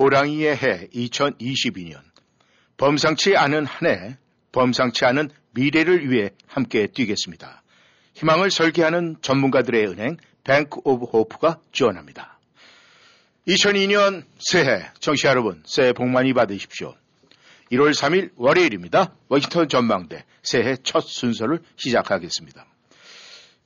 호랑이의 0.00 0.56
해 0.56 0.88
2022년 0.94 2.00
범상치 2.78 3.36
않은 3.36 3.66
한 3.66 3.88
해, 3.90 4.16
범상치 4.50 5.04
않은 5.04 5.28
미래를 5.50 6.10
위해 6.10 6.30
함께 6.46 6.86
뛰겠습니다. 6.86 7.62
희망을 8.14 8.50
설계하는 8.50 9.16
전문가들의 9.20 9.86
은행 9.88 10.16
뱅크 10.42 10.80
오브 10.84 11.04
호프가 11.04 11.60
지원합니다. 11.72 12.38
2002년 13.46 14.24
새해 14.38 14.86
청취자 15.00 15.28
여러분 15.28 15.62
새해 15.66 15.92
복 15.92 16.08
많이 16.08 16.32
받으십시오. 16.32 16.94
1월 17.70 17.92
3일 17.92 18.30
월요일입니다. 18.36 19.14
워싱턴 19.28 19.68
전망대 19.68 20.24
새해 20.42 20.76
첫 20.82 21.02
순서를 21.02 21.60
시작하겠습니다. 21.76 22.64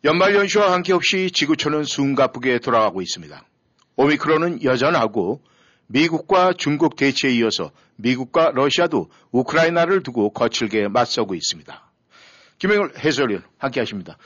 연말 0.03 0.35
연휴와 0.35 0.73
함께 0.73 0.93
없이 0.93 1.31
지구촌은 1.31 1.85
숨가쁘게 1.85 2.59
돌아가고 2.59 3.03
있습니다. 3.03 3.47
오미크론은 3.97 4.65
여전하고 4.65 5.41
미국과 5.87 6.55
중국 6.55 6.97
대치에 6.97 7.31
이어서 7.37 7.71
미국과 7.97 8.53
러시아도 8.55 9.09
우크라이나를 9.33 10.03
두고 10.03 10.31
거칠게 10.31 10.89
맞서고 10.89 11.35
있습니다. 11.35 11.91
김영일 12.59 12.93
해설위원 12.99 13.43
함께 13.59 13.81
하십니다. 13.81 14.17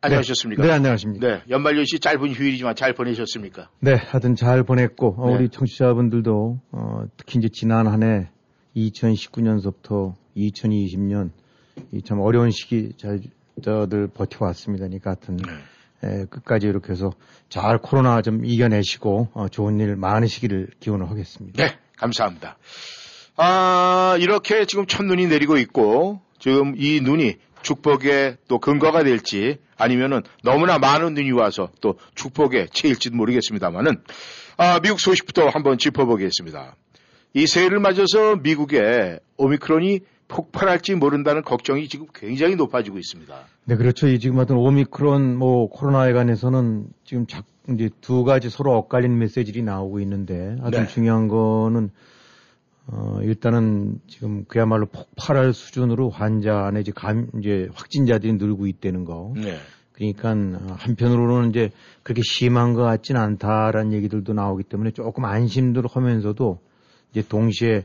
안녕하셨습니까? 0.00 0.62
네, 0.62 0.68
네, 0.68 0.74
안녕하십니까. 0.74 1.26
네, 1.26 1.42
연말연시 1.48 1.98
짧은 1.98 2.28
휴일이지만 2.34 2.76
잘 2.76 2.92
보내셨습니까? 2.92 3.70
네, 3.80 3.94
하여튼 3.94 4.34
잘 4.36 4.62
보냈고, 4.62 5.14
어, 5.18 5.30
네. 5.30 5.36
우리 5.36 5.48
청취자분들도, 5.48 6.58
어, 6.72 7.04
특히 7.16 7.38
이제 7.38 7.48
지난 7.50 7.86
한 7.86 8.02
해 8.02 8.28
2019년서부터 8.76 10.14
2020년 10.36 11.30
이 11.92 12.02
참 12.02 12.20
어려운 12.20 12.50
시기 12.50 12.92
잘, 12.98 13.20
들 13.88 14.08
버텨왔습니다. 14.08 14.86
그러니까 14.86 15.10
하여튼, 15.10 15.36
네. 15.36 15.44
에, 16.04 16.26
끝까지 16.26 16.66
이렇게 16.66 16.92
해서 16.92 17.12
잘 17.48 17.78
코로나 17.78 18.20
좀 18.20 18.44
이겨내시고, 18.44 19.28
어, 19.32 19.48
좋은 19.48 19.80
일 19.80 19.96
많으시기를 19.96 20.68
기원을 20.80 21.10
하겠습니다. 21.10 21.64
네, 21.64 21.78
감사합니다. 21.96 22.58
아, 23.36 24.16
이렇게 24.20 24.66
지금 24.66 24.86
첫눈이 24.86 25.26
내리고 25.26 25.56
있고, 25.56 26.20
지금 26.38 26.74
이 26.76 27.00
눈이 27.00 27.36
축복의 27.62 28.36
또 28.48 28.58
근거가 28.58 29.02
될지 29.02 29.58
아니면은 29.76 30.22
너무나 30.42 30.78
많은 30.78 31.14
눈이 31.14 31.32
와서 31.32 31.70
또 31.80 31.98
축복의 32.14 32.68
채일지도 32.72 33.16
모르겠습니다만은, 33.16 34.02
아, 34.58 34.80
미국 34.80 35.00
소식부터 35.00 35.48
한번 35.48 35.78
짚어보겠습니다. 35.78 36.76
이 37.32 37.46
새해를 37.46 37.80
맞아서 37.80 38.36
미국에 38.36 39.18
오미크론이 39.36 40.00
폭발할지 40.28 40.94
모른다는 40.94 41.42
걱정이 41.42 41.88
지금 41.88 42.06
굉장히 42.14 42.56
높아지고 42.56 42.98
있습니다. 42.98 43.34
네, 43.66 43.76
그렇죠. 43.76 44.08
이 44.08 44.18
지금 44.18 44.38
하여튼 44.38 44.56
오미크론 44.56 45.36
뭐 45.36 45.68
코로나에 45.68 46.12
관해서는 46.12 46.86
지금 47.04 47.26
자, 47.26 47.42
이제 47.70 47.90
두 48.00 48.24
가지 48.24 48.50
서로 48.50 48.76
엇갈리는 48.76 49.18
메시지들이 49.18 49.62
나오고 49.62 50.00
있는데 50.00 50.56
아주 50.62 50.78
네. 50.78 50.86
중요한 50.86 51.28
거는 51.28 51.90
어, 52.86 53.18
일단은 53.22 54.00
지금 54.06 54.44
그야말로 54.44 54.86
폭발할 54.86 55.54
수준으로 55.54 56.10
환자 56.10 56.70
내지 56.72 56.92
감, 56.92 57.28
이제 57.38 57.68
확진자들이 57.74 58.34
늘고 58.34 58.66
있다는 58.66 59.04
거. 59.04 59.32
네. 59.36 59.58
그러니까 59.92 60.32
어, 60.32 60.76
한편으로는 60.78 61.50
이제 61.50 61.70
그렇게 62.02 62.20
심한 62.24 62.74
것 62.74 62.82
같진 62.82 63.16
않다라는 63.16 63.92
얘기들도 63.92 64.32
나오기 64.34 64.64
때문에 64.64 64.90
조금 64.90 65.24
안심들 65.24 65.84
하면서도 65.88 66.58
이제 67.10 67.22
동시에 67.26 67.84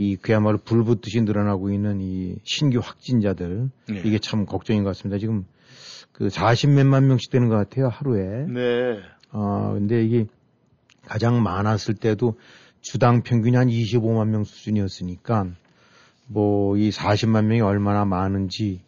이 0.00 0.16
그야말로 0.16 0.56
불붙듯이 0.56 1.20
늘어나고 1.20 1.70
있는 1.70 2.00
이 2.00 2.36
신규 2.44 2.78
확진자들 2.78 3.68
네. 3.90 4.02
이게 4.02 4.18
참 4.18 4.46
걱정인 4.46 4.82
것 4.82 4.90
같습니다. 4.90 5.18
지금 5.18 5.44
그 6.12 6.28
40몇만 6.28 7.04
명씩 7.04 7.30
되는 7.30 7.50
것 7.50 7.56
같아요 7.56 7.88
하루에. 7.88 8.46
네. 8.46 8.98
아 9.30 9.72
근데 9.74 10.02
이게 10.02 10.24
가장 11.04 11.42
많았을 11.42 11.94
때도 11.94 12.38
주당 12.80 13.22
평균이 13.22 13.56
한 13.56 13.68
25만 13.68 14.28
명 14.28 14.44
수준이었으니까 14.44 15.48
뭐 16.28 16.78
이 16.78 16.88
40만 16.88 17.44
명이 17.44 17.60
얼마나 17.60 18.06
많은지 18.06 18.80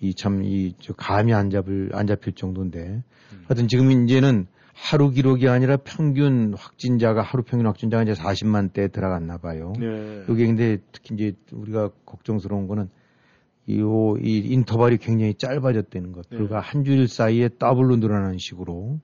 이 0.00 0.14
참이저 0.14 0.92
감이 0.98 1.32
안 1.32 1.48
잡을 1.48 1.90
안 1.94 2.06
잡힐 2.06 2.34
정도인데 2.34 3.02
하여튼 3.46 3.68
지금 3.68 3.90
이제는 3.90 4.46
하루 4.80 5.10
기록이 5.10 5.48
아니라 5.48 5.76
평균 5.76 6.54
확진자가 6.56 7.20
하루 7.22 7.42
평균 7.42 7.66
확진자가 7.66 8.04
이제 8.04 8.12
40만 8.12 8.72
대 8.72 8.88
들어갔나 8.88 9.38
봐요. 9.38 9.72
네. 9.78 10.24
이게 10.28 10.46
근데 10.46 10.78
특히 10.92 11.14
이제 11.14 11.32
우리가 11.52 11.90
걱정스러운 12.06 12.68
거는 12.68 12.88
이, 13.66 13.80
요- 13.80 14.16
이 14.22 14.38
인터벌이 14.38 14.98
굉장히 14.98 15.34
짧아졌다는 15.34 16.12
것. 16.12 16.26
네. 16.30 16.38
그가 16.38 16.60
한 16.60 16.84
주일 16.84 17.08
사이에 17.08 17.50
더블로 17.58 17.96
늘어나는 17.96 18.38
식으로. 18.38 18.98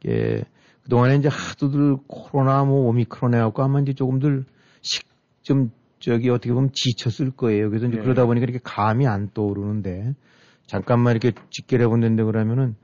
이게 0.00 0.44
그동안에 0.84 1.16
이제 1.16 1.28
하도들 1.28 1.96
코로나 2.06 2.64
뭐 2.64 2.88
오미크론 2.88 3.34
해갖고 3.34 3.62
아마 3.62 3.80
이제 3.80 3.92
조금들 3.92 4.44
식, 4.80 5.04
좀 5.42 5.70
저기 5.98 6.30
어떻게 6.30 6.52
보면 6.52 6.70
지쳤을 6.72 7.32
거예요. 7.32 7.68
그래서 7.68 7.86
이제 7.88 7.96
네. 7.96 8.02
그러다 8.02 8.24
보니까 8.26 8.44
이렇게 8.44 8.60
감이 8.62 9.06
안 9.06 9.30
떠오르는데 9.34 10.14
잠깐만 10.66 11.16
이렇게 11.16 11.32
직결해 11.50 11.88
본다는데 11.88 12.22
그러면은 12.22 12.76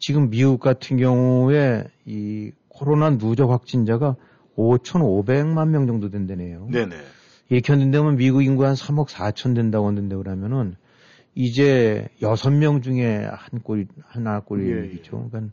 지금 0.00 0.30
미국 0.30 0.58
같은 0.58 0.96
경우에 0.96 1.84
이 2.06 2.50
코로나 2.68 3.16
누적 3.16 3.50
확진자가 3.50 4.16
5,500만 4.56 5.68
명 5.68 5.86
정도 5.86 6.08
된다네요. 6.10 6.66
네네. 6.70 6.96
한다면 7.66 8.16
미국 8.16 8.42
인구 8.42 8.64
한 8.64 8.74
3억 8.74 9.08
4천 9.08 9.54
된다고 9.54 9.86
하는데 9.86 10.16
그러면은 10.16 10.76
이제 11.34 12.08
여섯 12.22 12.50
명 12.50 12.80
중에 12.80 13.28
한 13.30 13.60
꼴, 13.62 13.86
하나 14.06 14.40
꼴이 14.40 14.70
예, 14.70 14.82
얘기죠. 14.84 15.28
그러니까 15.30 15.52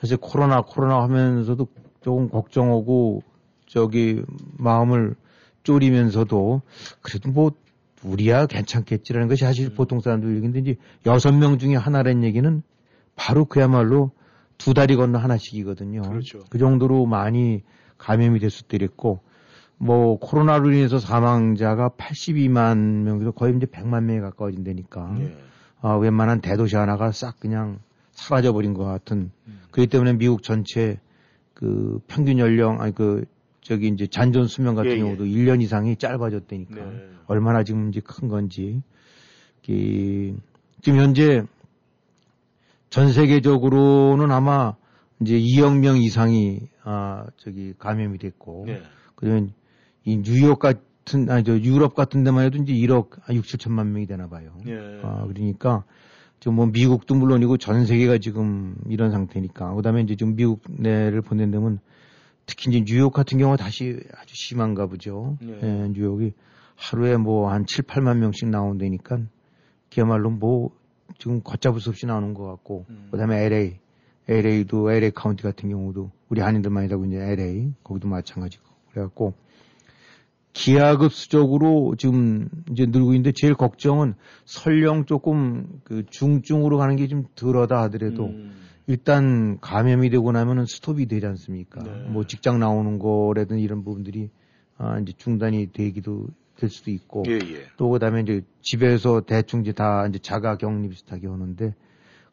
사실 0.00 0.16
코로나, 0.16 0.62
코로나 0.62 1.02
하면서도 1.02 1.68
조금 2.00 2.28
걱정하고 2.30 3.22
저기 3.66 4.22
마음을 4.56 5.14
졸이면서도 5.62 6.62
그래도 7.02 7.30
뭐 7.30 7.52
우리야 8.02 8.46
괜찮겠지라는 8.46 9.28
것이 9.28 9.44
사실 9.44 9.66
음. 9.66 9.74
보통 9.74 10.00
사람들 10.00 10.36
얘기인데 10.36 10.60
이제 10.60 10.76
여섯 11.06 11.32
명 11.32 11.58
중에 11.58 11.74
하나라는 11.74 12.24
얘기는 12.24 12.62
바로 13.16 13.44
그야말로 13.44 14.10
두 14.58 14.74
다리 14.74 14.96
건너 14.96 15.18
하나씩이거든요. 15.18 16.02
그렇죠. 16.02 16.40
그 16.50 16.58
정도로 16.58 17.06
많이 17.06 17.62
감염이 17.98 18.38
됐을 18.38 18.66
때랬고 18.66 19.20
뭐 19.76 20.18
코로나로 20.18 20.72
인해서 20.72 20.98
사망자가 20.98 21.90
82만 21.90 23.02
명에서 23.02 23.32
거의 23.32 23.54
이제 23.56 23.66
100만 23.66 24.04
명에 24.04 24.20
가까워진다니까 24.20 25.16
네. 25.18 25.36
아, 25.80 25.94
웬만한 25.96 26.40
대도시 26.40 26.76
하나가 26.76 27.12
싹 27.12 27.38
그냥 27.40 27.80
사라져 28.12 28.52
버린 28.52 28.74
것 28.74 28.84
같은 28.84 29.30
음. 29.46 29.62
그렇기 29.70 29.90
때문에 29.90 30.14
미국 30.14 30.42
전체 30.42 31.00
그 31.52 32.00
평균 32.06 32.38
연령 32.38 32.80
아니 32.80 32.94
그 32.94 33.24
저기 33.60 33.88
이제 33.88 34.06
잔존 34.06 34.46
수명 34.46 34.74
같은 34.74 34.92
예, 34.92 34.96
예. 34.96 35.00
경우도 35.00 35.24
1년 35.24 35.62
이상이 35.62 35.96
짧아졌다니까 35.96 36.74
네. 36.74 37.08
얼마나 37.26 37.64
지금 37.64 37.88
이제 37.88 38.00
큰 38.00 38.28
건지 38.28 38.82
이, 39.66 40.34
지금 40.82 40.98
현재 40.98 41.44
전 42.94 43.12
세계적으로는 43.12 44.30
아마 44.30 44.76
이제 45.20 45.36
2억 45.36 45.80
명 45.80 45.96
이상이 45.96 46.60
아 46.84 47.26
저기 47.38 47.74
감염이 47.76 48.18
됐고 48.18 48.66
네. 48.68 48.82
그러면 49.16 49.52
이 50.04 50.22
뉴욕 50.22 50.60
같은 50.60 51.28
아니 51.28 51.42
저 51.42 51.58
유럽 51.58 51.96
같은 51.96 52.22
데만 52.22 52.44
해도 52.44 52.58
이제 52.58 52.72
1억 52.72 53.32
6, 53.34 53.42
7천만 53.42 53.88
명이 53.88 54.06
되나 54.06 54.28
봐요. 54.28 54.52
네. 54.64 54.74
아 55.02 55.26
그러니까 55.26 55.82
지금 56.38 56.54
뭐 56.54 56.66
미국도 56.66 57.16
물론이고 57.16 57.56
전 57.56 57.84
세계가 57.84 58.18
지금 58.18 58.76
이런 58.88 59.10
상태니까 59.10 59.74
그다음에 59.74 60.02
이제 60.02 60.14
지금 60.14 60.36
미국 60.36 60.62
내를 60.68 61.20
보낸다면 61.20 61.80
특히 62.46 62.70
이제 62.70 62.84
뉴욕 62.86 63.12
같은 63.12 63.38
경우 63.38 63.56
다시 63.56 63.98
아주 64.16 64.36
심한가 64.36 64.86
보죠. 64.86 65.36
네. 65.40 65.58
예, 65.64 65.88
뉴욕이 65.88 66.32
하루에 66.76 67.16
뭐 67.16 67.50
한 67.50 67.64
7, 67.66 67.86
8만 67.86 68.18
명씩 68.18 68.50
나온다니까 68.50 69.18
그야말로 69.92 70.30
뭐 70.30 70.70
지금 71.18 71.42
걷잡을 71.42 71.80
수 71.80 71.90
없이 71.90 72.06
나오는 72.06 72.34
것 72.34 72.44
같고 72.46 72.86
음. 72.90 73.08
그다음에 73.10 73.44
LA 73.44 73.78
LA도 74.28 74.90
LA 74.90 75.10
카운티 75.10 75.42
같은 75.42 75.68
경우도 75.68 76.10
우리 76.28 76.40
한인들 76.40 76.70
많이 76.70 76.88
살고 76.88 77.04
있는 77.04 77.20
LA 77.20 77.72
거기도 77.82 78.08
마찬가지고 78.08 78.64
그래갖고 78.90 79.34
기하급수적으로 80.54 81.96
지금 81.98 82.48
이제 82.70 82.86
늘고 82.86 83.12
있는데 83.14 83.32
제일 83.32 83.54
걱정은 83.54 84.14
설령 84.44 85.04
조금 85.04 85.80
그 85.82 86.04
중증으로 86.08 86.78
가는 86.78 86.96
게 86.96 87.06
좀 87.08 87.24
덜하다 87.34 87.82
하더라도 87.82 88.26
음. 88.26 88.52
일단 88.86 89.58
감염이 89.60 90.10
되고 90.10 90.30
나면은 90.30 90.66
스톱이 90.66 91.06
되지 91.06 91.26
않습니까? 91.26 91.82
네. 91.82 91.90
뭐 92.08 92.24
직장 92.26 92.58
나오는 92.60 92.98
거라든 92.98 93.58
이런 93.58 93.82
부분들이 93.82 94.30
아 94.76 94.98
이제 95.00 95.12
중단이 95.16 95.72
되기도 95.72 96.28
될 96.56 96.70
수도 96.70 96.90
있고 96.90 97.24
예, 97.26 97.34
예. 97.34 97.66
또 97.76 97.88
그다음에 97.90 98.20
이제 98.20 98.42
집에서 98.60 99.20
대충 99.22 99.60
이제 99.60 99.72
다 99.72 100.06
이제 100.06 100.18
자가 100.18 100.56
격리 100.56 100.88
비슷하게 100.88 101.26
오는데 101.26 101.74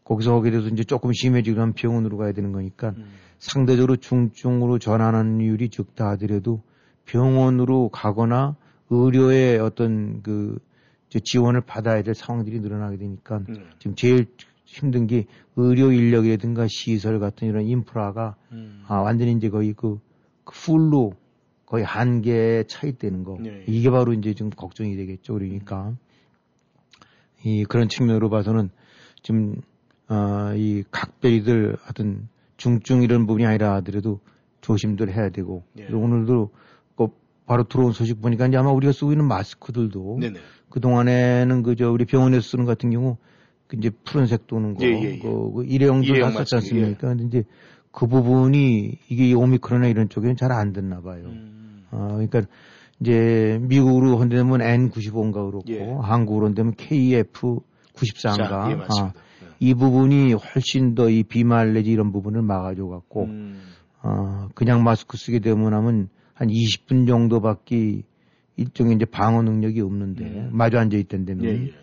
거기서 0.03 0.35
하게 0.35 0.51
돼서 0.51 0.68
이제 0.68 0.83
조금 0.83 1.13
심해지면 1.13 1.73
병원으로 1.73 2.18
가야 2.18 2.31
되는 2.31 2.51
거니까 2.51 2.89
음. 2.89 3.06
상대적으로 3.39 3.95
중증으로 3.97 4.79
전환율이 4.79 5.69
적다 5.69 6.09
하더라도 6.12 6.62
병원으로 7.06 7.89
가거나 7.89 8.56
의료의 8.89 9.59
어떤 9.59 10.21
그 10.21 10.59
지원을 11.09 11.62
받아야 11.62 12.03
될 12.03 12.13
상황들이 12.15 12.59
늘어나게 12.59 12.97
되니까 12.97 13.38
음. 13.50 13.69
지금 13.79 13.95
제일 13.95 14.27
힘든 14.65 15.07
게 15.07 15.25
의료 15.56 15.91
인력이라든가 15.91 16.67
시설 16.69 17.19
같은 17.19 17.47
이런 17.47 17.65
인프라가 17.65 18.35
음. 18.51 18.83
아, 18.88 18.97
완전히 18.97 19.33
이제 19.33 19.50
거의 19.50 19.74
그, 19.74 20.00
그 20.44 20.53
풀로 20.53 21.13
거의 21.71 21.85
한계에 21.85 22.65
차 22.68 22.85
있다는 22.85 23.23
거. 23.23 23.38
네. 23.39 23.63
이게 23.65 23.89
바로 23.89 24.12
이제 24.12 24.33
좀 24.33 24.50
걱정이 24.50 24.97
되겠죠. 24.97 25.35
그러니까 25.35 25.94
이 27.45 27.63
그런 27.63 27.88
측면으로 27.88 28.29
봐서는 28.29 28.71
지금 29.23 29.56
어, 30.09 30.53
이 30.53 30.83
각별이들 30.91 31.77
하여튼 31.79 32.27
중증 32.57 33.03
이런 33.03 33.25
부분이 33.25 33.45
아니라 33.45 33.75
하더라도 33.75 34.19
조심들 34.59 35.15
해야 35.15 35.29
되고 35.29 35.63
네. 35.71 35.85
그리고 35.85 36.01
오늘도 36.03 36.50
그 36.97 37.07
바로 37.45 37.63
들어온 37.63 37.94
소식 37.94 38.21
보니까 38.21 38.47
이제 38.47 38.57
아마 38.57 38.71
우리가 38.71 38.91
쓰고 38.91 39.13
있는 39.13 39.25
마스크들도. 39.29 40.19
그 40.67 40.81
동안에는 40.81 41.63
그저 41.63 41.89
우리 41.89 42.03
병원에서 42.03 42.41
쓰는 42.41 42.65
같은 42.65 42.89
경우 42.91 43.15
그 43.67 43.77
이제 43.77 43.91
푸른색 44.03 44.47
도는 44.47 44.75
거, 44.75 44.83
예, 44.83 44.89
예, 44.89 45.03
예. 45.03 45.19
그, 45.19 45.53
그 45.53 45.63
일회용도 45.63 46.06
일회용 46.06 46.33
다 46.33 46.44
썼지 46.44 46.75
예. 46.75 46.81
않습니까? 46.81 47.07
근데 47.07 47.24
이제 47.24 47.44
그 47.91 48.07
부분이 48.07 49.00
이게 49.07 49.29
이 49.29 49.33
오미크론이나 49.33 49.88
이런 49.88 50.09
쪽에는 50.09 50.35
잘 50.35 50.51
안 50.51 50.74
됐나 50.74 51.00
봐요. 51.00 51.24
음. 51.27 51.61
어, 51.91 52.07
그러니까 52.13 52.41
이제 52.99 53.59
미국으로 53.61 54.17
헌되면 54.17 54.59
N95인가 54.59 55.33
그렇고 55.33 55.63
예. 55.69 55.83
한국으로 56.01 56.47
헌되면 56.47 56.73
KF94인가 56.75 58.38
자, 58.38 58.67
예. 58.69 58.77
아, 58.88 59.13
이 59.59 59.73
부분이 59.73 60.33
훨씬 60.33 60.95
더 60.95 61.09
이 61.09 61.23
비말 61.23 61.73
내지 61.73 61.91
이런 61.91 62.11
부분을 62.11 62.41
막아줘 62.41 62.85
갖고 62.88 63.25
음. 63.25 63.61
어, 64.03 64.49
그냥 64.55 64.83
마스크 64.83 65.17
쓰게 65.17 65.39
되면 65.39 65.73
하면 65.73 66.09
한 66.33 66.47
20분 66.47 67.07
정도밖에 67.07 68.01
일종의 68.57 68.95
이제 68.95 69.05
방어 69.05 69.41
능력이 69.43 69.81
없는데 69.81 70.23
음. 70.23 70.49
마주 70.51 70.77
앉아 70.77 70.97
있던데면 70.97 71.45
예, 71.45 71.49
예. 71.67 71.73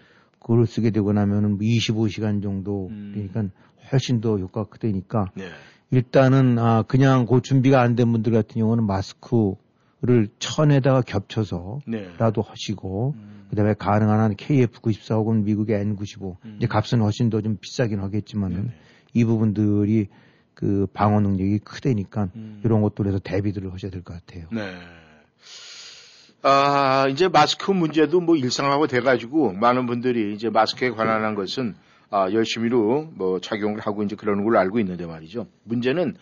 그걸 0.40 0.66
쓰게 0.66 0.90
되고 0.90 1.12
나면은 1.12 1.50
뭐 1.52 1.58
25시간 1.60 2.42
정도 2.42 2.88
음. 2.90 3.12
그러니까 3.14 3.54
훨씬 3.90 4.20
더 4.20 4.38
효과가 4.38 4.68
크다니까 4.70 5.32
네. 5.34 5.44
일단은 5.90 6.58
아 6.58 6.82
그냥 6.82 7.26
그 7.26 7.40
준비가 7.40 7.80
안 7.80 7.96
된 7.96 8.12
분들 8.12 8.32
같은 8.32 8.60
경우는 8.60 8.84
마스크 8.86 9.54
를 10.00 10.28
천에다가 10.38 11.02
겹쳐서 11.02 11.80
네. 11.84 12.08
라도 12.18 12.40
하시고 12.40 13.14
음. 13.16 13.46
그다음에 13.50 13.74
가능한 13.76 14.20
한 14.20 14.36
KF94 14.36 15.16
혹은 15.16 15.42
미국의 15.42 15.84
N95 15.84 16.36
음. 16.44 16.54
이제 16.58 16.68
값은 16.68 17.00
훨씬 17.00 17.30
더 17.30 17.40
좀 17.40 17.56
비싸긴 17.60 17.98
하겠지만은 17.98 18.56
네네. 18.56 18.74
이 19.14 19.24
부분들이 19.24 20.06
그 20.54 20.86
방어 20.92 21.18
능력이 21.20 21.58
크다니까 21.64 22.28
음. 22.36 22.60
이런 22.64 22.80
것들에서 22.82 23.18
대비들을 23.18 23.72
하셔야 23.72 23.90
될 23.90 24.02
것 24.04 24.14
같아요. 24.14 24.46
네. 24.52 24.76
아, 26.42 27.06
이제 27.10 27.26
마스크 27.28 27.72
문제도 27.72 28.20
뭐 28.20 28.36
일상화가 28.36 28.86
돼가지고 28.86 29.52
많은 29.54 29.86
분들이 29.86 30.32
이제 30.34 30.48
마스크에 30.50 30.90
관한 30.90 31.34
것은 31.34 31.74
아, 32.10 32.30
열심히로 32.32 33.10
뭐 33.14 33.40
착용을 33.40 33.80
하고 33.80 34.02
이제 34.02 34.14
그러는 34.16 34.44
걸로 34.44 34.58
알고 34.58 34.78
있는데 34.78 35.04
말이죠. 35.06 35.46
문제는 35.64 36.16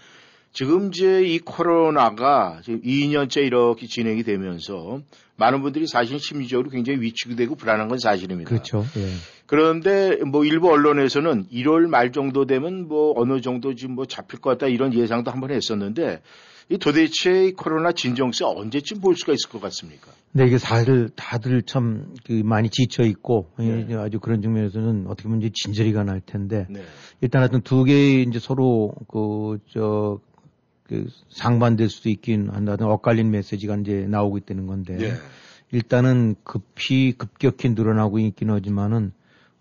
지금 0.56 0.88
이제 0.88 1.23
이 1.23 1.38
코로나가 1.38 2.62
지금 2.64 2.81
2년째 2.81 3.44
이렇게 3.44 3.87
진행이 3.87 4.23
되면서 4.23 5.03
많은 5.37 5.61
분들이 5.61 5.87
사실 5.87 6.19
심리적으로 6.19 6.70
굉장히 6.70 6.99
위축되고 7.03 7.56
불안한 7.56 7.88
건 7.88 7.99
사실입니다. 7.99 8.49
그렇죠. 8.49 8.87
예. 8.97 9.06
그런데 9.44 10.17
뭐 10.25 10.47
일부 10.47 10.70
언론에서는 10.73 11.49
1월 11.53 11.88
말 11.88 12.11
정도 12.11 12.47
되면 12.47 12.88
뭐 12.88 13.12
어느 13.17 13.43
정도 13.43 13.75
지금 13.75 13.97
뭐 13.97 14.06
잡힐 14.06 14.41
것 14.41 14.49
같다 14.49 14.67
이런 14.67 14.94
예상도 14.94 15.31
한 15.31 15.41
번 15.41 15.50
했었는데 15.50 16.23
이 16.70 16.79
도대체 16.79 17.49
이 17.49 17.53
코로나 17.53 17.93
진정세 17.93 18.47
언제쯤 18.47 19.03
볼 19.03 19.14
수가 19.14 19.35
있을 19.35 19.50
것 19.50 19.61
같습니까? 19.61 20.11
근데 20.32 20.47
이게 20.47 20.56
다들 20.56 21.11
다들 21.14 21.64
참 21.64 22.14
그 22.25 22.32
많이 22.32 22.70
지쳐 22.70 23.03
있고 23.05 23.50
네. 23.58 23.87
예, 23.91 23.94
아주 23.97 24.20
그런 24.20 24.41
측면에서는 24.41 25.05
어떻게 25.06 25.25
보면 25.25 25.43
이제 25.43 25.50
진저리가 25.53 26.03
날 26.05 26.23
텐데 26.25 26.67
네. 26.70 26.81
일단 27.20 27.43
하여튼 27.43 27.61
두 27.61 27.85
개의 27.85 28.23
이제 28.23 28.38
서로 28.38 28.94
그저 29.08 30.19
그 30.88 31.06
상반될 31.30 31.88
수도 31.88 32.08
있긴 32.08 32.48
한다든 32.50 32.86
엇갈린 32.86 33.30
메시지가 33.30 33.76
이제 33.76 34.06
나오고 34.08 34.38
있다는 34.38 34.66
건데 34.66 34.96
네. 34.96 35.12
일단은 35.72 36.36
급히 36.44 37.12
급격히 37.12 37.70
늘어나고 37.70 38.18
있긴 38.20 38.50
하지만은 38.50 39.12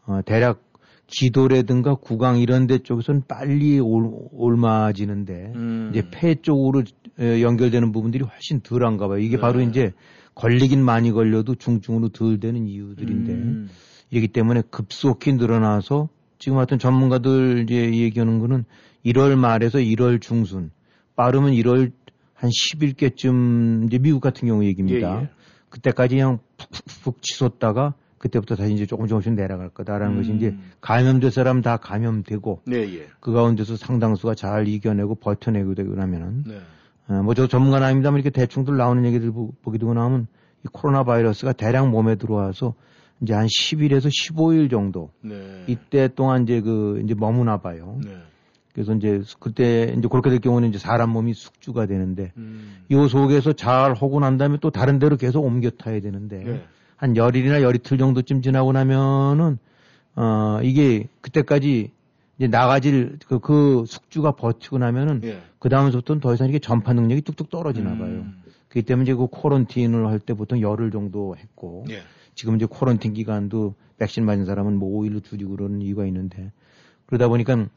어, 0.06 0.22
대략 0.24 0.62
기도라든가 1.08 1.96
구강 1.96 2.40
이런 2.40 2.68
데 2.68 2.80
쪽에서는 2.80 3.24
빨리 3.28 3.80
올, 3.80 4.12
옮아지는데 4.32 5.54
음. 5.56 5.92
이제 5.92 6.08
폐 6.12 6.36
쪽으로 6.36 6.84
에, 7.20 7.42
연결되는 7.42 7.92
부분들이 7.92 8.24
훨씬 8.24 8.62
덜한가 8.62 9.08
봐요. 9.08 9.20
이게 9.20 9.38
네. 9.38 9.42
바로 9.42 9.62
이제 9.62 9.94
걸리긴 10.34 10.84
많이 10.84 11.12
걸려도 11.12 11.56
중증으로 11.56 12.10
덜 12.10 12.40
되는 12.40 12.68
이유들인데 12.68 13.32
음. 13.32 13.70
이기 14.12 14.28
때문에 14.28 14.64
급속히 14.70 15.34
늘어나서 15.34 16.10
지금 16.40 16.58
하여튼 16.58 16.80
전문가들 16.80 17.64
이제 17.64 17.94
얘기하는 17.94 18.40
거는 18.40 18.66
1월 19.06 19.36
말에서 19.36 19.78
1월 19.80 20.22
중순 20.22 20.72
빠르면 21.16 21.52
1월 21.52 21.92
한 22.34 22.50
10일께쯤 22.50 23.88
이제 23.88 23.98
미국 23.98 24.20
같은 24.20 24.48
경우 24.48 24.64
얘기입니다. 24.64 25.20
예, 25.20 25.24
예. 25.24 25.30
그때까지 25.70 26.16
그냥 26.16 26.40
푹푹푹 26.58 27.22
치솟다가 27.22 27.94
그때부터 28.18 28.56
다시 28.56 28.74
이제 28.74 28.86
조금 28.86 29.08
조금씩 29.08 29.34
내려갈 29.34 29.70
거다라는 29.70 30.16
음. 30.16 30.18
것이 30.18 30.34
이제 30.36 30.56
감염될 30.82 31.32
사람 31.32 31.62
다 31.62 31.78
감염되고 31.78 32.62
네, 32.66 32.78
예. 32.96 33.08
그 33.20 33.32
가운데서 33.32 33.76
상당수가 33.76 34.36
잘 34.36 34.68
이겨내고 34.68 35.16
버텨내고 35.16 35.76
되고 35.76 35.94
나면은 35.96 36.44
네. 36.48 36.60
어, 37.08 37.22
뭐저 37.22 37.48
전문가는 37.48 37.86
아닙니다만 37.86 38.20
이렇게 38.20 38.32
대충들 38.32 38.78
나오는 38.78 39.06
얘기들 39.06 39.32
보, 39.32 39.52
보게 39.62 39.78
되고 39.78 39.94
나면 39.94 40.28
이 40.64 40.68
코로나 40.72 41.04
바이러스가 41.04 41.54
대략 41.54 41.90
몸에 41.90 42.16
들어와서 42.16 42.74
이제 43.22 43.34
한 43.34 43.46
10일에서 43.46 44.08
15일 44.08 44.70
정도 44.72 45.12
네. 45.22 45.64
이때 45.68 46.08
동안 46.08 46.44
이제 46.44 46.62
그 46.62 47.02
이제 47.04 47.14
머무나 47.14 47.58
봐요. 47.58 48.00
네. 48.76 48.84
그래서 48.84 48.94
이제 48.94 49.22
그때 49.40 49.94
이제 49.98 50.08
그렇게 50.10 50.30
될 50.30 50.40
경우는 50.40 50.70
이제 50.70 50.78
사람 50.78 51.12
몸이 51.12 51.34
숙주가 51.34 51.86
되는데 51.86 52.32
음. 52.38 52.84
요 52.92 53.08
속에서 53.08 53.54
잘 53.54 53.94
하고 53.94 54.20
난 54.20 54.38
다음에 54.38 54.58
또 54.62 54.70
다른 54.70 55.00
데로 55.00 55.18
계속 55.18 55.44
옮겨 55.44 55.70
타야 55.70 56.00
되는데 56.02 56.44
네. 56.44 56.64
한 56.98 57.16
열일이나 57.16 57.62
열이틀 57.62 57.98
정도쯤 57.98 58.42
지나고 58.42 58.72
나면은 58.74 59.58
어 60.16 60.60
이게 60.64 61.08
그때까지 61.22 61.92
이제 62.38 62.48
나가질 62.48 63.20
그, 63.28 63.40
그 63.40 63.86
숙주가 63.88 64.32
버티고 64.32 64.78
나면은 64.78 65.22
예. 65.24 65.42
그 65.60 65.70
다음부터는 65.70 66.20
더 66.20 66.34
이상 66.34 66.50
이게 66.50 66.60
전파 66.60 66.94
능력이 66.94 67.22
뚝뚝 67.22 67.50
떨어지나 67.50 67.98
봐요. 67.98 68.08
음. 68.08 68.42
그렇기 68.68 68.86
때문에 68.86 69.04
이제 69.04 69.14
그 69.16 69.28
코런틴을 69.28 70.08
할 70.08 70.20
때 70.20 70.34
보통 70.34 70.60
열흘 70.60 70.92
정도 70.92 71.36
했고 71.38 71.86
예. 71.90 72.02
지금 72.34 72.56
이제 72.58 72.66
코런틴 72.70 73.14
기간도 73.14 73.76
백신 73.98 74.26
맞은 74.26 74.46
사람은 74.46 74.78
뭐 74.78 75.02
5일로 75.02 75.24
줄이고 75.24 75.56
그러는 75.56 75.82
이유가 75.82 76.06
있는데 76.06 76.52
그러다 77.06 77.30
보니까 77.30 77.68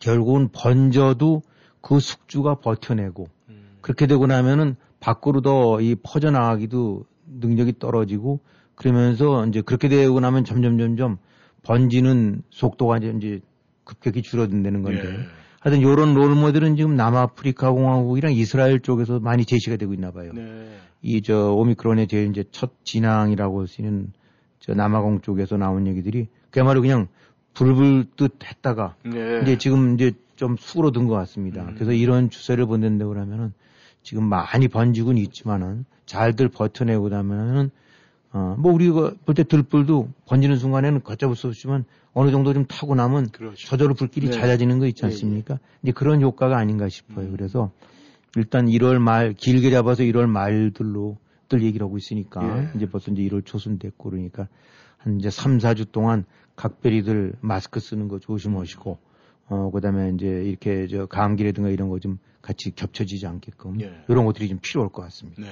결국은 0.00 0.48
번져도 0.52 1.42
그 1.80 2.00
숙주가 2.00 2.56
버텨내고 2.56 3.28
음. 3.48 3.62
그렇게 3.80 4.06
되고 4.06 4.26
나면은 4.26 4.74
밖으로 4.98 5.40
더 5.40 5.80
이 5.80 5.94
퍼져나가기도 6.02 7.04
능력이 7.26 7.78
떨어지고 7.78 8.40
그러면서 8.74 9.46
이제 9.46 9.60
그렇게 9.60 9.88
되고 9.88 10.18
나면 10.20 10.44
점점 10.44 10.78
점점 10.78 11.18
번지는 11.62 12.42
속도가 12.50 12.98
이제- 12.98 13.40
급격히 13.84 14.22
줄어든다는 14.22 14.82
건데 14.82 15.02
예. 15.04 15.18
하여튼 15.60 15.82
요런 15.82 16.14
롤 16.14 16.34
모델은 16.34 16.76
지금 16.76 16.94
남아프리카 16.96 17.72
공화국이랑 17.72 18.32
이스라엘 18.32 18.80
쪽에서 18.80 19.18
많이 19.20 19.44
제시가 19.44 19.76
되고 19.76 19.92
있나 19.94 20.10
봐요. 20.12 20.32
네. 20.34 20.68
이저 21.02 21.52
오미크론의 21.54 22.06
제일 22.08 22.30
이제 22.30 22.44
첫 22.50 22.72
진앙이라고 22.84 23.64
있는 23.78 24.12
저 24.60 24.74
남아공 24.74 25.20
쪽에서 25.22 25.56
나온 25.56 25.86
얘기들이 25.86 26.28
그야말로 26.50 26.80
그냥 26.82 27.08
불불 27.54 28.06
듯 28.16 28.36
했다가 28.44 28.94
네. 29.04 29.40
이제 29.42 29.58
지금 29.58 29.94
이제 29.94 30.12
좀 30.36 30.56
수그러 30.58 30.90
든 30.90 31.06
것 31.06 31.14
같습니다. 31.14 31.62
음. 31.62 31.74
그래서 31.74 31.92
이런 31.92 32.30
추세를 32.30 32.66
본다고 32.66 33.12
그러면은 33.12 33.52
지금 34.02 34.24
많이 34.24 34.68
번지고는 34.68 35.20
있지만은 35.22 35.84
잘들 36.06 36.48
버텨내고 36.48 37.08
나면은 37.10 37.70
어, 38.32 38.54
뭐 38.58 38.72
우리가 38.72 39.12
볼 39.26 39.34
때 39.34 39.42
들불도 39.42 40.08
번지는 40.26 40.56
순간에는 40.56 41.02
걷잡을 41.02 41.34
수 41.36 41.48
없지만 41.48 41.84
어느 42.14 42.30
정도 42.30 42.54
좀 42.54 42.64
타고 42.64 42.94
나면 42.94 43.30
그렇죠. 43.30 43.66
저절로 43.68 43.94
불길이 43.94 44.28
네. 44.28 44.32
잦아지는 44.32 44.78
거 44.78 44.86
있지 44.86 45.02
예, 45.04 45.08
예. 45.08 45.12
않습니까? 45.12 45.58
이제 45.82 45.92
그런 45.92 46.22
효과가 46.22 46.56
아닌가 46.56 46.88
싶어요. 46.88 47.26
음. 47.26 47.32
그래서 47.36 47.70
일단 48.36 48.66
1월 48.66 48.98
말 48.98 49.34
길게 49.34 49.70
잡아서 49.70 50.02
1월 50.04 50.26
말들로 50.26 51.18
들 51.48 51.62
얘기를 51.62 51.84
하고 51.84 51.98
있으니까 51.98 52.42
예. 52.58 52.70
이제 52.76 52.86
벌써 52.88 53.10
이제 53.10 53.22
1월 53.22 53.44
초순 53.44 53.78
됐고 53.78 54.10
그러니까 54.10 54.46
한 54.98 55.18
이제 55.18 55.30
3, 55.30 55.58
4주 55.58 55.90
동안 55.90 56.24
각별히들 56.60 57.32
마스크 57.40 57.80
쓰는 57.80 58.08
거 58.08 58.18
조심하시고 58.18 58.98
어, 59.48 59.70
그 59.72 59.80
다음에 59.80 60.12
이제 60.14 60.26
이렇게 60.26 60.86
저 60.88 61.06
감기라든가 61.06 61.70
이런 61.70 61.88
거 61.88 61.98
좀 61.98 62.18
같이 62.42 62.74
겹쳐지지 62.74 63.26
않게끔 63.26 63.80
예. 63.80 63.92
이런 64.08 64.24
것들이 64.24 64.48
좀 64.48 64.58
필요할 64.62 64.90
것 64.90 65.02
같습니다. 65.02 65.42
네. 65.42 65.48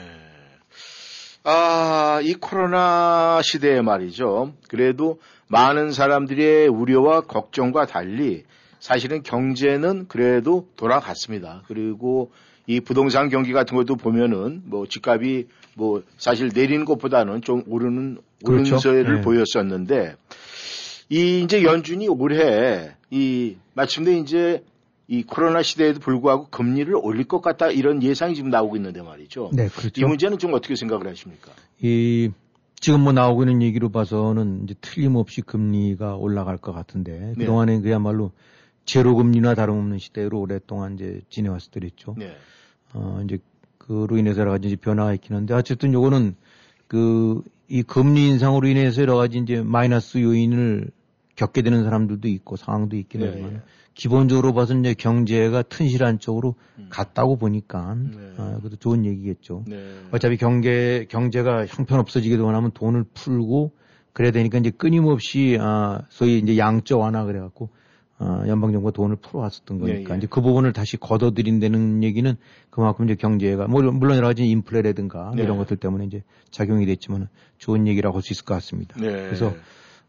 아, 1.45 2.21
이 2.23 2.35
코로나 2.35 3.41
시대에 3.43 3.81
말이죠. 3.83 4.53
그래도 4.69 5.21
많은 5.49 5.93
사람들의 5.93 6.69
우려와 6.69 7.23
걱정과 7.23 7.87
달리 7.87 8.45
사실은 8.81 9.23
경제는 9.23 10.09
그래도 10.09 10.69
돌아갔습니다. 10.77 11.63
그리고 11.69 12.31
이 12.67 12.81
부동산 12.81 13.29
경기 13.29 13.53
같은 13.53 13.77
것도 13.77 13.97
보면은 13.97 14.63
뭐 14.65 14.87
집값이 14.87 15.49
뭐 15.75 16.03
사실 16.19 16.51
내리는 16.55 16.85
것보다는 16.85 17.43
좀 17.43 17.63
오르는 17.67 18.19
그렇죠. 18.45 18.77
오른세를 18.77 19.17
네. 19.17 19.21
보였었는데 19.23 20.17
이 21.11 21.43
이제 21.43 21.63
연준이 21.63 22.09
올해 22.09 22.91
이 23.11 23.57
마침내 23.75 24.19
이제 24.19 24.65
이 25.07 25.23
코로나 25.23 25.63
시대에도 25.63 26.01
불구하고 26.01 26.49
금리를 26.51 26.95
올릴 26.95 27.25
것 27.25 27.41
같다 27.41 27.71
이런 27.71 28.03
예상이 28.03 28.35
지금 28.35 28.51
나오고 28.51 28.77
있는데 28.77 29.01
말이죠. 29.01 29.51
네, 29.55 29.67
이 29.67 29.69
그렇죠. 29.69 30.07
문제는 30.07 30.39
좀 30.39 30.53
어떻게 30.53 30.77
생각을 30.77 31.07
하십니까? 31.09 31.51
이 31.81 32.31
지금 32.79 33.01
뭐 33.01 33.13
나오고 33.13 33.45
있는 33.45 33.63
얘기로 33.63 33.89
봐서는 33.89 34.65
이제 34.65 34.75
틀림없이 34.81 35.41
금리가 35.41 36.17
올라갈 36.17 36.59
것 36.59 36.73
같은데 36.73 37.19
네. 37.19 37.35
그동안에 37.39 37.81
그야말로 37.81 38.33
제로 38.85 39.17
금리나 39.17 39.55
다름없는 39.55 39.99
시대로 39.99 40.41
오랫동안 40.41 40.95
이제 40.95 41.23
지내왔었더랬죠. 41.31 42.15
네. 42.19 42.37
어 42.93 43.21
이제 43.25 43.39
그로 43.79 44.19
인해서 44.19 44.43
여러 44.43 44.51
가지 44.51 44.69
이제 44.69 44.77
변화가 44.77 45.15
있긴 45.15 45.37
한데 45.37 45.55
어쨌든 45.55 45.95
요거는 45.95 46.37
그 46.87 47.43
이 47.69 47.83
금리 47.83 48.27
인상으로 48.29 48.67
인해서 48.67 49.03
여러 49.03 49.17
가지 49.17 49.39
이제 49.39 49.63
마이너스 49.63 50.19
요인을 50.19 50.91
겪게 51.39 51.63
되는 51.63 51.85
사람들도 51.85 52.27
있고 52.29 52.57
상황도 52.57 52.97
있긴 52.97 53.21
네, 53.21 53.29
하지만 53.29 53.53
예. 53.53 53.61
기본적으로 53.95 54.53
봐서 54.53 54.75
이제 54.75 54.93
경제가 54.93 55.63
튼실한 55.63 56.19
쪽으로 56.19 56.57
음. 56.79 56.87
갔다고 56.91 57.37
보니까 57.37 57.95
네. 57.95 58.35
아, 58.37 58.57
그것도 58.57 58.77
좋은 58.77 59.05
얘기겠죠. 59.05 59.65
네. 59.67 60.01
어차피 60.11 60.37
경제 60.37 61.07
경제가 61.09 61.67
형편 61.67 62.01
없어지게 62.01 62.37
되고 62.37 62.51
나면 62.51 62.73
돈을 62.73 63.05
풀고 63.15 63.73
그래야 64.13 64.33
되니까 64.33 64.59
이제 64.59 64.71
끊임없이 64.71 65.57
아 65.61 66.03
소위 66.09 66.39
이제 66.39 66.59
양적 66.59 67.01
완화 67.01 67.25
그래갖고 67.25 67.71
아 68.19 68.45
연방 68.49 68.73
정부가 68.73 68.91
돈을 68.91 69.17
풀어왔었던 69.17 69.79
거니까 69.79 70.11
예, 70.11 70.15
예. 70.15 70.19
이제 70.19 70.27
그 70.29 70.41
부분을 70.43 70.73
다시 70.73 70.97
걷어들인다는 70.97 72.03
얘기는 72.03 72.37
그만큼 72.71 73.05
이제 73.05 73.15
경제가 73.15 73.69
뭐 73.69 73.81
물론 73.81 74.01
물론 74.01 74.17
여러 74.17 74.27
가지 74.27 74.45
인플레라든가 74.45 75.33
네. 75.37 75.45
이런 75.45 75.57
것들 75.57 75.77
때문에 75.77 76.05
이제 76.07 76.25
작용이 76.51 76.85
됐지만 76.87 77.29
좋은 77.59 77.87
얘기라고 77.87 78.17
할 78.17 78.23
수 78.23 78.33
있을 78.33 78.45
것 78.45 78.55
같습니다. 78.55 78.97
네. 79.01 79.09
그래서 79.09 79.55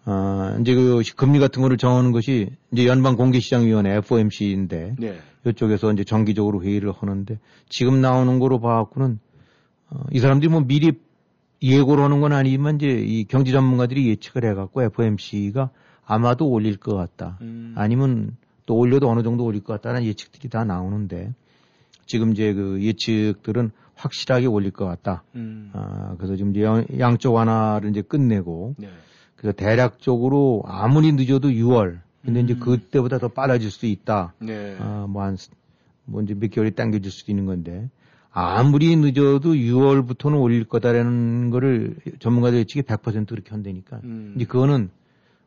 아 0.06 0.58
이제 0.62 0.74
그 0.74 1.02
금리 1.16 1.40
같은 1.40 1.62
거를 1.62 1.78
정하는 1.78 2.12
것이 2.12 2.50
이제 2.72 2.86
연방 2.88 3.16
공개시장위원회 3.16 3.96
FOMC인데 3.98 4.96
네. 4.98 5.20
이쪽에서 5.46 5.92
이제 5.94 6.04
정기적으로 6.04 6.64
회의를 6.64 6.92
하는데 6.92 7.38
지금 7.68 8.02
나오는 8.02 8.40
거로 8.40 8.60
봐갖고는 8.60 9.20
어, 9.90 10.04
이 10.12 10.20
사람들이 10.20 10.50
뭐 10.52 10.62
미리 10.62 10.94
예고를 11.62 12.04
하는 12.04 12.22
건 12.22 12.32
아니지만 12.34 12.76
이제 12.76 12.88
이 12.88 13.26
경제 13.26 13.52
전문가들이 13.52 14.08
예측을 14.10 14.46
해갖고 14.50 14.84
FOMC가 14.84 15.70
아마도 16.06 16.48
올릴 16.50 16.78
것 16.78 16.96
같다. 16.96 17.38
음. 17.42 17.74
아니면 17.78 18.36
또 18.66 18.76
올려도 18.78 19.10
어느 19.10 19.22
정도 19.24 19.44
올릴 19.44 19.64
것 19.64 19.74
같다는 19.74 20.04
예측들이 20.06 20.50
다 20.50 20.64
나오는데 20.64 21.34
지금 22.06 22.32
이제 22.32 22.54
그 22.54 22.82
예측들은 22.82 23.72
확실하게 23.96 24.46
올릴 24.48 24.72
것 24.72 24.86
같다. 24.86 25.24
음. 25.36 25.70
아, 25.74 26.16
그래서 26.18 26.36
지금 26.36 26.52
이제 26.52 26.64
양- 26.64 26.86
양쪽 27.00 27.34
완화를 27.34 27.90
이제 27.92 28.02
끝내고 28.02 28.76
네. 28.78 28.88
그래서 29.40 29.56
대략적으로 29.56 30.64
아무리 30.66 31.14
늦어도 31.14 31.50
6월. 31.50 32.00
근데 32.26 32.42
이제 32.42 32.54
음. 32.56 32.60
그때보다 32.60 33.20
더 33.20 33.30
빨라질 33.30 33.72
수 33.72 33.86
있다. 33.86 34.34
네. 34.40 34.76
아, 34.80 35.08
뭐 35.10 35.24
한, 35.24 35.38
뭐 36.04 36.22
이제 36.22 36.34
몇 36.34 36.52
개월이 36.52 36.72
당겨질 36.72 37.10
수도 37.10 37.32
있는 37.32 37.46
건데, 37.46 37.90
아무리 38.32 38.94
늦어도 38.98 39.54
6월부터는 39.54 40.42
올릴 40.42 40.66
거다라는 40.66 41.52
거를 41.52 41.96
전문가들 42.20 42.60
예측이 42.60 42.82
100% 42.82 43.28
그렇게 43.28 43.52
한다니까. 43.52 44.02
음. 44.04 44.34
이제 44.36 44.44
그거는 44.44 44.90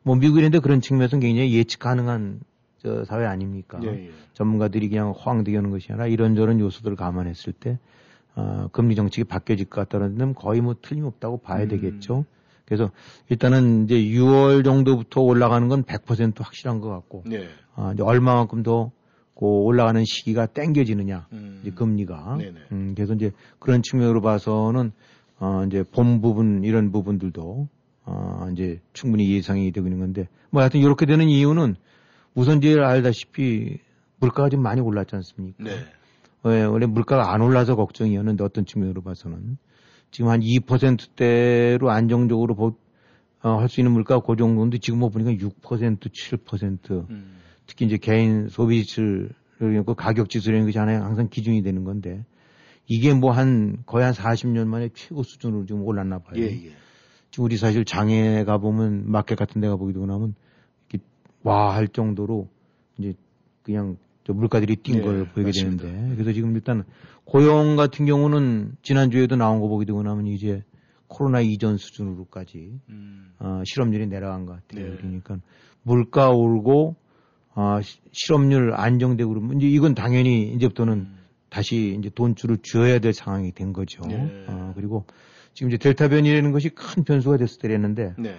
뭐 0.01 0.15
미국인데 0.15 0.57
그런 0.57 0.81
측면에서는 0.81 1.21
굉장히 1.21 1.53
예측 1.53 1.79
가능한 1.79 2.39
저 2.79 3.05
사회 3.05 3.25
아닙니까? 3.25 3.79
예, 3.83 3.87
예. 3.89 4.11
전문가들이 4.33 4.89
그냥 4.89 5.11
호황되게 5.11 5.55
하는 5.55 5.69
것이 5.69 5.91
아니라 5.91 6.07
이런저런 6.07 6.59
요소들을 6.59 6.97
감안했을 6.97 7.53
때, 7.53 7.77
어, 8.35 8.69
금리 8.71 8.95
정책이 8.95 9.25
바뀌어질 9.25 9.67
것 9.67 9.87
같다는 9.87 10.17
데는 10.17 10.33
거의 10.33 10.61
뭐 10.61 10.75
틀림없다고 10.81 11.37
봐야 11.37 11.63
음. 11.63 11.67
되겠죠. 11.69 12.25
그래서 12.75 12.91
일단은 13.29 13.85
이제 13.85 13.95
6월 13.95 14.63
정도부터 14.63 15.21
올라가는 15.21 15.67
건 15.67 15.83
100% 15.83 16.41
확실한 16.41 16.79
것 16.79 16.89
같고, 16.89 17.23
네. 17.25 17.47
아, 17.75 17.91
이제 17.93 18.03
얼마만큼 18.03 18.63
더 18.63 18.91
그 19.35 19.45
올라가는 19.45 20.03
시기가 20.05 20.45
땡겨지느냐, 20.47 21.27
음. 21.33 21.59
이제 21.61 21.71
금리가. 21.71 22.37
네네. 22.37 22.59
음, 22.71 22.93
그래서 22.95 23.13
이제 23.13 23.31
그런 23.59 23.81
측면으로 23.81 24.21
봐서는 24.21 24.91
어, 25.39 25.63
이제 25.67 25.83
본 25.83 26.21
부분 26.21 26.63
이런 26.63 26.91
부분들도 26.91 27.67
어, 28.05 28.47
이제 28.51 28.79
충분히 28.93 29.33
예상이 29.33 29.71
되고 29.71 29.87
있는 29.87 29.99
건데, 29.99 30.27
뭐 30.49 30.61
하여튼 30.61 30.79
이렇게 30.81 31.05
되는 31.05 31.27
이유는 31.27 31.75
우선 32.35 32.61
제일 32.61 32.83
알다시피 32.83 33.79
물가가 34.19 34.49
좀 34.49 34.61
많이 34.61 34.81
올랐지 34.81 35.15
않습니까? 35.15 35.63
네. 35.63 35.71
왜, 36.43 36.63
원래 36.63 36.85
물가가 36.85 37.33
안 37.33 37.41
올라서 37.41 37.75
걱정이었는데 37.75 38.43
어떤 38.43 38.65
측면으로 38.65 39.01
봐서는 39.01 39.57
지금 40.13 40.29
한 40.29 40.41
2%대로 40.41 41.89
안정적으로 41.89 42.77
어, 43.41 43.57
할 43.57 43.67
수 43.67 43.81
있는 43.81 43.91
물가가 43.91 44.25
그 44.25 44.35
정도인데 44.37 44.77
지금 44.77 44.99
뭐 44.99 45.09
보니까 45.09 45.31
6%, 45.31 45.99
7% 45.99 47.09
음. 47.09 47.39
특히 47.65 47.85
이제 47.87 47.97
개인 47.97 48.47
소비 48.47 48.85
지수를 48.85 49.33
그 49.59 49.95
가격 49.95 50.29
지수라는 50.29 50.65
것이 50.65 50.77
하나의 50.77 50.99
항상 50.99 51.29
기준이 51.29 51.63
되는 51.63 51.83
건데 51.83 52.23
이게 52.85 53.13
뭐 53.13 53.31
한 53.31 53.81
거의 53.87 54.05
한 54.05 54.13
40년 54.13 54.67
만에 54.67 54.89
최고 54.93 55.23
수준으로 55.23 55.65
지금 55.65 55.81
올랐나 55.81 56.19
봐요. 56.19 56.35
예, 56.37 56.43
예. 56.43 56.71
지금 57.31 57.45
우리 57.45 57.57
사실 57.57 57.83
장에 57.83 58.43
가보면 58.43 59.09
마켓 59.09 59.35
같은 59.35 59.61
데 59.61 59.67
나면 59.67 60.35
이렇게 60.89 61.03
와할 61.41 61.87
정도로 61.87 62.49
이제 62.99 63.15
그냥 63.63 63.97
저 63.97 64.12
물가들이 64.31 64.77
뛴 64.77 64.93
네, 64.97 65.01
걸 65.01 65.25
보이게 65.25 65.49
맞습니다. 65.49 65.83
되는데 65.83 66.15
그래서 66.15 66.31
지금 66.33 66.55
일단 66.55 66.83
고용 67.25 67.75
같은 67.75 68.05
경우는 68.05 68.75
지난주에도 68.81 69.35
나온 69.35 69.59
거 69.59 69.67
보게 69.67 69.85
되고 69.85 70.01
나면 70.01 70.27
이제 70.27 70.63
코로나 71.07 71.41
이전 71.41 71.77
수준으로까지 71.77 72.79
음. 72.89 73.33
어, 73.39 73.61
실업률이 73.65 74.07
내려간 74.07 74.45
것 74.45 74.53
같아요. 74.67 74.91
네. 74.91 74.97
그러니까 74.97 75.37
물가 75.83 76.29
오르고 76.29 76.95
아, 77.55 77.81
시- 77.81 77.99
실업률 78.11 78.73
안정되고 78.73 79.29
그러면 79.29 79.57
이제 79.57 79.67
이건 79.67 79.93
당연히 79.93 80.53
이제부터는 80.53 80.93
음. 80.93 81.17
다시 81.49 81.95
이제 81.99 82.09
돈줄을 82.09 82.57
쥐어야 82.63 82.97
될 82.99 83.13
상황이 83.13 83.51
된 83.51 83.73
거죠. 83.73 84.01
네. 84.07 84.45
어, 84.47 84.71
그리고 84.75 85.05
지금 85.53 85.69
이제 85.69 85.77
델타 85.77 86.07
변이라는 86.07 86.51
것이 86.51 86.69
큰 86.69 87.03
변수가 87.03 87.37
됐을 87.37 87.59
때랬는데 87.59 88.15
네. 88.17 88.35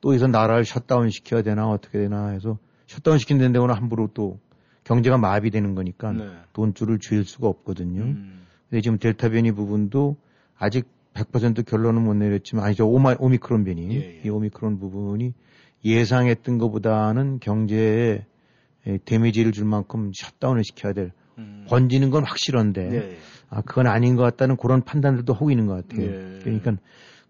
또 0.00 0.10
여기서 0.10 0.28
나라를 0.28 0.64
셧다운 0.64 1.10
시켜야 1.10 1.42
되나 1.42 1.66
어떻게 1.68 1.98
되나 1.98 2.28
해서 2.28 2.58
셧다운 2.86 3.18
시킨다는 3.18 3.52
데는 3.52 3.70
함부로 3.74 4.08
또 4.14 4.38
경제가 4.86 5.18
마비되는 5.18 5.74
거니까 5.74 6.12
네. 6.12 6.28
돈줄을 6.52 7.00
쥘 7.00 7.24
수가 7.24 7.48
없거든요. 7.48 8.02
음. 8.02 8.46
근데 8.70 8.80
지금 8.80 8.98
델타 8.98 9.30
변이 9.30 9.50
부분도 9.50 10.16
아직 10.56 10.86
100% 11.12 11.66
결론은 11.66 12.04
못 12.04 12.14
내렸지만 12.14 12.64
아니죠 12.64 12.88
오마, 12.88 13.16
오미크론 13.18 13.64
변이 13.64 13.96
예, 13.96 13.96
예. 13.96 14.20
이 14.24 14.28
오미크론 14.28 14.78
부분이 14.78 15.32
예상했던 15.84 16.58
것보다는 16.58 17.40
경제에 17.40 18.24
에, 18.86 18.98
데미지를 19.04 19.52
줄 19.52 19.64
만큼 19.64 20.12
셧다운을 20.14 20.62
시켜야 20.62 20.92
될 20.92 21.10
음. 21.38 21.66
번지는 21.68 22.10
건 22.10 22.24
확실한데 22.24 22.88
네. 22.88 23.16
아 23.50 23.62
그건 23.62 23.88
아닌 23.88 24.14
것 24.14 24.22
같다는 24.22 24.56
그런 24.56 24.82
판단들도 24.82 25.32
하고 25.32 25.50
있는 25.50 25.66
것 25.66 25.88
같아요. 25.88 26.06
예. 26.06 26.38
그러니까 26.42 26.76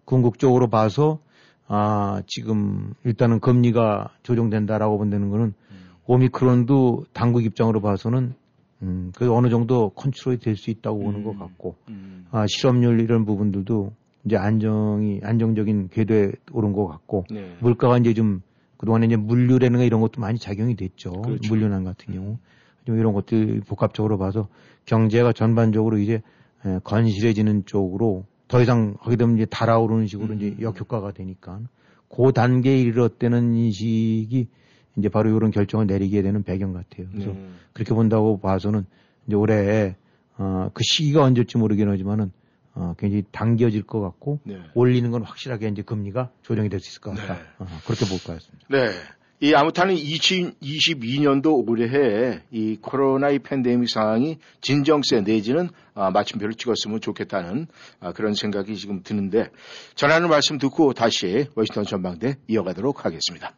궁극적으로 0.05 0.69
봐서 0.69 1.21
아 1.69 2.23
지금 2.27 2.93
일단은 3.05 3.41
금리가 3.41 4.11
조정된다라고 4.23 4.99
본다는 4.99 5.31
거는 5.31 5.55
음. 5.71 5.86
오미크론도 6.07 7.07
당국 7.13 7.45
입장으로 7.45 7.81
봐서는 7.81 8.35
음, 8.83 9.11
그 9.15 9.33
어느 9.35 9.49
정도 9.49 9.91
컨트롤이 9.91 10.39
될 10.39 10.57
수 10.57 10.71
있다고 10.71 10.99
보는 10.99 11.21
음. 11.21 11.25
것 11.25 11.39
같고 11.39 11.77
음. 11.89 12.27
아, 12.31 12.47
실업률 12.47 13.01
이런 13.01 13.25
부분들도 13.25 13.93
이제 14.25 14.37
안정이 14.37 15.21
안정적인 15.23 15.89
궤도에 15.91 16.33
오른 16.53 16.73
것 16.73 16.87
같고 16.87 17.25
네. 17.31 17.57
물가가 17.61 17.97
이제 17.99 18.13
좀 18.15 18.43
그동안에 18.77 19.07
이제 19.07 19.17
물류라는 19.17 19.79
거 19.79 19.85
이런 19.85 20.01
것도 20.01 20.21
많이 20.21 20.39
작용이 20.39 20.77
됐죠. 20.77 21.13
그렇죠. 21.23 21.49
물류난 21.49 21.85
같은 21.85 22.15
경우 22.15 22.39
좀 22.85 22.99
이런 22.99 23.13
것들 23.15 23.63
복합적으로 23.67 24.19
봐서 24.19 24.49
경제가 24.85 25.33
전반적으로 25.33 25.99
이제 25.99 26.23
에, 26.65 26.79
건실해지는 26.85 27.65
쪽으로 27.67 28.25
더 28.49 28.61
이상 28.61 28.97
하게 29.01 29.17
되면 29.17 29.37
이제 29.37 29.47
달아오르는 29.47 30.07
식으로 30.07 30.35
음. 30.35 30.37
이제 30.37 30.57
역효과가 30.61 31.13
되니까 31.13 31.61
그 32.09 32.33
단계에 32.33 32.79
이르렀다는 32.81 33.55
인식이 33.55 34.49
이제 34.97 35.09
바로 35.09 35.31
이런 35.35 35.51
결정을 35.51 35.87
내리게 35.87 36.23
되는 36.23 36.43
배경 36.43 36.73
같아요. 36.73 37.07
그래서 37.13 37.31
네. 37.33 37.49
그렇게 37.73 37.95
본다고 37.95 38.41
봐서는 38.41 38.87
이제 39.27 39.37
올해 39.37 39.97
어, 40.39 40.71
그 40.75 40.83
시기가 40.85 41.23
언제일지 41.23 41.59
모르긴 41.59 41.89
하지만은 41.89 42.31
어, 42.75 42.95
굉장히 42.99 43.25
당겨질 43.33 43.83
것 43.85 44.01
같고 44.01 44.41
네. 44.45 44.59
올리는 44.75 45.11
건 45.11 45.23
확실하게 45.23 45.69
이제 45.69 45.83
금리가 45.83 46.31
조정이 46.43 46.69
될 46.69 46.81
수 46.81 46.91
있을 46.91 47.01
것 47.01 47.15
같다. 47.17 47.35
네. 47.35 47.41
어, 47.59 47.67
그렇게 47.87 48.05
볼 48.07 48.19
것 48.19 48.35
같습니다. 48.35 48.67
네. 48.69 48.91
이 49.41 49.53
아무튼 49.55 49.89
2022년도 49.95 51.69
올해 51.69 52.41
이 52.51 52.79
코로나 52.81 53.29
이 53.31 53.39
팬데믹 53.39 53.89
상황이 53.89 54.39
진정세 54.63 55.21
내지는 55.21 55.69
아, 55.95 56.11
마침표를 56.11 56.55
찍었으면 56.55 57.01
좋겠다는 57.01 57.67
아, 58.01 58.13
그런 58.13 58.33
생각이 58.35 58.77
지금 58.77 59.03
드는데 59.03 59.49
전하는 59.95 60.29
말씀 60.31 60.57
듣고 60.59 60.95
다시 60.95 61.49
워싱턴 61.55 61.85
전망대 61.85 62.37
이어가도록 62.49 63.05
하겠습니다. 63.05 63.55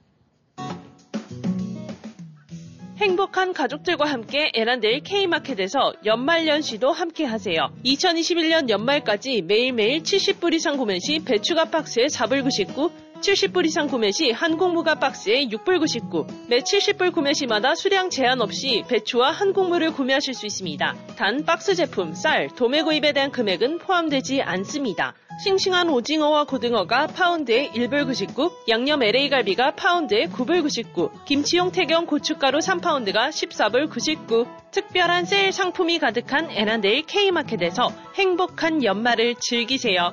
행복한 3.01 3.53
가족들과 3.53 4.07
함께 4.07 4.51
애난데일 4.55 5.05
K마켓에서 5.05 5.93
연말연시도 6.05 6.91
함께 6.91 7.25
하세요. 7.25 7.71
2021년 7.85 8.69
연말까지 8.69 9.43
매일매일 9.43 10.03
70불 10.03 10.55
이상 10.55 10.77
구매 10.77 10.99
시 10.99 11.21
배추가 11.25 11.67
박스에 11.67 12.07
4불 12.07 12.43
99, 12.43 12.91
70불 13.21 13.67
이상 13.67 13.89
구매 13.89 14.13
시 14.13 14.31
한국무가 14.31 14.95
박스에 14.95 15.47
6불 15.47 15.81
99, 15.81 16.27
매 16.49 16.59
70불 16.59 17.13
구매 17.13 17.33
시마다 17.33 17.75
수량 17.75 18.11
제한 18.11 18.41
없이 18.41 18.85
배추와 18.89 19.33
한국무를 19.33 19.93
구매하실 19.93 20.35
수 20.35 20.47
있습니다. 20.47 20.95
단 21.17 21.45
박스 21.45 21.75
제품, 21.75 22.15
쌀, 22.15 22.49
도매 22.49 22.83
구입에 22.83 23.13
대한 23.13 23.33
금액은 23.33 23.79
포함되지 23.79 24.43
않습니다. 24.43 25.15
싱싱한 25.43 25.89
오징어와 25.89 26.45
고등어가 26.45 27.09
파운드에 27.09 27.71
1불 27.71 28.07
99, 28.07 28.51
양념 28.69 29.03
LA 29.03 29.29
갈비가 29.29 29.73
파운드에 29.73 30.27
9불 30.27 30.63
99, 30.63 31.11
김치용 31.25 31.71
태경 31.71 32.07
고춧가루 32.07 32.59
3파운드가 32.59 33.29
14불 33.31 33.91
99. 33.91 34.47
특별한 34.71 35.25
세일 35.25 35.53
상품이 35.53 35.99
가득한 35.99 36.51
애난데일 36.51 37.07
K마켓에서 37.07 37.91
행복한 38.15 38.85
연말을 38.85 39.37
즐기세요. 39.41 40.13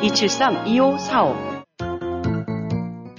273-2545. 0.00 1.49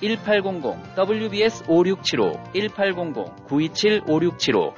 1800 0.00 0.96
WBS 0.96 1.64
5675 1.68 2.38
1800 2.52 3.46
927 3.48 4.02
5675 4.06 4.74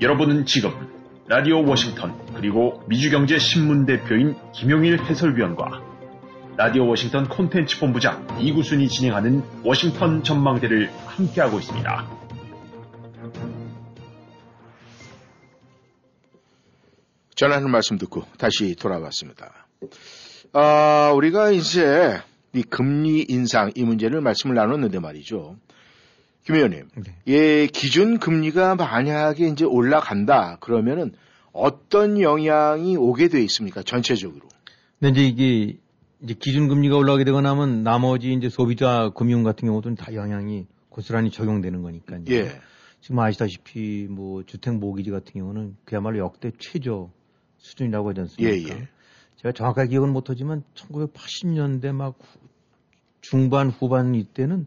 여러분은 0.00 0.46
지금 0.46 0.70
라디오 1.26 1.64
워싱턴 1.64 2.16
그리고 2.34 2.82
미주경제 2.88 3.38
신문 3.38 3.84
대표인 3.84 4.36
김용일 4.52 5.02
해설위원과 5.04 5.82
라디오 6.56 6.86
워싱턴 6.88 7.28
콘텐츠 7.28 7.78
본부장 7.80 8.26
이구순이 8.40 8.88
진행하는 8.88 9.42
워싱턴 9.64 10.22
전망대를 10.22 10.90
함께하고 11.06 11.58
있습니다. 11.58 12.18
전하는 17.34 17.70
말씀 17.70 17.98
듣고 17.98 18.24
다시 18.38 18.74
돌아왔습니다. 18.74 19.68
아, 20.52 21.12
우리가 21.14 21.50
이제 21.50 22.20
이 22.54 22.62
금리 22.62 23.24
인상 23.28 23.70
이 23.74 23.84
문제를 23.84 24.20
말씀을 24.20 24.54
나눴는데 24.54 24.98
말이죠. 24.98 25.56
김 26.44 26.54
의원님, 26.54 26.88
네. 26.96 27.14
예, 27.26 27.66
기준 27.66 28.18
금리가 28.18 28.76
만약에 28.76 29.48
이제 29.48 29.64
올라간다 29.64 30.56
그러면은 30.60 31.12
어떤 31.52 32.20
영향이 32.20 32.96
오게 32.96 33.28
돼 33.28 33.42
있습니까? 33.42 33.82
전체적으로. 33.82 34.48
근데 34.98 35.20
이제 35.20 35.28
이게 35.28 35.76
이제 36.22 36.34
기준 36.38 36.68
금리가 36.68 36.96
올라가게 36.96 37.24
되거나 37.24 37.50
하면 37.50 37.82
나머지 37.82 38.32
이제 38.32 38.48
소비자 38.48 39.10
금융 39.14 39.42
같은 39.42 39.68
경우도 39.68 39.94
다 39.96 40.14
영향이 40.14 40.66
고스란히 40.88 41.30
적용되는 41.30 41.82
거니까요. 41.82 42.22
예. 42.30 42.60
지금 43.00 43.20
아시다시피 43.20 44.06
뭐 44.10 44.42
주택 44.44 44.74
모기지 44.74 45.10
같은 45.10 45.32
경우는 45.32 45.76
그야말로 45.84 46.18
역대 46.18 46.50
최저 46.58 47.10
수준이라고 47.58 48.08
하지 48.08 48.20
않습니까? 48.20 48.56
예, 48.56 48.62
예. 48.74 48.88
제가 49.38 49.52
정확하게 49.52 49.88
기억은 49.90 50.12
못하지만 50.12 50.62
1980년대 50.74 51.92
막 51.92 52.16
후- 52.18 52.38
중반 53.20 53.70
후반 53.70 54.14
이때는 54.14 54.66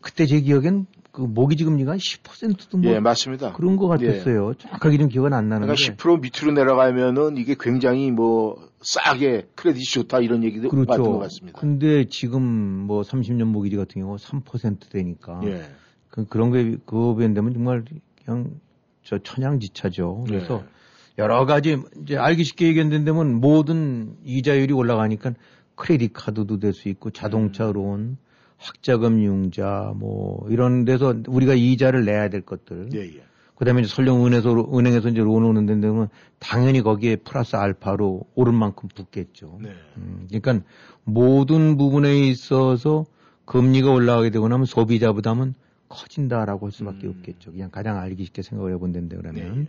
그때 0.00 0.26
제 0.26 0.40
기억엔 0.40 0.86
그 1.12 1.22
모기지 1.22 1.64
금리가 1.64 1.92
한 1.92 1.98
10%도 1.98 2.78
뭐 2.78 2.92
예, 2.92 3.00
맞습니다. 3.00 3.52
그런 3.52 3.76
것 3.76 3.88
같았어요. 3.88 4.54
정확하게 4.54 4.96
좀 4.98 5.08
기억은 5.08 5.32
안 5.32 5.48
나는데. 5.48 5.74
그러니까 5.74 5.96
10% 6.04 6.20
밑으로 6.20 6.52
내려가면은 6.52 7.36
이게 7.36 7.56
굉장히 7.58 8.10
뭐 8.12 8.68
싸게 8.80 9.48
크레딧이 9.56 9.84
좋다 9.86 10.20
이런 10.20 10.44
얘기도 10.44 10.68
봤던 10.68 10.86
것 10.86 10.94
그렇죠. 10.94 11.18
같습니다. 11.18 11.60
근데 11.60 12.04
지금 12.08 12.42
뭐 12.42 13.02
30년 13.02 13.44
모기지 13.46 13.76
같은 13.76 14.00
경우 14.02 14.16
3% 14.16 14.88
되니까 14.88 15.40
예. 15.44 15.62
그, 16.10 16.26
그런 16.26 16.52
게 16.52 16.76
그거 16.86 17.16
된다면 17.18 17.52
정말 17.54 17.84
그냥 18.24 18.60
저 19.02 19.18
천양지차죠. 19.18 20.24
그래서 20.28 20.62
예. 20.64 20.79
여러 21.18 21.44
가지 21.46 21.76
이제 22.02 22.16
알기 22.16 22.44
쉽게 22.44 22.68
얘기한다면 22.68 23.34
모든 23.34 24.16
이자율이 24.24 24.72
올라가니까 24.72 25.34
크레딧 25.74 26.12
카드도 26.12 26.60
될 26.60 26.72
수 26.72 26.88
있고 26.88 27.10
자동차 27.10 27.68
음. 27.68 27.72
론, 27.72 28.16
학자금 28.58 29.22
융자 29.22 29.92
뭐 29.96 30.46
이런 30.50 30.84
데서 30.84 31.14
우리가 31.26 31.54
이자를 31.54 32.04
내야 32.04 32.28
될 32.28 32.42
것들. 32.42 32.90
예, 32.94 33.00
예. 33.00 33.22
그다음에 33.56 33.82
이제 33.82 33.88
설령 33.94 34.24
은행에서 34.24 34.68
은행에서 34.72 35.08
이제 35.10 35.20
론 35.20 35.44
오는 35.44 35.66
데 35.66 35.78
되면 35.78 36.08
당연히 36.38 36.80
거기에 36.80 37.16
플러스 37.16 37.56
알파로 37.56 38.22
오른 38.34 38.54
만큼 38.54 38.88
붙겠죠. 38.94 39.58
네. 39.60 39.70
음, 39.98 40.28
그러니까 40.30 40.64
모든 41.04 41.76
부분에 41.76 42.16
있어서 42.28 43.04
금리가 43.44 43.90
올라가게 43.90 44.30
되고 44.30 44.48
나면 44.48 44.64
소비자 44.64 45.12
부담은 45.12 45.54
커진다라고 45.90 46.66
할 46.66 46.72
수밖에 46.72 47.06
음. 47.06 47.16
없겠죠. 47.18 47.52
그냥 47.52 47.70
가장 47.70 47.98
알기 47.98 48.24
쉽게 48.24 48.42
생각을 48.42 48.72
해본다는데 48.74 49.16
그러면 49.16 49.64
네. 49.64 49.66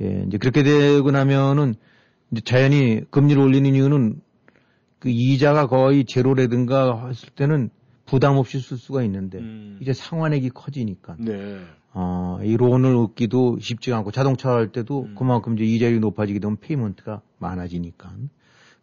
예, 0.00 0.24
이제 0.26 0.38
그렇게 0.38 0.62
되고 0.62 1.10
나면은 1.10 1.74
이제 2.30 2.40
자연히 2.44 3.02
금리를 3.10 3.40
올리는 3.40 3.74
이유는 3.74 4.20
그 4.98 5.08
이자가 5.10 5.66
거의 5.66 6.04
제로라든가 6.04 7.08
했을 7.08 7.28
때는 7.30 7.70
부담 8.06 8.36
없이 8.36 8.60
쓸 8.60 8.78
수가 8.78 9.02
있는데 9.04 9.38
음. 9.38 9.78
이제 9.80 9.92
상환액이 9.92 10.50
커지니까 10.50 11.16
네. 11.18 11.58
어, 11.94 12.38
이 12.42 12.56
loan을 12.56 12.96
얻기도 12.96 13.58
쉽지가 13.58 13.98
않고 13.98 14.12
자동차 14.12 14.50
할 14.50 14.72
때도 14.72 15.02
음. 15.02 15.14
그만큼 15.14 15.54
이제 15.54 15.64
이자율이 15.64 16.00
높아지게 16.00 16.38
되면 16.38 16.56
payment가 16.56 17.20
많아지니까. 17.38 18.12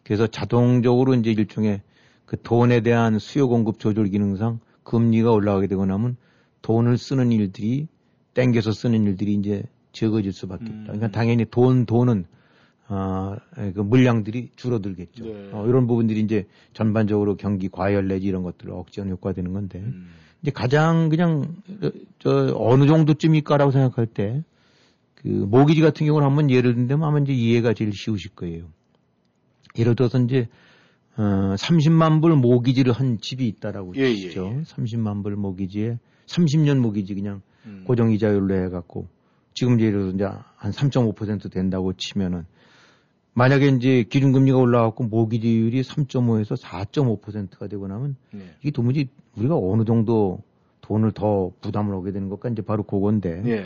그래서 0.04 0.26
자동적으로 0.26 1.14
이제 1.14 1.30
일종의 1.30 1.82
그 2.24 2.40
돈에 2.40 2.80
대한 2.80 3.18
수요 3.18 3.48
공급 3.48 3.78
조절 3.78 4.08
기능상 4.08 4.60
금리가 4.84 5.32
올라가게 5.32 5.66
되고 5.66 5.84
나면 5.86 6.16
돈을 6.62 6.98
쓰는 6.98 7.32
일들이 7.32 7.88
땡겨서 8.34 8.72
쓰는 8.72 9.04
일들이 9.04 9.34
이제 9.34 9.64
적어질 9.92 10.32
수밖에 10.32 10.64
음. 10.64 10.70
없다. 10.80 10.92
그러니까 10.92 11.08
당연히 11.08 11.44
돈, 11.44 11.86
돈은 11.86 12.24
어, 12.88 13.36
그 13.74 13.80
물량들이 13.80 14.50
줄어들겠죠. 14.56 15.24
네. 15.24 15.50
어, 15.52 15.66
이런 15.66 15.86
부분들이 15.86 16.20
이제 16.20 16.46
전반적으로 16.72 17.36
경기 17.36 17.68
과열 17.68 18.08
내지 18.08 18.26
이런 18.26 18.42
것들을 18.42 18.72
억제하는 18.72 19.12
효과가 19.12 19.34
되는 19.34 19.52
건데. 19.52 19.78
음. 19.78 20.08
이제 20.42 20.50
가장 20.50 21.08
그냥 21.10 21.56
저, 21.80 21.92
저 22.18 22.54
어느 22.56 22.86
정도쯤일까라고 22.86 23.70
생각할 23.70 24.06
때 24.06 24.42
그 25.22 25.28
모기지 25.28 25.82
같은 25.82 26.06
경우는 26.06 26.26
한번 26.26 26.50
예를 26.50 26.74
든다면 26.74 27.06
아마 27.06 27.18
이제 27.18 27.32
이해가 27.32 27.74
제일 27.74 27.92
쉬우실 27.92 28.32
거예요. 28.34 28.68
예를 29.78 29.94
들어서 29.94 30.18
이제 30.18 30.48
어 31.16 31.54
30만 31.56 32.22
불 32.22 32.34
모기지를 32.36 32.92
한 32.92 33.18
집이 33.20 33.46
있다라고 33.46 33.94
예, 33.96 34.02
예, 34.02 34.14
치죠. 34.14 34.46
예. 34.46 34.62
30만 34.62 35.22
불 35.22 35.36
모기지에 35.36 35.98
30년 36.26 36.78
모기지 36.78 37.14
그냥 37.14 37.42
음. 37.66 37.84
고정 37.86 38.12
이자율로 38.12 38.54
해갖고 38.66 39.08
지금 39.54 39.80
예를 39.80 39.92
들어서 39.92 40.14
이제 40.14 40.24
한 40.56 40.72
3.5% 40.72 41.50
된다고 41.50 41.92
치면은 41.92 42.46
만약에 43.32 43.68
이제 43.68 44.04
기준금리가 44.04 44.58
올라가고 44.58 45.04
모기지율이 45.04 45.82
3.5에서 45.82 46.60
4.5%가 46.60 47.68
되고 47.68 47.86
나면 47.86 48.16
네. 48.32 48.54
이게 48.60 48.70
도무지 48.70 49.08
우리가 49.36 49.56
어느 49.56 49.84
정도 49.84 50.42
돈을 50.80 51.12
더 51.12 51.52
부담을 51.60 51.94
하게 51.94 52.12
되는 52.12 52.28
것까 52.28 52.48
이제 52.48 52.62
바로 52.62 52.82
그건데 52.82 53.42
예. 53.46 53.64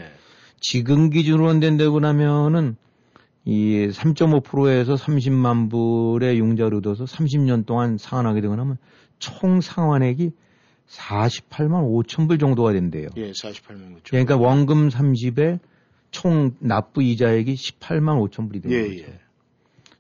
지금 0.61 1.11
기준으로 1.11 1.59
된다고 1.61 2.01
나면은 2.01 2.77
이 3.47 3.89
3.5%에서 3.91 4.95
30만 4.95 5.71
불의 5.71 6.39
융자를 6.39 6.79
얻어서 6.79 7.05
30년 7.05 7.67
동안 7.67 7.99
상환하게 7.99 8.41
되고 8.41 8.57
나면 8.57 8.79
총 9.19 9.61
상환액이 9.61 10.33
48만 10.87 12.05
5천 12.05 12.29
불 12.29 12.39
정도가 12.39 12.73
된대요. 12.73 13.09
예, 13.17 13.33
48만 13.33 13.97
5천. 13.97 14.11
그러니까 14.11 14.37
원금 14.37 14.89
30에 14.89 15.61
총 16.15 16.53
납부 16.61 17.03
이자액이 17.03 17.55
18만 17.55 18.31
5천 18.31 18.47
불이 18.47 18.61
되는 18.61 18.77
예, 18.77 18.89
거죠. 18.89 19.11
예. 19.11 19.19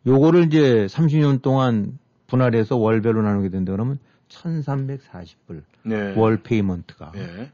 요거를 0.06 0.44
이제 0.44 0.86
30년 0.86 1.42
동안 1.42 1.98
분할해서 2.28 2.76
월별로 2.76 3.22
나누게 3.22 3.48
된다 3.48 3.72
그러면 3.72 3.98
1,340불 4.28 5.62
네. 5.84 6.14
월 6.14 6.40
payment가. 6.40 7.12
예. 7.16 7.50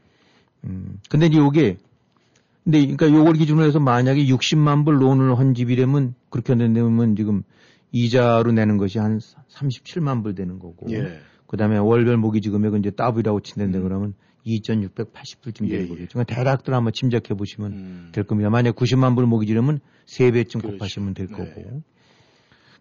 음. 0.65 0.99
근데 1.09 1.25
이제 1.25 1.39
요게 1.39 1.77
근데 2.63 2.81
그러니까 2.81 3.11
요걸 3.11 3.33
기준으로 3.33 3.65
해서 3.65 3.79
만약에 3.79 4.25
60만 4.27 4.85
불 4.85 5.01
loan을 5.01 5.35
한 5.35 5.55
집이라면 5.55 6.13
그렇게 6.29 6.55
된다면 6.55 7.15
지금 7.15 7.41
이자로 7.91 8.51
내는 8.51 8.77
것이 8.77 8.99
한 8.99 9.17
37만 9.17 10.21
불 10.21 10.35
되는 10.35 10.59
거고. 10.59 10.85
예. 10.91 11.19
그다음에 11.47 11.79
월별 11.79 12.15
모기지 12.17 12.51
금액은 12.51 12.81
이제 12.81 12.91
더블이라고 12.95 13.39
친다는데 13.39 13.79
음. 13.79 13.83
그러면 13.83 14.13
2,680불쯤 14.45 15.69
되는 15.69 15.69
예, 15.71 15.81
예. 15.83 15.87
거겠죠. 15.87 16.13
그러니까 16.13 16.35
대략들 16.35 16.73
한번 16.73 16.93
짐작해 16.93 17.33
보시면 17.33 17.71
음. 17.71 18.09
될 18.11 18.23
겁니다. 18.23 18.49
만약 18.49 18.75
90만 18.75 19.15
불 19.15 19.25
모기지라면 19.25 19.79
3배쯤 20.07 20.59
그렇죠. 20.59 20.71
곱하시면 20.71 21.13
될 21.13 21.27
네. 21.27 21.33
거고. 21.35 21.83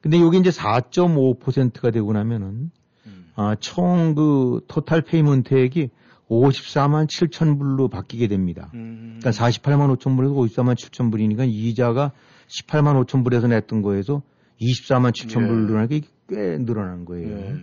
근데 0.01 0.19
요게 0.19 0.39
이제 0.39 0.51
4.5%가 0.51 1.91
되고 1.91 2.13
나면은 2.13 2.71
음. 3.07 3.27
아, 3.35 3.55
총 3.61 4.15
그 4.15 4.61
total 4.69 5.03
payment액이 5.03 5.91
54만 6.31 7.07
7천 7.07 7.59
불로 7.59 7.89
바뀌게 7.89 8.29
됩니다. 8.29 8.71
음. 8.75 9.19
그러니까 9.21 9.31
48만 9.31 9.95
5천 9.97 10.17
불에서 10.17 10.35
54만 10.35 10.75
7천 10.77 11.11
불이니까 11.11 11.45
이자가 11.45 12.13
18만 12.49 13.05
5천 13.05 13.25
불에서 13.25 13.49
냈던 13.49 13.83
거에서 13.83 14.23
24만 14.61 15.13
7천 15.13 15.43
예. 15.43 15.47
불로 15.47 15.67
늘어나니까 15.67 15.95
이게 15.97 16.07
꽤 16.29 16.59
늘어난 16.59 17.05
거예요. 17.05 17.29
예. 17.37 17.57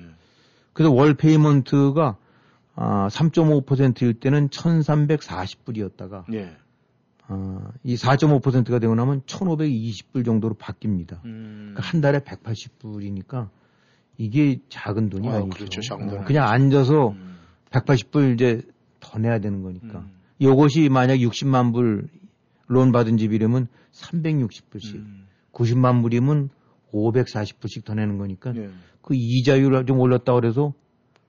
그래서 0.74 0.92
월 0.94 1.14
payment가 1.13 2.17
아, 2.78 3.08
3.5%일 3.10 4.13
때는 4.13 4.50
1,340불이었다가 4.50 6.32
예. 6.34 6.56
아, 7.28 7.72
이 7.84 7.96
4.5%가 7.96 8.80
되고 8.80 8.96
나면 8.96 9.22
1,520불 9.24 10.24
정도로 10.24 10.56
바뀝니다. 10.56 11.24
음. 11.26 11.74
그러니까 11.74 11.82
한 11.82 12.02
달에 12.02 12.20
180불이니까 12.20 13.50
이게 14.18 14.60
작은 14.70 15.10
돈이 15.10 15.28
아, 15.28 15.36
아니죠. 15.36 15.50
그렇죠. 15.58 15.82
작은 15.82 16.08
돈 16.08 16.20
어, 16.20 16.24
그냥 16.24 16.48
아니죠. 16.48 16.78
앉아서 16.78 17.10
음. 17.10 17.36
180불 17.72 18.36
이제 18.36 18.62
더 19.02 19.20
내야 19.20 19.40
되는 19.40 19.62
거니까. 19.62 20.00
음. 20.00 20.12
요것이 20.40 20.88
만약 20.90 21.16
60만 21.16 21.74
불 21.74 22.08
론 22.68 22.92
받은 22.92 23.18
집이라면 23.18 23.68
360불씩, 23.94 24.96
음. 24.96 25.28
90만 25.54 26.02
불이면 26.02 26.50
540불씩 26.94 27.86
더 27.86 27.94
내는 27.94 28.18
거니까 28.18 28.54
예. 28.56 28.70
그 29.02 29.16
이자율이 29.16 29.86
좀 29.86 30.00
올랐다 30.00 30.34
그래서 30.34 30.74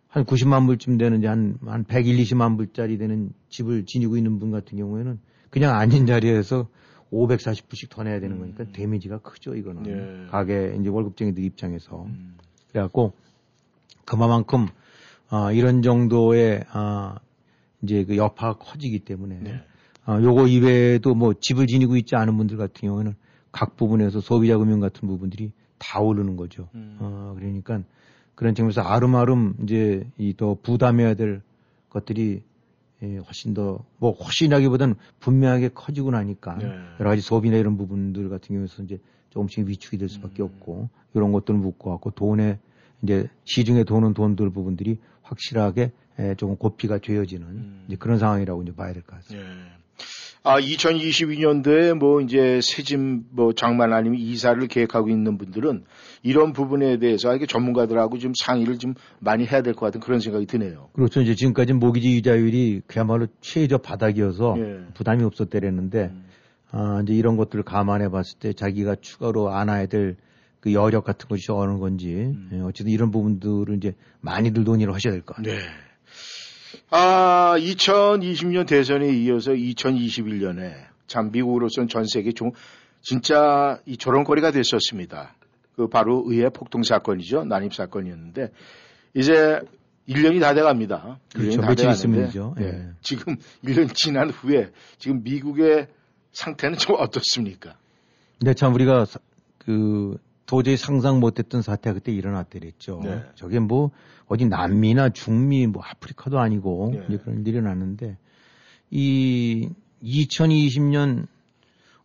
한 0.08 0.24
90만 0.24 0.66
불쯤 0.66 0.98
되는 0.98 1.24
한, 1.26 1.58
한 1.66 1.84
100, 1.84 2.06
20만 2.06 2.56
불짜리 2.56 2.98
되는 2.98 3.30
집을 3.50 3.84
지니고 3.84 4.16
있는 4.16 4.38
분 4.38 4.50
같은 4.50 4.78
경우에는 4.78 5.18
그냥 5.50 5.76
앉은 5.76 6.06
자리에서 6.06 6.68
540불씩 7.12 7.90
더 7.90 8.02
내야 8.02 8.20
되는 8.20 8.38
거니까 8.38 8.64
음. 8.64 8.72
데미지가 8.72 9.18
크죠, 9.18 9.54
이거는. 9.54 9.86
예. 9.86 10.30
가게 10.30 10.76
이제 10.78 10.88
월급쟁이들 10.88 11.42
입장에서. 11.44 12.04
음. 12.04 12.36
그래갖고 12.70 13.12
그만큼 14.04 14.66
아, 15.30 15.52
이런 15.52 15.82
정도의 15.82 16.64
아, 16.70 17.18
이제 17.82 18.04
그 18.04 18.16
여파가 18.16 18.54
커지기 18.58 19.00
때문에 19.00 19.38
네. 19.40 19.62
아, 20.04 20.20
요거 20.20 20.48
이외에도 20.48 21.14
뭐 21.14 21.34
집을 21.38 21.66
지니고 21.66 21.96
있지 21.96 22.16
않은 22.16 22.36
분들 22.36 22.56
같은 22.56 22.88
경우에는 22.88 23.14
각 23.52 23.76
부분에서 23.76 24.20
소비자 24.20 24.56
금융 24.56 24.80
같은 24.80 25.06
부분들이 25.06 25.52
다 25.78 26.00
오르는 26.00 26.36
거죠. 26.36 26.68
음. 26.74 26.96
어, 26.98 27.34
그러니까 27.36 27.82
그런 28.38 28.54
측면에서 28.54 28.82
아름아름 28.82 29.56
이제 29.64 30.06
이 30.16 30.32
더 30.36 30.56
부담해야 30.62 31.14
될 31.14 31.42
것들이 31.90 32.42
예, 33.02 33.16
훨씬 33.18 33.52
더 33.52 33.84
뭐 33.98 34.12
훨씬하기보다는 34.12 34.94
분명하게 35.18 35.70
커지고 35.74 36.12
나니까 36.12 36.56
네. 36.58 36.66
여러 37.00 37.10
가지 37.10 37.20
소비나 37.20 37.56
이런 37.56 37.76
부분들 37.76 38.28
같은 38.28 38.54
경우에서 38.54 38.84
이제 38.84 39.00
조금씩 39.30 39.66
위축이 39.66 39.98
될 39.98 40.08
수밖에 40.08 40.42
음. 40.42 40.46
없고 40.46 40.88
이런 41.14 41.32
것들을 41.32 41.58
묻고 41.58 41.90
갖고 41.90 42.12
돈에 42.12 42.60
이제 43.02 43.28
시중에 43.44 43.82
도는 43.82 44.14
돈들 44.14 44.50
부분들이 44.50 44.98
확실하게 45.22 45.90
에, 46.20 46.34
조금 46.36 46.54
고피가 46.56 46.98
되어지는 46.98 47.46
음. 47.46 47.84
이제 47.88 47.96
그런 47.96 48.18
상황이라고 48.20 48.62
이제 48.62 48.72
봐야 48.72 48.92
될 48.92 49.02
것 49.02 49.16
같습니다. 49.16 49.48
예. 49.48 49.78
아, 50.44 50.60
2022년도에 50.60 51.94
뭐 51.94 52.20
이제 52.20 52.60
새집 52.62 53.00
뭐 53.30 53.52
장만 53.52 53.92
아니면 53.92 54.20
이사를 54.20 54.64
계획하고 54.68 55.08
있는 55.10 55.36
분들은 55.38 55.84
이런 56.22 56.52
부분에 56.52 56.98
대해서 56.98 57.34
이게 57.34 57.46
전문가들하고 57.46 58.18
좀 58.18 58.32
상의를 58.38 58.78
좀 58.78 58.94
많이 59.20 59.46
해야 59.46 59.62
될 59.62 59.74
것 59.74 59.86
같은 59.86 60.00
그런 60.00 60.20
생각이 60.20 60.46
드네요. 60.46 60.88
그렇죠. 60.92 61.20
이제 61.20 61.34
지금까지 61.34 61.72
모기지 61.74 62.16
이자율이 62.16 62.82
그야말로 62.86 63.26
최저 63.40 63.78
바닥이어서 63.78 64.56
예. 64.58 64.78
부담이 64.94 65.22
없었대랬는데 65.24 66.10
음. 66.12 66.24
아, 66.70 67.00
이제 67.02 67.14
이런 67.14 67.36
것들을 67.36 67.64
감안해 67.64 68.08
봤을 68.10 68.38
때 68.38 68.52
자기가 68.52 68.96
추가로 69.00 69.50
안아야 69.50 69.86
될 69.86 70.16
그 70.60 70.72
여력 70.72 71.04
같은 71.04 71.28
것이 71.28 71.52
어느 71.52 71.78
건지 71.78 72.08
음. 72.12 72.50
예, 72.52 72.60
어쨌든 72.60 72.92
이런 72.92 73.10
부분들을 73.10 73.76
이제 73.76 73.94
많이들 74.20 74.64
논의를 74.64 74.92
하셔야 74.92 75.12
될 75.12 75.22
것 75.22 75.36
같아요. 75.36 75.54
네. 75.54 75.60
아, 76.90 77.54
2020년 77.58 78.66
대선에 78.66 79.08
이어서 79.12 79.52
2021년에 79.52 80.72
참 81.06 81.30
미국으로서는 81.30 81.88
전 81.88 82.04
세계 82.06 82.32
좀 82.32 82.50
진짜 83.02 83.78
이 83.86 83.96
조롱거리가 83.96 84.50
됐었습니다. 84.50 85.34
그 85.78 85.86
바로 85.86 86.24
의회 86.26 86.48
폭동 86.48 86.82
사건이죠. 86.82 87.44
난입 87.44 87.72
사건이었는데 87.72 88.50
이제 89.14 89.60
1년이 90.08 90.40
다 90.40 90.52
돼갑니다. 90.52 91.20
그렇죠. 91.32 91.50
1년이 91.52 91.60
다 91.60 91.68
며칠 91.68 91.76
돼가는데, 91.86 91.92
있으면이죠. 91.92 92.54
예. 92.58 92.64
예. 92.64 92.88
지금 93.00 93.36
1년 93.64 93.94
지난 93.94 94.28
후에 94.30 94.72
지금 94.98 95.22
미국의 95.22 95.86
상태는 96.32 96.78
좀 96.78 96.96
어떻습니까? 96.98 97.76
근데 98.40 98.54
참 98.54 98.74
우리가 98.74 99.04
사- 99.04 99.20
그 99.58 100.18
도저히 100.46 100.76
상상 100.76 101.20
못했던 101.20 101.62
사태가 101.62 101.94
그때 101.94 102.10
일어났더랬죠. 102.10 103.00
네. 103.04 103.22
저게 103.36 103.60
뭐 103.60 103.92
어디 104.26 104.46
남미나 104.46 105.10
중미 105.10 105.68
뭐 105.68 105.82
아프리카도 105.84 106.40
아니고 106.40 106.92
네. 107.08 107.18
그런 107.18 107.42
일이 107.42 107.50
일어났는데 107.50 108.16
이 108.90 109.68
2020년 110.02 111.26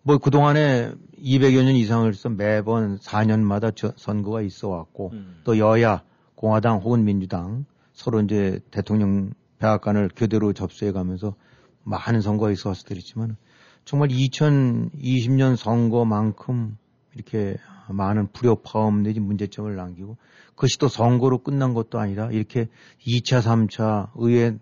뭐 0.03 0.17
그동안에 0.17 0.93
200여 1.17 1.63
년 1.63 1.75
이상을 1.75 2.13
써 2.13 2.29
매번 2.29 2.97
4년마다 2.99 3.73
저 3.75 3.93
선거가 3.95 4.41
있어 4.41 4.67
왔고 4.67 5.11
음. 5.13 5.39
또 5.45 5.57
여야 5.57 6.03
공화당 6.35 6.79
혹은 6.79 7.05
민주당 7.05 7.65
서로 7.93 8.19
이제 8.21 8.59
대통령 8.69 9.31
백악관을 9.59 10.09
교대로 10.15 10.51
접수해 10.51 10.91
가면서 10.91 11.35
많은 11.83 12.21
선거가 12.21 12.51
있어 12.51 12.69
왔었더랬지만 12.69 13.37
정말 13.85 14.09
2020년 14.09 15.55
선거만큼 15.55 16.77
이렇게 17.15 17.57
많은 17.89 18.27
불협화음 18.33 19.03
내지 19.03 19.19
문제점을 19.19 19.73
남기고 19.73 20.17
그것이 20.55 20.77
또 20.79 20.87
선거로 20.87 21.39
끝난 21.39 21.73
것도 21.73 21.99
아니라 21.99 22.29
이렇게 22.31 22.67
2차, 23.05 23.41
3차 23.41 24.09
의회 24.15 24.57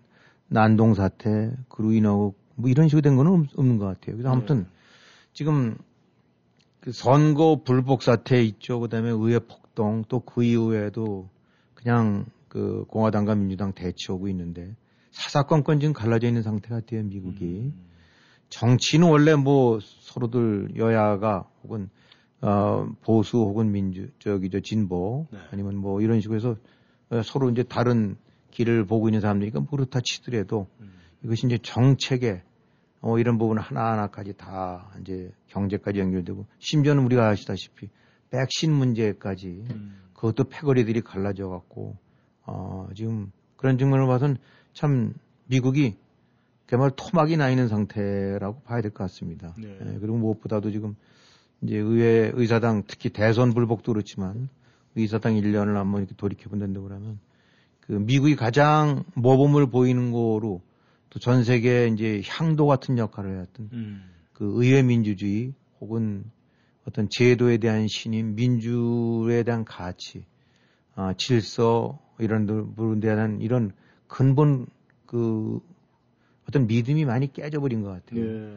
난동 0.48 0.94
사태 0.94 1.52
그로 1.68 1.92
인하고 1.92 2.34
뭐 2.54 2.70
이런 2.70 2.88
식으로 2.88 3.00
된 3.02 3.16
거는 3.16 3.32
없- 3.32 3.58
없는 3.58 3.78
것 3.78 3.86
같아요. 3.86 4.16
그래서 4.16 4.30
아무튼 4.30 4.66
지금 5.32 5.76
그 6.80 6.92
선거 6.92 7.62
불복 7.64 8.02
사태 8.02 8.42
있죠. 8.42 8.80
그다음에 8.80 9.10
의회 9.10 9.38
폭동 9.38 10.04
또 10.08 10.20
그 10.20 10.44
이후에도 10.44 11.28
그냥 11.74 12.26
그 12.48 12.84
공화당과 12.88 13.34
민주당 13.34 13.72
대치하고 13.72 14.28
있는데 14.28 14.74
사사건건 15.10 15.80
지금 15.80 15.92
갈라져 15.92 16.26
있는 16.28 16.42
상태 16.42 16.68
같아요. 16.68 17.02
미국이. 17.02 17.44
음. 17.44 17.88
정치는 18.48 19.08
원래 19.08 19.34
뭐 19.34 19.78
서로들 19.80 20.76
여야가 20.76 21.48
혹은 21.62 21.88
어 22.42 22.88
보수 23.02 23.38
혹은 23.38 23.72
민주 23.72 24.08
저기 24.18 24.50
저 24.50 24.60
진보 24.60 25.26
네. 25.30 25.38
아니면 25.52 25.76
뭐 25.76 26.02
이런 26.02 26.20
식으로 26.20 26.36
해서 26.36 26.56
어, 27.08 27.22
서로 27.22 27.50
이제 27.50 27.62
다른 27.62 28.16
길을 28.50 28.84
보고 28.84 29.08
있는 29.08 29.20
사람들이니까 29.20 29.60
뭐 29.60 29.68
그렇다 29.70 30.00
치더라도 30.02 30.66
음. 30.80 30.92
이것이 31.24 31.46
이제 31.46 31.58
정책에 31.62 32.42
어 33.02 33.18
이런 33.18 33.36
부분 33.36 33.58
하나하나까지 33.58 34.34
다 34.34 34.90
이제 35.00 35.32
경제까지 35.48 35.98
연결되고 35.98 36.46
심지어는 36.60 37.04
우리가 37.04 37.28
아시다시피 37.28 37.90
백신 38.30 38.72
문제까지 38.72 39.64
음. 39.70 39.98
그것도 40.14 40.44
패거리들이 40.44 41.00
갈라져 41.02 41.48
갖고 41.48 41.96
어 42.46 42.88
지금 42.94 43.32
그런 43.56 43.76
측면을 43.76 44.06
봐서는 44.06 44.36
참 44.72 45.14
미국이 45.46 45.96
그야말로 46.66 46.92
토막이 46.94 47.36
나 47.36 47.50
있는 47.50 47.68
상태라고 47.68 48.60
봐야 48.62 48.80
될 48.80 48.92
것 48.92 49.04
같습니다. 49.04 49.52
네. 49.58 49.68
예, 49.68 49.98
그리고 50.00 50.16
무엇보다도 50.16 50.70
지금 50.70 50.94
이제 51.60 51.76
의회 51.76 52.30
의사당 52.34 52.84
특히 52.86 53.10
대선 53.10 53.52
불복도 53.52 53.92
그렇지만 53.92 54.48
의사당 54.94 55.34
1년을 55.34 55.74
한번 55.74 56.02
이렇게 56.02 56.14
돌이켜 56.16 56.48
본다고 56.48 56.84
그러면 56.84 57.18
그 57.80 57.92
미국이 57.92 58.36
가장 58.36 59.02
모범을 59.14 59.66
보이는 59.66 60.12
거로 60.12 60.62
또 61.12 61.18
전 61.18 61.44
세계 61.44 61.88
이제 61.88 62.22
향도 62.26 62.66
같은 62.66 62.96
역할을 62.96 63.34
해왔던 63.34 63.68
음. 63.74 64.02
그 64.32 64.50
의회 64.56 64.82
민주주의 64.82 65.52
혹은 65.78 66.24
어떤 66.88 67.08
제도에 67.10 67.58
대한 67.58 67.86
신임, 67.86 68.34
민주에 68.34 69.42
대한 69.42 69.66
가치, 69.66 70.24
아, 70.94 71.12
질서 71.12 72.00
이런 72.18 72.46
부분에 72.46 73.00
대한 73.00 73.42
이런 73.42 73.72
근본 74.08 74.66
그 75.04 75.60
어떤 76.48 76.66
믿음이 76.66 77.04
많이 77.04 77.30
깨져버린 77.30 77.82
것 77.82 77.90
같아요. 77.90 78.24
예. 78.24 78.56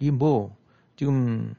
이뭐 0.00 0.56
지금 0.96 1.54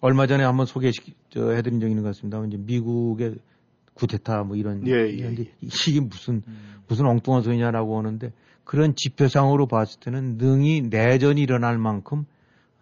얼마 0.00 0.26
전에 0.26 0.44
한번 0.44 0.66
소개시 0.66 1.00
저 1.30 1.50
해드린 1.52 1.80
적이 1.80 1.92
있는 1.92 2.02
것 2.02 2.10
같습니다. 2.10 2.44
이제 2.44 2.58
미국의 2.58 3.36
구테타 3.94 4.44
뭐 4.44 4.56
이런 4.56 4.86
예, 4.86 4.92
예, 4.92 5.34
예. 5.38 5.46
이게 5.60 6.00
무슨 6.00 6.42
음. 6.46 6.82
무슨 6.86 7.06
엉뚱한 7.06 7.42
소리냐라고 7.42 7.98
하는데 7.98 8.32
그런 8.64 8.94
지표상으로 8.94 9.66
봤을 9.66 10.00
때는 10.00 10.36
능히 10.38 10.82
내전이 10.82 11.40
일어날 11.40 11.78
만큼 11.78 12.24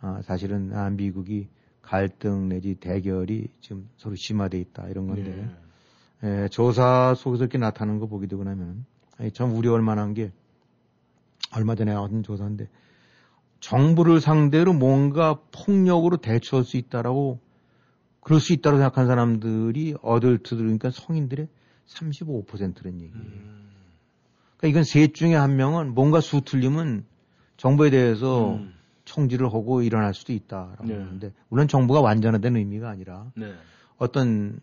아, 0.00 0.20
사실은 0.22 0.72
아, 0.74 0.90
미국이 0.90 1.48
갈등 1.82 2.48
내지 2.48 2.74
대결이 2.74 3.48
지금 3.60 3.88
서로 3.96 4.14
심화돼 4.14 4.58
있다 4.60 4.88
이런 4.88 5.06
건데 5.06 5.50
예. 6.22 6.42
예, 6.42 6.48
조사 6.48 7.14
속에서 7.16 7.44
이렇게 7.44 7.58
나타나는 7.58 8.00
거 8.00 8.06
보게 8.06 8.26
되고 8.26 8.44
나면 8.44 8.84
아니, 9.16 9.30
참 9.30 9.54
우려할 9.54 9.82
만한 9.82 10.14
게 10.14 10.32
얼마 11.54 11.74
전에 11.74 11.94
나왔던 11.94 12.22
조사인데 12.22 12.68
정부를 13.60 14.20
상대로 14.20 14.72
뭔가 14.72 15.40
폭력으로 15.52 16.18
대처할 16.18 16.64
수 16.64 16.76
있다라고 16.76 17.40
그럴 18.20 18.40
수 18.40 18.52
있다고 18.52 18.76
생각한 18.76 19.06
사람들이 19.06 19.94
어덜트들 20.02 20.58
그러니까 20.58 20.90
성인들의 20.90 21.48
35%는 21.86 23.00
얘기예요. 23.00 23.14
음. 23.24 23.70
그러니까 24.58 24.68
이건 24.68 24.84
셋 24.84 25.14
중에 25.14 25.34
한 25.34 25.56
명은 25.56 25.94
뭔가 25.94 26.20
수 26.20 26.42
틀리면 26.42 27.04
정부에 27.56 27.90
대해서 27.90 28.54
음. 28.56 28.74
총질을 29.04 29.46
하고 29.46 29.82
일어날 29.82 30.12
수도 30.12 30.32
있다라고 30.32 30.84
네. 30.86 30.94
하는데 30.94 31.32
물론 31.48 31.66
정부가 31.66 32.00
완전화된 32.00 32.56
의미가 32.56 32.90
아니라 32.90 33.30
네. 33.34 33.54
어떤 33.96 34.60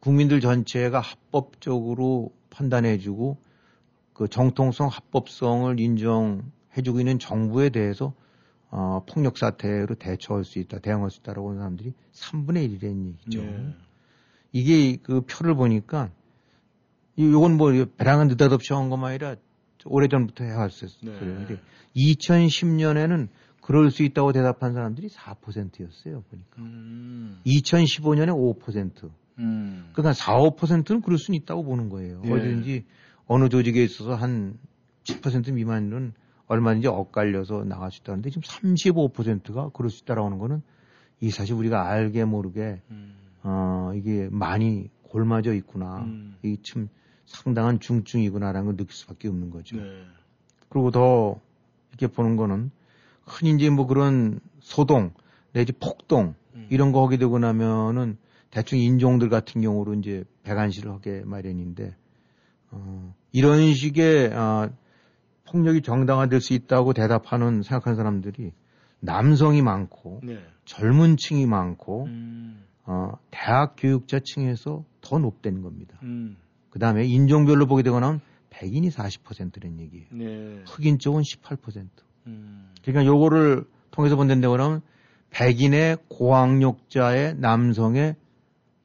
국민들 0.00 0.40
전체가 0.40 1.00
합법적으로 1.00 2.32
판단해주고 2.50 3.38
그 4.14 4.28
정통성 4.28 4.88
합법성을 4.88 5.78
인정해주고 5.78 7.00
있는 7.00 7.18
정부에 7.18 7.68
대해서 7.70 8.14
어, 8.70 9.04
폭력 9.08 9.38
사태로 9.38 9.94
대처할 9.96 10.44
수 10.44 10.58
있다, 10.58 10.78
대응할 10.78 11.10
수 11.10 11.20
있다라고 11.20 11.50
하는 11.50 11.60
사람들이 11.60 11.92
3분의 12.12 12.80
1이라는 12.80 13.06
얘기죠. 13.06 13.42
네. 13.42 13.76
이게 14.52 14.96
그 14.96 15.20
표를 15.22 15.54
보니까 15.54 16.06
이- 16.06 16.23
요건 17.18 17.56
뭐 17.56 17.72
배랑은 17.96 18.28
느닷없이 18.28 18.72
한 18.72 18.90
것만 18.90 19.10
아니라 19.10 19.36
오래전부터 19.84 20.44
해왔었어요. 20.44 21.12
네. 21.12 21.18
근데 21.18 21.60
2010년에는 21.96 23.28
그럴 23.60 23.90
수 23.90 24.02
있다고 24.02 24.32
대답한 24.32 24.74
사람들이 24.74 25.08
4%였어요. 25.08 26.22
보니까. 26.22 26.56
음. 26.58 27.40
2015년에 27.46 28.28
5%. 28.28 29.10
음. 29.38 29.90
그러니까 29.92 30.12
4, 30.12 30.36
5%는 30.36 31.00
그럴 31.00 31.18
수는 31.18 31.38
있다고 31.40 31.64
보는 31.64 31.88
거예요. 31.88 32.20
예. 32.24 32.30
어디든지 32.30 32.84
어느 33.26 33.48
조직에 33.48 33.82
있어서 33.82 34.14
한 34.14 34.58
10% 35.04 35.52
미만은 35.52 36.12
얼마든지 36.46 36.88
엇갈려서 36.88 37.64
나갈 37.64 37.90
수 37.90 38.00
있다는데 38.02 38.30
지금 38.30 38.42
35%가 38.42 39.70
그럴 39.72 39.90
수 39.90 40.02
있다라고 40.02 40.26
하는 40.26 40.38
거는 40.38 40.62
이 41.20 41.30
사실 41.30 41.54
우리가 41.54 41.88
알게 41.88 42.24
모르게 42.24 42.82
음. 42.90 43.14
어 43.42 43.92
이게 43.94 44.28
많이 44.30 44.90
골마져 45.04 45.54
있구나. 45.54 46.02
음. 46.04 46.36
이게 46.42 46.60
참 46.62 46.88
상당한 47.26 47.80
중증이구나라는 47.80 48.66
걸 48.66 48.76
느낄 48.76 48.94
수밖에 48.94 49.28
없는 49.28 49.50
거죠. 49.50 49.76
네. 49.76 50.04
그리고 50.68 50.90
더 50.90 51.40
이렇게 51.90 52.06
보는 52.06 52.36
거는 52.36 52.70
흔히 53.24 53.50
이제 53.50 53.70
뭐 53.70 53.86
그런 53.86 54.40
소동 54.60 55.12
내지 55.52 55.72
폭동 55.72 56.34
음. 56.54 56.66
이런 56.70 56.92
거 56.92 57.04
하게 57.04 57.16
되고 57.16 57.38
나면은 57.38 58.18
대충 58.50 58.78
인종들 58.78 59.28
같은 59.28 59.60
경우로 59.60 59.94
이제 59.94 60.24
배관시를 60.42 60.92
하게 60.92 61.22
마련인데 61.24 61.96
어, 62.70 63.14
이런 63.32 63.72
식의 63.72 64.30
아, 64.34 64.70
폭력이 65.46 65.82
정당화될 65.82 66.40
수 66.40 66.54
있다고 66.54 66.92
대답하는 66.92 67.62
생각하는 67.62 67.96
사람들이 67.96 68.52
남성이 69.00 69.62
많고 69.62 70.20
네. 70.24 70.38
젊은 70.64 71.16
층이 71.16 71.46
많고 71.46 72.04
음. 72.04 72.64
어, 72.84 73.12
대학 73.30 73.74
교육자 73.76 74.20
층에서 74.22 74.84
더 75.00 75.18
높다는 75.18 75.62
겁니다. 75.62 75.98
음. 76.02 76.36
그 76.74 76.80
다음에 76.80 77.04
인종별로 77.04 77.66
보게 77.66 77.84
되거나 77.84 78.18
백인이 78.50 78.90
40%라는 78.90 79.78
얘기예요. 79.78 80.06
네. 80.10 80.64
흑인 80.66 80.98
쪽은 80.98 81.22
18%. 81.22 81.86
음. 82.26 82.72
그러니까 82.82 83.06
요거를 83.06 83.64
통해서 83.92 84.16
본다고 84.16 84.50
그러면 84.50 84.82
백인의 85.30 85.98
고학력자의 86.08 87.36
남성의 87.36 88.16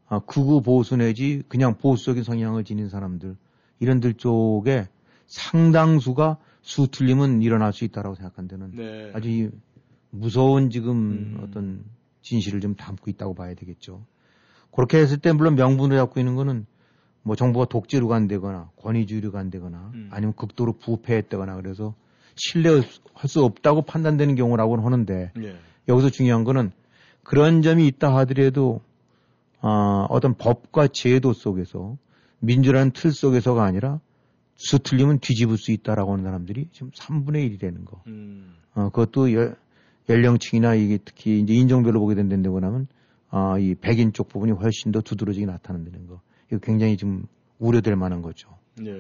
아, 0.07 0.19
극우 0.19 0.61
보수 0.61 0.97
내지 0.97 1.41
그냥 1.47 1.79
보수적인 1.79 2.21
성향을 2.21 2.63
지닌 2.63 2.89
사람들 2.89 3.35
이런들 3.79 4.13
쪽에 4.13 4.87
상당수가 5.25 6.37
수 6.61 6.89
틀림은 6.91 7.41
일어날 7.41 7.73
수 7.73 7.85
있다라고 7.85 8.13
생각한 8.13 8.47
데는 8.47 8.71
네. 8.75 9.11
아주 9.15 9.29
이 9.29 9.49
무서운 10.11 10.69
지금 10.69 10.95
음. 10.95 11.39
어떤 11.41 11.83
진실을 12.21 12.61
좀 12.61 12.75
담고 12.75 13.09
있다고 13.09 13.33
봐야 13.33 13.55
되겠죠. 13.55 14.05
그렇게 14.71 14.99
했을 14.99 15.17
때 15.17 15.31
물론 15.31 15.55
명분을 15.55 15.97
잡고 15.97 16.19
있는 16.19 16.35
거는 16.35 16.67
뭐 17.29 17.35
정부가 17.35 17.65
독재로 17.65 18.07
간다거나 18.07 18.71
권위주의로 18.77 19.31
간다거나 19.31 19.91
음. 19.93 20.07
아니면 20.11 20.33
극도로 20.33 20.73
부패했다거나 20.79 21.57
그래서 21.57 21.93
신뢰할 22.35 22.81
수 23.27 23.43
없다고 23.43 23.83
판단되는 23.83 24.33
경우라고는 24.33 24.83
하는데 24.83 25.31
네. 25.35 25.55
여기서 25.87 26.09
중요한 26.09 26.43
거는 26.43 26.71
그런 27.21 27.61
점이 27.61 27.85
있다 27.85 28.15
하더라도 28.17 28.81
아, 29.61 30.07
어떤 30.09 30.33
법과 30.33 30.87
제도 30.87 31.33
속에서 31.33 31.97
민주라는 32.39 32.93
틀 32.93 33.11
속에서가 33.11 33.63
아니라 33.63 33.99
수 34.55 34.79
틀리면 34.79 35.19
뒤집을 35.19 35.57
수 35.59 35.71
있다라고 35.71 36.13
하는 36.13 36.23
사람들이 36.23 36.69
지금 36.71 36.89
3분의 36.89 37.59
1이라는 37.59 37.85
거. 37.85 38.01
음. 38.07 38.55
어, 38.73 38.89
그것도 38.89 39.35
여- 39.35 39.53
연령층이나 40.09 40.73
이게 40.73 40.97
특히 41.05 41.39
이제 41.39 41.53
인종별로 41.53 41.99
보게 41.99 42.15
된다고 42.15 42.57
하면 42.57 42.87
아, 43.29 43.59
이 43.59 43.75
백인 43.75 44.13
쪽 44.13 44.29
부분이 44.29 44.53
훨씬 44.53 44.91
더 44.91 45.01
두드러지게 45.01 45.45
나타난다는 45.45 46.07
거. 46.07 46.21
이거 46.49 46.59
굉장히 46.59 46.97
좀 46.97 47.25
우려될 47.59 47.95
만한 47.95 48.21
거죠. 48.21 48.49
네. 48.75 48.93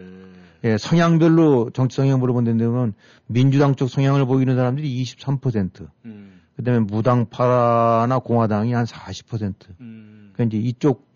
예, 0.65 0.77
성향별로 0.77 1.71
정치 1.71 1.97
성향별로 1.97 2.33
본다면 2.33 2.93
민주당 3.27 3.75
쪽 3.75 3.89
성향을 3.89 4.25
보이는 4.25 4.55
사람들이 4.55 5.01
23%. 5.03 5.87
음. 6.05 6.41
그다음에 6.57 6.79
무당파나 6.79 8.19
공화당이 8.19 8.73
한 8.73 8.85
40%. 8.85 9.53
음. 9.79 10.31
그러니까 10.33 10.43
이제 10.43 10.57
이쪽 10.57 11.07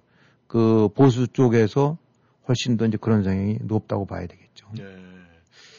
그 0.48 0.88
보수 0.96 1.28
쪽에서 1.28 1.98
훨씬 2.48 2.78
더 2.78 2.86
이제 2.86 2.98
그런 3.00 3.24
성향이 3.24 3.58
높다고 3.62 4.06
봐야 4.06 4.26
되겠죠. 4.28 4.68
네. 4.78 4.84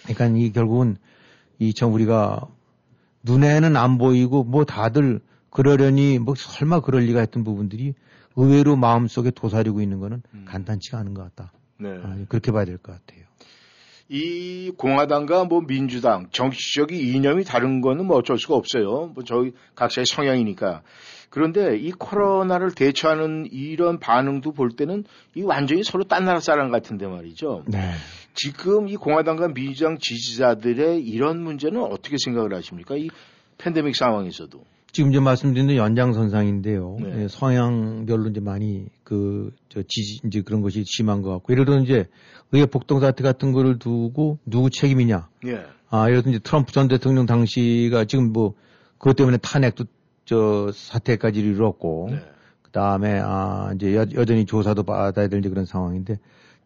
그러니까 0.03 0.39
이 0.39 0.53
결국은 0.53 0.97
이참 1.59 1.93
우리가 1.93 2.47
눈에는 3.23 3.77
안 3.77 3.97
보이고 3.97 4.45
뭐 4.45 4.65
다들 4.65 5.21
그러려니 5.51 6.19
뭐 6.19 6.35
설마 6.37 6.81
그럴 6.81 7.03
리가 7.05 7.21
했던 7.21 7.45
부분들이 7.45 7.95
의외로 8.37 8.77
마음속에 8.77 9.31
도사리고 9.31 9.81
있는 9.81 10.01
거는 10.01 10.23
음. 10.35 10.45
간단치가 10.49 10.99
않은 10.99 11.15
것 11.15 11.23
같다. 11.23 11.53
네. 11.79 11.91
아, 12.03 12.17
그렇게 12.29 12.53
봐야 12.53 12.65
될 12.65 12.79
것 12.79 12.93
같아요. 12.93 13.25
이 14.09 14.71
공화당과 14.77 15.45
뭐 15.45 15.63
민주당 15.63 16.29
정치적인 16.31 16.97
이념이 16.99 17.45
다른 17.45 17.81
거는 17.81 18.07
뭐 18.07 18.19
어쩔 18.19 18.39
수가 18.39 18.55
없어요. 18.55 19.11
뭐 19.15 19.25
저희 19.25 19.53
각자의 19.75 20.05
성향이니까. 20.07 20.83
그런데 21.31 21.77
이 21.77 21.91
코로나를 21.91 22.73
대처하는 22.75 23.49
이런 23.51 23.99
반응도 23.99 24.53
볼 24.53 24.71
때는 24.71 25.05
이 25.35 25.43
완전히 25.43 25.83
서로 25.83 26.05
딴 26.05 26.25
나라 26.27 26.39
사람 26.39 26.71
같은데 26.71 27.07
말이죠. 27.07 27.65
네. 27.67 27.93
지금 28.35 28.89
이 28.89 28.97
공화당과 28.97 29.49
민주당 29.55 29.97
지지자들의 29.99 31.03
이런 31.03 31.43
문제는 31.43 31.83
어떻게 31.83 32.17
생각을 32.23 32.55
하십니까? 32.55 32.97
이 32.97 33.09
팬데믹 33.59 33.97
상황에서도. 33.97 34.65
지금 34.95 35.11
이제 35.11 35.19
말씀드린 35.19 35.77
연장선상인데요. 35.77 36.97
네. 37.01 37.23
예, 37.23 37.29
성향별로 37.29 38.31
이제 38.31 38.41
많이 38.41 38.87
그, 39.03 39.51
저 39.69 39.83
지지, 39.83 40.21
이제 40.25 40.41
그런 40.41 40.63
것이 40.63 40.85
심한 40.87 41.21
것 41.21 41.31
같고. 41.31 41.53
예를 41.53 41.65
들어 41.65 41.81
이제 41.81 42.07
의회 42.53 42.65
폭동 42.65 43.01
사태 43.01 43.25
같은 43.25 43.51
거를 43.51 43.81
두고 43.81 44.39
누구 44.47 44.71
책임이냐. 44.71 45.29
예. 45.47 45.65
아, 45.91 46.09
예를 46.09 46.23
들어 46.23 46.31
이제 46.31 46.39
트럼프 46.39 46.73
전 46.73 46.87
대통령 46.87 47.27
당시가 47.27 48.05
지금 48.05 48.33
뭐 48.33 48.55
그것 48.99 49.17
때문에 49.17 49.37
탄핵도 49.39 49.85
저 50.25 50.71
사태까지 50.73 51.41
이르렀고. 51.41 52.09
네. 52.13 52.19
그 52.63 52.71
다음에 52.71 53.21
아, 53.21 53.73
이제 53.75 53.97
여, 53.97 54.07
여전히 54.15 54.47
조사도 54.47 54.85
받아야 54.85 55.29
될 55.29 55.41
그런 55.43 55.65
상황인데 55.65 56.19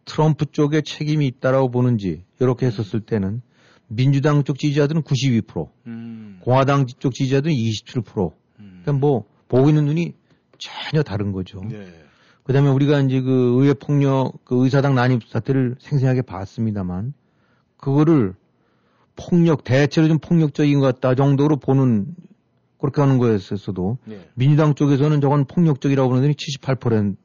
트럼프 0.05 0.45
쪽에 0.51 0.81
책임이 0.81 1.25
있다라고 1.25 1.71
보는지 1.71 2.23
이렇게 2.39 2.67
했었을 2.67 2.99
때는 2.99 3.41
민주당 3.89 4.43
쪽 4.43 4.57
지지자들은 4.57 5.01
92%, 5.01 5.69
음. 5.87 6.39
공화당 6.41 6.85
쪽 6.85 7.13
지지자들은 7.13 7.53
27%. 7.53 8.31
음. 8.59 8.81
그러니까 8.83 8.93
뭐 8.93 9.25
보고 9.47 9.67
있는 9.69 9.85
눈이 9.85 10.13
전혀 10.57 11.03
다른 11.03 11.31
거죠. 11.31 11.61
네. 11.61 11.87
그다음에 12.43 12.69
우리가 12.69 13.01
이제 13.01 13.21
그 13.21 13.57
의회 13.59 13.73
폭력, 13.73 14.43
그 14.45 14.63
의사당 14.63 14.95
난입 14.95 15.23
사태를 15.27 15.75
생생하게 15.79 16.21
봤습니다만 16.23 17.13
그거를 17.77 18.33
폭력 19.15 19.63
대체로 19.63 20.07
좀 20.07 20.17
폭력적인 20.19 20.79
것 20.79 20.85
같다 20.85 21.15
정도로 21.15 21.57
보는 21.57 22.15
그렇게 22.79 23.01
하는 23.01 23.17
거였었어도 23.17 23.97
네. 24.05 24.29
민주당 24.35 24.73
쪽에서는 24.73 25.19
저건 25.21 25.45
폭력적이라고 25.45 26.09
보는데 26.09 26.33
78% 26.33 27.17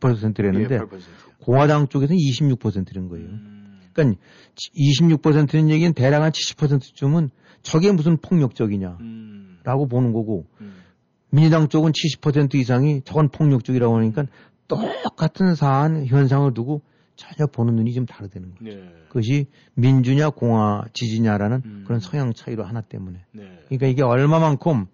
8%랬는데 0.00 0.74
예, 0.74 0.78
8%. 0.78 1.00
공화당 1.40 1.88
쪽에서는 1.88 2.16
26%인 2.16 3.08
거예요. 3.08 3.26
음. 3.26 3.57
그러니까 4.02 4.20
26%는 4.56 5.70
얘기는 5.70 5.92
대략 5.92 6.22
한 6.22 6.30
70%쯤은 6.32 7.30
저게 7.62 7.92
무슨 7.92 8.16
폭력적이냐라고 8.16 8.98
음. 9.00 9.88
보는 9.90 10.12
거고 10.12 10.46
음. 10.60 10.82
민주당 11.30 11.68
쪽은 11.68 11.92
70% 11.92 12.54
이상이 12.54 13.02
저건 13.04 13.28
폭력적이라고 13.28 13.96
하니까 13.98 14.24
똑같은 14.68 15.54
사안 15.54 16.06
현상을 16.06 16.52
두고 16.54 16.82
전혀 17.16 17.46
보는 17.46 17.74
눈이 17.74 17.92
좀 17.94 18.06
다르다는 18.06 18.54
거예요. 18.54 18.76
네. 18.76 18.92
그것이 19.08 19.46
민주냐 19.74 20.30
공화 20.30 20.84
지지냐라는 20.92 21.62
음. 21.64 21.84
그런 21.84 22.00
성향 22.00 22.32
차이로 22.32 22.64
하나 22.64 22.80
때문에. 22.80 23.24
네. 23.32 23.58
그러니까 23.66 23.86
이게 23.88 24.02
얼마만큼 24.02 24.86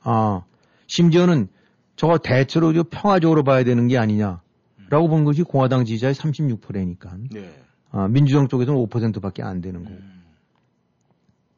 아 0.00 0.42
심지어는 0.86 1.48
저거 1.96 2.18
대체로 2.18 2.72
좀 2.72 2.84
평화적으로 2.84 3.44
봐야 3.44 3.62
되는 3.62 3.88
게 3.88 3.98
아니냐라고 3.98 5.08
본 5.08 5.24
것이 5.24 5.42
공화당 5.42 5.84
지지자의 5.84 6.14
36%니까 6.14 7.14
네. 7.30 7.52
아, 7.90 8.08
민주당 8.08 8.48
쪽에서는 8.48 8.78
5%밖에 8.86 9.42
안 9.42 9.60
되는 9.60 9.82
거고. 9.82 9.96
음. 9.96 10.22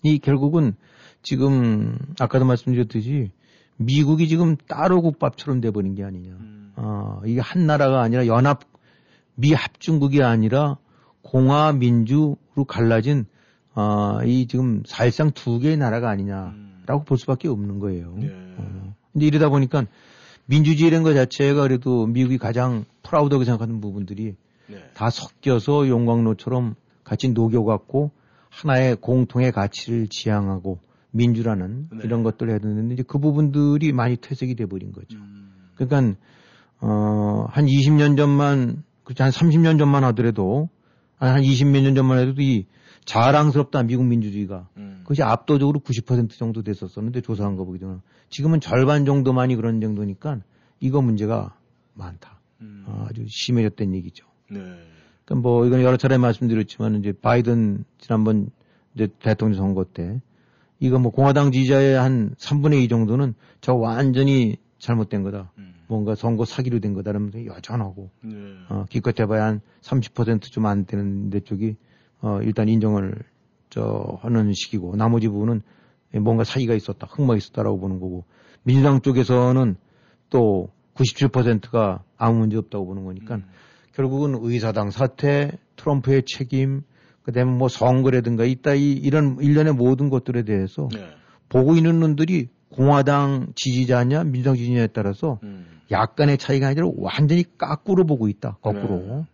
이 0.02 0.18
결국은 0.18 0.74
지금 1.22 1.98
아까도 2.18 2.44
말씀드렸듯이 2.44 3.30
미국이 3.76 4.28
지금 4.28 4.56
따로 4.68 5.02
국밥처럼 5.02 5.60
돼버린 5.60 5.94
게 5.94 6.04
아니냐. 6.04 6.32
음. 6.32 6.72
어, 6.76 7.20
이게 7.24 7.40
한 7.40 7.66
나라가 7.66 8.02
아니라 8.02 8.26
연합 8.26 8.60
미합중국이 9.34 10.22
아니라 10.22 10.76
공화 11.22 11.72
민주로 11.72 12.36
갈라진 12.66 13.26
어, 13.74 14.18
이 14.24 14.46
지금 14.46 14.82
사실상 14.86 15.30
두 15.30 15.58
개의 15.58 15.76
나라가 15.76 16.10
아니냐라고 16.10 17.04
볼 17.04 17.18
수밖에 17.18 17.48
없는 17.48 17.78
거예요. 17.78 18.14
네. 18.16 18.28
어. 18.56 18.94
근데 19.12 19.26
이러다 19.26 19.48
보니까 19.48 19.84
민주주의라는 20.46 21.04
것 21.04 21.14
자체가 21.14 21.62
그래도 21.62 22.06
미국이 22.06 22.38
가장 22.38 22.84
프라우드하게 23.02 23.44
생각하는 23.44 23.80
부분들이 23.80 24.34
네. 24.70 24.90
다 24.94 25.10
섞여서 25.10 25.88
용광로처럼 25.88 26.74
같이 27.04 27.28
녹여갖고 27.30 28.10
하나의 28.50 28.96
공통의 28.96 29.52
가치를 29.52 30.08
지향하고 30.08 30.78
민주라는 31.12 31.88
네. 31.92 31.98
이런 32.04 32.22
것들을 32.22 32.50
해야 32.50 32.58
되는데 32.58 32.94
이제 32.94 33.02
그 33.02 33.18
부분들이 33.18 33.92
많이 33.92 34.16
퇴색이 34.16 34.54
돼버린 34.54 34.92
거죠. 34.92 35.18
음. 35.18 35.52
그러니까 35.74 36.18
어, 36.80 37.46
한 37.48 37.66
20년 37.66 38.16
전만 38.16 38.82
그렇지 39.04 39.22
한 39.22 39.30
30년 39.30 39.78
전만 39.78 40.04
하더라도 40.04 40.68
한 41.16 41.42
20몇 41.42 41.82
년 41.82 41.94
전만 41.94 42.18
해도 42.18 42.40
이 42.40 42.66
자랑스럽다 43.04 43.82
미국 43.82 44.04
민주주의가 44.04 44.68
음. 44.76 45.00
그것이 45.02 45.22
압도적으로 45.22 45.80
90% 45.80 46.30
정도 46.30 46.62
됐었었는데 46.62 47.20
조사한 47.22 47.56
거 47.56 47.64
보기 47.64 47.78
때문에 47.78 48.00
지금은 48.28 48.60
절반 48.60 49.04
정도만이 49.04 49.56
그런 49.56 49.80
정도니까 49.80 50.40
이거 50.78 51.02
문제가 51.02 51.56
많다. 51.94 52.40
음. 52.60 52.84
어, 52.86 53.06
아주 53.08 53.24
심해졌다는 53.26 53.94
얘기죠. 53.96 54.29
네. 54.50 54.60
그러니까 55.24 55.48
뭐 55.48 55.66
이건 55.66 55.82
여러 55.82 55.96
차례 55.96 56.18
말씀드렸지만 56.18 56.96
이제 56.96 57.12
바이든 57.12 57.84
지난번 57.98 58.50
이제 58.94 59.08
대통령 59.20 59.56
선거 59.56 59.84
때 59.84 60.20
이거 60.80 60.98
뭐 60.98 61.12
공화당 61.12 61.52
지지자의 61.52 61.96
한 61.96 62.34
3분의 62.36 62.82
2 62.84 62.88
정도는 62.88 63.34
저 63.60 63.74
완전히 63.74 64.56
잘못된 64.78 65.22
거다. 65.22 65.52
음. 65.58 65.74
뭔가 65.86 66.14
선거 66.14 66.44
사기로 66.44 66.80
된 66.80 66.94
거다. 66.94 67.10
그러면서 67.10 67.44
여전하고 67.44 68.10
네. 68.22 68.32
어, 68.68 68.86
기껏 68.88 69.18
해봐야 69.18 69.44
한 69.44 69.60
30%좀 69.82 70.66
안 70.66 70.86
되는 70.86 71.30
데 71.30 71.40
쪽이 71.40 71.76
어, 72.22 72.40
일단 72.42 72.68
인정을 72.68 73.14
저 73.70 74.18
하는 74.22 74.52
식이고 74.52 74.96
나머지 74.96 75.28
부분은 75.28 75.62
뭔가 76.20 76.44
사기가 76.44 76.74
있었다, 76.74 77.06
흑막이 77.08 77.38
있었다라고 77.38 77.78
보는 77.78 78.00
거고 78.00 78.24
민주당 78.62 79.00
쪽에서는 79.00 79.76
또 80.28 80.70
97%가 80.94 82.02
아무 82.16 82.38
문제 82.38 82.56
없다고 82.56 82.86
보는 82.86 83.04
거니까 83.04 83.36
음. 83.36 83.44
결국은 83.92 84.38
의사당 84.40 84.90
사태, 84.90 85.52
트럼프의 85.76 86.22
책임, 86.26 86.82
그다음에 87.22 87.52
뭐 87.52 87.68
선거라든가 87.68 88.44
이따 88.44 88.74
이 88.74 88.92
이런 88.92 89.38
일련의 89.40 89.74
모든 89.74 90.08
것들에 90.10 90.42
대해서 90.44 90.88
네. 90.92 91.06
보고 91.48 91.74
있는 91.74 92.00
놈들이 92.00 92.48
공화당 92.70 93.52
지지자냐 93.56 94.24
민주당 94.24 94.56
지지자에 94.56 94.88
따라서 94.88 95.38
음. 95.42 95.66
약간의 95.90 96.38
차이가 96.38 96.68
아니라 96.68 96.86
완전히 96.96 97.44
까꾸로 97.58 98.06
보고 98.06 98.28
있다. 98.28 98.58
거꾸로. 98.62 98.96
네. 98.98 99.24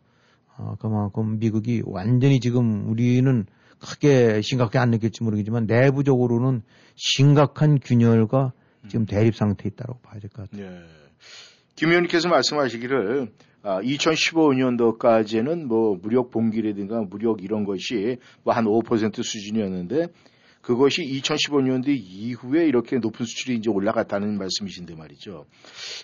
아, 0.57 0.75
그만큼 0.81 1.39
미국이 1.39 1.83
완전히 1.85 2.41
지금 2.41 2.89
우리는 2.89 3.45
크게 3.79 4.41
심각하게 4.41 4.79
안 4.79 4.91
느낄지 4.91 5.23
모르겠지만 5.23 5.67
내부적으로는 5.67 6.63
심각한 6.95 7.79
균열과 7.79 8.53
지금 8.89 9.05
대립 9.05 9.37
상태에 9.37 9.69
있다고 9.69 9.99
봐야 9.99 10.19
될 10.19 10.31
것 10.31 10.51
같아요. 10.51 10.71
네. 10.71 10.81
김 11.77 11.91
의원님께서 11.91 12.29
말씀하시기를 12.29 13.29
아, 13.63 13.81
2015년도까지는 13.81 15.65
뭐 15.67 15.99
무력 16.01 16.31
봉기라든가 16.31 17.03
무력 17.03 17.43
이런 17.43 17.65
것이 17.65 18.17
뭐 18.45 18.55
한 18.55 18.65
5% 18.65 19.23
수준이었는데 19.23 20.07
그것이 20.63 21.03
2015년도 21.03 21.89
이후에 21.89 22.67
이렇게 22.67 22.99
높은 22.99 23.25
수준이 23.25 23.59
이제 23.59 23.71
올라갔다는 23.71 24.37
말씀이신데 24.37 24.97
말이죠. 24.97 25.45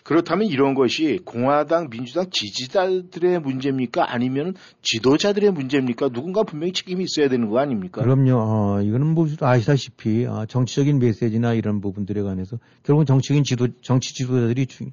그렇다면 0.05 0.47
이런 0.47 0.75
것이 0.75 1.19
공화당, 1.25 1.89
민주당 1.91 2.27
지지자들의 2.31 3.41
문제입니까? 3.41 4.13
아니면 4.13 4.55
지도자들의 4.83 5.51
문제입니까? 5.51 6.11
누군가 6.11 6.45
분명히 6.45 6.73
책임이 6.73 7.03
있어야 7.03 7.29
되는 7.29 7.49
거 7.49 7.59
아닙니까? 7.59 8.03
그럼요. 8.03 8.37
어, 8.37 8.83
이거는 8.83 9.15
뭐 9.15 9.27
아시다시피 9.41 10.27
어, 10.27 10.47
정치적인 10.47 11.01
메시지나 11.01 11.55
이런 11.55 11.81
부분들에 11.81 12.23
관해서 12.23 12.59
결국은 12.85 13.07
정치적인 13.07 13.43
지도 13.43 13.67
정치 13.81 14.15
지도자들이 14.15 14.67
주, 14.67 14.85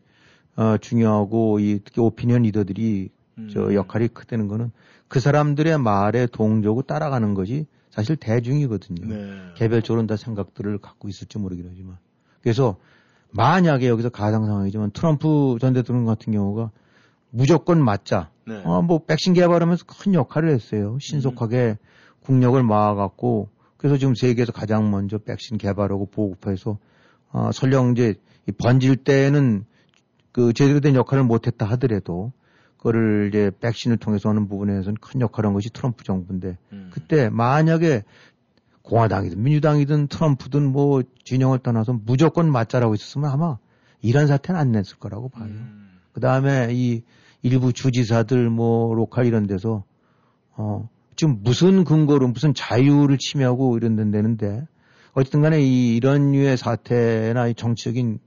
어, 0.56 0.78
중요하고 0.78 1.60
이 1.60 1.80
특히 1.84 2.02
오피니언 2.02 2.44
리더들이 2.44 3.10
음. 3.38 3.50
저 3.52 3.74
역할이 3.74 4.10
크다는 4.10 4.48
거는 4.48 4.72
그 5.08 5.20
사람들의 5.20 5.78
말에 5.80 6.28
동조고 6.28 6.84
따라가는 6.84 7.34
것이 7.34 7.66
사실 7.90 8.16
대중이거든요. 8.16 9.08
네. 9.08 9.40
개별적으로 9.56 10.06
다 10.06 10.16
생각들을 10.16 10.78
갖고 10.78 11.10
있을지 11.10 11.38
모르긴 11.38 11.68
하지만. 11.70 11.98
그래서 12.42 12.78
만약에 13.32 13.88
여기서 13.88 14.10
가상 14.10 14.46
상황이지만 14.46 14.92
트럼프 14.92 15.58
전 15.60 15.74
대통령 15.74 16.06
같은 16.06 16.34
경우가 16.34 16.72
무조건 17.32 17.84
맞자. 17.84 18.30
네. 18.46 18.62
어, 18.66 18.82
뭐 18.82 19.06
백신 19.06 19.34
개발하면서 19.34 19.86
큰 19.86 20.14
역할을 20.14 20.50
했어요. 20.50 20.98
신속하게 21.00 21.78
국력을 22.22 22.62
모아갖고 22.62 23.50
그래서 23.78 23.98
지금 23.98 24.14
세계에서 24.16 24.52
가장 24.52 24.92
먼저 24.92 25.18
백신 25.18 25.58
개발하고 25.58 26.08
보급해서 26.08 26.78
어, 27.32 27.52
설령 27.52 27.92
이제 27.92 28.16
이 28.48 28.52
번질 28.52 28.98
때는 28.98 29.66
그 30.32 30.54
제대로 30.54 30.80
된 30.80 30.96
역할을 30.96 31.24
못했다 31.24 31.66
하더라도 31.66 32.32
그거를 32.78 33.28
이제 33.30 33.52
백신을 33.60 33.98
통해서 33.98 34.30
하는 34.30 34.48
부분에서는 34.48 34.96
큰 35.02 35.22
역할을 35.22 35.48
한 35.48 35.54
것이 35.54 35.70
트럼프 35.70 36.04
정부인데 36.04 36.58
음. 36.72 36.90
그때 36.94 37.30
만약에 37.30 38.04
공화당이든 38.84 39.42
민주당이든 39.42 40.08
트럼프든 40.08 40.72
뭐 40.72 41.04
진영을 41.24 41.60
떠나서 41.60 42.00
무조건 42.06 42.52
맞자라고 42.52 42.96
있었으면 42.96 43.30
아마 43.30 43.58
이런 44.02 44.28
사태는 44.28 44.60
안 44.60 44.72
냈을 44.72 44.98
거라고 44.98 45.30
봐요. 45.30 45.46
음. 45.46 46.00
그 46.14 46.22
다음에 46.22 46.70
이 46.72 47.04
일부 47.42 47.74
주지사들 47.74 48.50
뭐 48.50 48.94
로컬 48.96 49.26
이런 49.26 49.46
데서 49.46 49.84
어 50.56 50.90
지금 51.16 51.40
무슨 51.44 51.84
근거로 51.84 52.28
무슨 52.30 52.54
자유를 52.54 53.18
침해하고 53.18 53.78
이런 53.78 53.96
데는데 53.96 54.66
어쨌든 55.14 55.42
간에 55.42 55.62
이 55.62 55.96
이런 55.96 56.32
류의 56.32 56.58
사태나 56.58 57.48
이 57.48 57.54
정치적인 57.54 58.20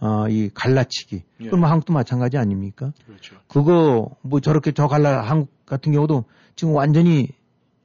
어 0.00 0.28
이 0.28 0.50
갈라치기 0.54 1.22
예. 1.40 1.46
그럼 1.46 1.60
뭐 1.60 1.68
한국도 1.68 1.92
마찬가지 1.92 2.38
아닙니까? 2.38 2.92
그렇죠. 3.06 3.36
그거 3.48 4.10
뭐 4.22 4.40
저렇게 4.40 4.72
저 4.72 4.86
갈라 4.86 5.22
한국 5.22 5.48
같은 5.66 5.92
경우도 5.92 6.24
지금 6.54 6.74
완전히 6.74 7.28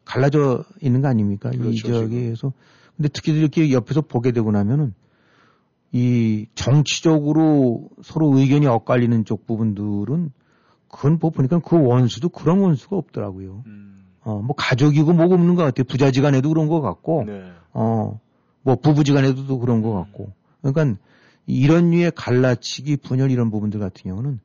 갈라져 0.05 0.63
있는 0.81 1.01
거 1.01 1.07
아닙니까? 1.07 1.49
이 1.53 1.57
그렇죠, 1.57 1.75
지금. 1.75 2.09
지역에서. 2.09 2.53
근데 2.95 3.09
특히 3.09 3.31
이렇게 3.33 3.71
옆에서 3.71 4.01
보게 4.01 4.31
되고 4.31 4.51
나면은 4.51 4.93
이 5.91 6.47
정치적으로 6.55 7.89
서로 8.01 8.37
의견이 8.37 8.67
엇갈리는 8.67 9.25
쪽 9.25 9.45
부분들은 9.45 10.31
그건 10.87 11.17
뭐 11.19 11.29
보니까 11.31 11.59
그 11.59 11.81
원수도 11.81 12.29
그런 12.29 12.59
원수가 12.59 12.95
없더라고요. 12.95 13.63
음. 13.65 14.05
어, 14.21 14.39
뭐 14.41 14.55
가족이고 14.55 15.13
뭐가 15.13 15.35
없는 15.35 15.55
것 15.55 15.63
같아요. 15.63 15.83
부자지간에도 15.85 16.49
그런 16.49 16.67
것 16.67 16.81
같고, 16.81 17.23
네. 17.25 17.43
어, 17.73 18.19
뭐 18.61 18.75
부부지간에도 18.75 19.45
또 19.47 19.59
그런 19.59 19.81
것 19.81 19.91
같고. 19.91 20.31
그러니까 20.61 20.99
이런 21.45 21.91
류의 21.91 22.11
갈라치기, 22.15 22.97
분열 22.97 23.31
이런 23.31 23.51
부분들 23.51 23.79
같은 23.79 24.09
경우는 24.09 24.39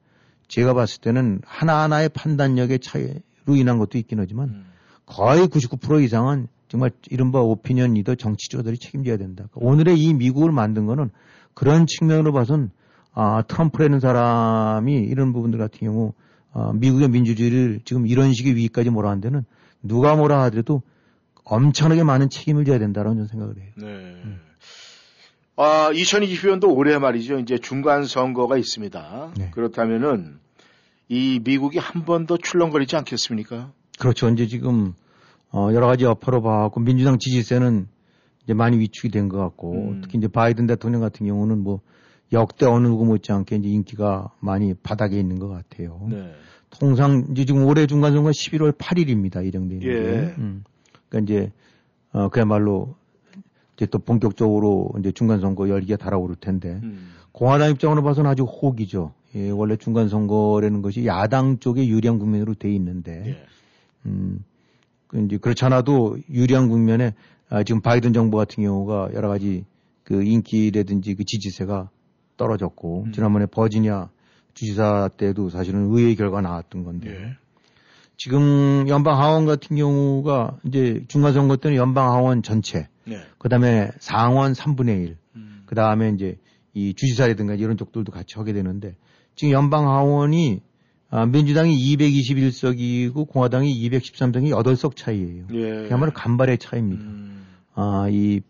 제가 0.48 0.74
봤을 0.74 1.00
때는 1.00 1.40
하나하나의 1.44 2.08
판단력의 2.10 2.80
차이로 2.80 3.56
인한 3.56 3.78
것도 3.78 3.98
있긴 3.98 4.18
하지만 4.18 4.48
음. 4.48 4.66
거의 5.06 5.46
99% 5.46 6.02
이상은 6.02 6.48
정말 6.68 6.90
이른바 7.10 7.40
오피니언 7.40 7.94
리더 7.94 8.14
정치조들이 8.14 8.78
책임져야 8.78 9.16
된다. 9.16 9.46
그러니까 9.50 9.70
오늘의 9.70 9.98
이 9.98 10.14
미국을 10.14 10.52
만든 10.52 10.86
거는 10.86 11.10
그런 11.54 11.86
측면으로 11.86 12.32
봐선 12.32 12.70
아, 13.14 13.42
트럼프라는 13.42 14.00
사람이 14.00 14.94
이런 14.94 15.32
부분들 15.32 15.58
같은 15.58 15.78
경우 15.80 16.12
어, 16.52 16.72
미국의 16.72 17.08
민주주의를 17.08 17.80
지금 17.84 18.06
이런 18.06 18.32
식의 18.32 18.54
위기까지 18.54 18.90
몰아간 18.90 19.20
데는 19.20 19.44
누가 19.82 20.14
뭐라 20.14 20.42
하더라도 20.44 20.82
엄청나게 21.44 22.04
많은 22.04 22.30
책임을 22.30 22.64
져야 22.64 22.78
된다라는 22.78 23.26
생각을 23.26 23.56
해요. 23.56 23.72
네. 23.76 23.86
음. 23.86 24.40
아, 25.60 25.90
2020년도 25.92 26.74
올해 26.76 26.98
말이죠. 26.98 27.38
이제 27.40 27.58
중간 27.58 28.04
선거가 28.04 28.56
있습니다. 28.56 29.32
네. 29.36 29.50
그렇다면은 29.50 30.38
이 31.08 31.40
미국이 31.42 31.78
한 31.78 32.04
번 32.04 32.26
더 32.26 32.36
출렁거리지 32.36 32.94
않겠습니까? 32.96 33.72
그렇죠. 33.98 34.28
이제 34.28 34.46
지금 34.46 34.92
어, 35.50 35.70
여러 35.72 35.86
가지 35.88 36.04
여파로 36.04 36.42
봐갖고 36.42 36.78
민주당 36.80 37.18
지지세는 37.18 37.88
이제 38.44 38.54
많이 38.54 38.78
위축이 38.78 39.08
된 39.10 39.28
것 39.28 39.38
같고 39.38 39.72
음. 39.72 40.00
특히 40.02 40.18
이제 40.18 40.28
바이든 40.28 40.66
대통령 40.68 41.00
같은 41.00 41.26
경우는 41.26 41.58
뭐 41.64 41.80
역대 42.32 42.66
어느 42.66 42.86
누구 42.86 43.04
못지않게 43.06 43.56
이제 43.56 43.68
인기가 43.68 44.30
많이 44.40 44.74
바닥에 44.74 45.18
있는 45.18 45.38
것 45.40 45.48
같아요. 45.48 46.06
네. 46.08 46.32
통상 46.70 47.26
이제 47.32 47.46
지금 47.46 47.64
올해 47.64 47.86
중간선거 47.86 48.30
11월 48.30 48.76
8일입니다. 48.78 49.44
예정돼 49.44 49.74
있는 49.76 49.88
예. 49.88 50.34
음. 50.38 50.62
그러니까 51.08 51.32
이제 51.34 51.52
어 52.12 52.28
그야말로 52.28 52.94
이제 53.78 53.86
또 53.86 54.00
본격적으로 54.00 54.90
이제 54.98 55.12
중간 55.12 55.38
선거 55.38 55.68
열기가 55.68 55.96
달아오를 55.96 56.34
텐데 56.34 56.80
음. 56.82 57.12
공화당 57.30 57.70
입장으로 57.70 58.02
봐서는 58.02 58.28
아주 58.28 58.42
호기죠. 58.42 59.14
예, 59.36 59.50
원래 59.50 59.76
중간 59.76 60.08
선거라는 60.08 60.82
것이 60.82 61.06
야당 61.06 61.60
쪽에 61.60 61.86
유리한 61.86 62.18
국면으로 62.18 62.54
돼 62.54 62.72
있는데 62.74 63.22
예. 63.28 63.46
음, 64.06 64.42
그 65.06 65.22
이제 65.24 65.36
그렇지 65.36 65.64
않아도 65.66 66.18
유리한 66.28 66.68
국면에 66.68 67.14
아, 67.50 67.62
지금 67.62 67.80
바이든 67.80 68.12
정부 68.12 68.36
같은 68.36 68.64
경우가 68.64 69.10
여러 69.14 69.28
가지 69.28 69.64
그 70.02 70.24
인기라든지 70.24 71.14
그 71.14 71.24
지지세가 71.24 71.90
떨어졌고 72.36 73.04
음. 73.04 73.12
지난번에 73.12 73.46
버지니아 73.46 74.08
주지사 74.54 75.10
때도 75.16 75.50
사실은 75.50 75.94
의회 75.94 76.16
결과 76.16 76.40
나왔던 76.40 76.82
건데 76.82 77.10
예. 77.10 77.36
지금 78.16 78.86
연방 78.88 79.20
하원 79.20 79.46
같은 79.46 79.76
경우가 79.76 80.58
이제 80.64 81.04
중간 81.06 81.32
선거 81.32 81.56
때는 81.56 81.76
연방 81.76 82.10
하원 82.10 82.42
전체 82.42 82.88
예. 83.10 83.20
그다음에 83.38 83.90
상원 83.98 84.52
3분의 84.52 85.04
1 85.04 85.16
음. 85.36 85.62
그다음에 85.66 86.10
이제 86.10 86.38
이 86.74 86.94
주지사라든가 86.94 87.54
이런 87.54 87.76
쪽들도 87.76 88.12
같이 88.12 88.34
하게 88.36 88.52
되는데 88.52 88.96
지금 89.34 89.52
연방 89.52 89.88
하원이 89.88 90.60
아, 91.10 91.24
민주당이 91.24 91.74
221석이고 91.96 93.28
공화당이 93.28 93.88
213석이 93.88 94.50
8석 94.50 94.94
차이예요. 94.94 95.46
예. 95.52 95.88
그야말로 95.88 96.12
간발의 96.12 96.58
차이입니다. 96.58 97.02
음. 97.02 97.46
아, 97.74 98.08
이 98.10 98.42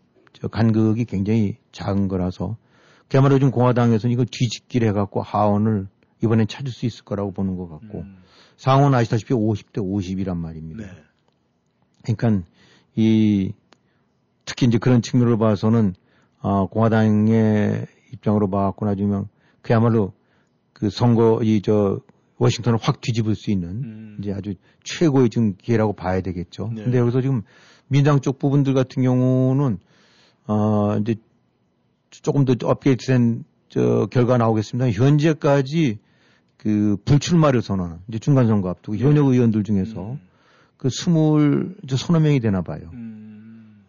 간극이 0.51 1.05
굉장히 1.05 1.57
작은 1.71 2.07
거라서 2.07 2.57
그야말로 3.07 3.39
지금 3.39 3.51
공화당에서는 3.51 4.13
이걸 4.13 4.25
뒤집기를 4.29 4.87
해갖고 4.89 5.21
하원을 5.21 5.87
이번엔 6.23 6.47
찾을 6.47 6.71
수 6.71 6.85
있을 6.85 7.05
거라고 7.05 7.31
보는 7.31 7.55
것 7.55 7.69
같고 7.69 7.99
음. 7.99 8.17
상원 8.57 8.93
아시다시피 8.93 9.33
50대 9.33 9.77
50이란 9.77 10.35
말입니다. 10.37 10.85
네. 10.85 10.91
그러니까 12.03 12.45
이 12.95 13.53
특히 14.49 14.65
이제 14.65 14.79
그런 14.79 15.03
측면으로 15.03 15.37
봐서는 15.37 15.93
어, 16.41 16.65
공화당의 16.65 17.85
입장으로 18.13 18.49
봐갖고 18.49 18.87
나중에 18.87 19.21
그야말로 19.61 20.13
그 20.73 20.89
선거 20.89 21.39
이 21.43 21.61
저 21.63 21.99
워싱턴을 22.39 22.79
확 22.81 22.99
뒤집을 23.01 23.35
수 23.35 23.51
있는 23.51 23.67
음. 23.67 24.17
이제 24.19 24.33
아주 24.33 24.55
최고의 24.83 25.29
지금 25.29 25.55
기회라고 25.55 25.93
봐야 25.93 26.21
되겠죠. 26.21 26.71
네. 26.73 26.83
근데 26.83 26.97
여기서 26.97 27.21
지금 27.21 27.43
민당 27.89 28.21
쪽 28.21 28.39
부분들 28.39 28.73
같은 28.73 29.03
경우는 29.03 29.77
어 30.47 30.97
이제 30.97 31.15
조금 32.09 32.45
더 32.45 32.55
업데이트된 32.63 33.43
저 33.67 34.07
결과 34.09 34.37
나오겠습니다. 34.37 34.89
현재까지 34.89 35.99
그 36.57 36.97
불출마를 37.05 37.61
선언한 37.61 37.99
이제 38.07 38.19
중간 38.19 38.47
선거 38.47 38.69
앞두고 38.69 38.97
네. 38.97 39.03
현역 39.03 39.27
의원들 39.27 39.63
중에서 39.63 40.13
음. 40.13 40.19
그 40.77 40.89
스물 40.89 41.75
저 41.87 41.97
서너 41.97 42.19
명이 42.19 42.39
되나 42.39 42.61
봐요. 42.61 42.89
음. 42.93 43.28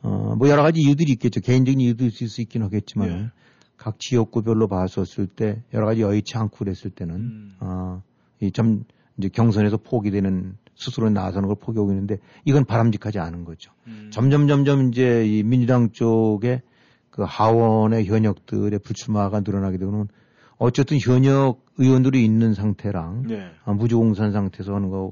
어 0.02 0.34
뭐 0.36 0.48
여러 0.48 0.62
가지 0.62 0.80
이유들이 0.80 1.12
있겠죠. 1.12 1.40
개인적인 1.40 1.80
이유도 1.80 2.06
있을 2.06 2.28
수 2.28 2.40
있긴 2.40 2.62
하겠지만 2.62 3.08
네. 3.08 3.30
각 3.76 3.98
지역구별로 3.98 4.68
봤었을 4.68 5.26
때 5.26 5.62
여러 5.74 5.86
가지 5.86 6.02
여의치 6.02 6.36
않고 6.36 6.56
그랬을 6.58 6.90
때는 6.90 7.14
음. 7.14 8.00
어이좀 8.40 8.84
이제 9.18 9.28
경선에서 9.28 9.78
포기되는 9.78 10.56
스스로 10.76 11.10
나서는 11.10 11.48
걸 11.48 11.56
포기하고 11.60 11.90
있는데 11.92 12.18
이건 12.44 12.64
바람직하지 12.64 13.18
않은 13.18 13.44
거죠. 13.44 13.72
음. 13.86 14.08
점점 14.12 14.48
점점 14.48 14.88
이제 14.88 15.26
이 15.26 15.42
민주당 15.42 15.90
쪽에 15.92 16.62
그 17.10 17.22
하원의 17.26 18.06
현역들의 18.06 18.78
불출마가 18.78 19.40
늘어나게 19.40 19.76
되면 19.78 20.08
어쨌든 20.56 20.98
현역 20.98 21.64
의원들이 21.76 22.24
있는 22.24 22.54
상태랑 22.54 23.24
네. 23.26 23.50
아, 23.64 23.72
무주공산 23.72 24.32
상태에서 24.32 24.74
하는 24.74 24.88
거 24.90 25.10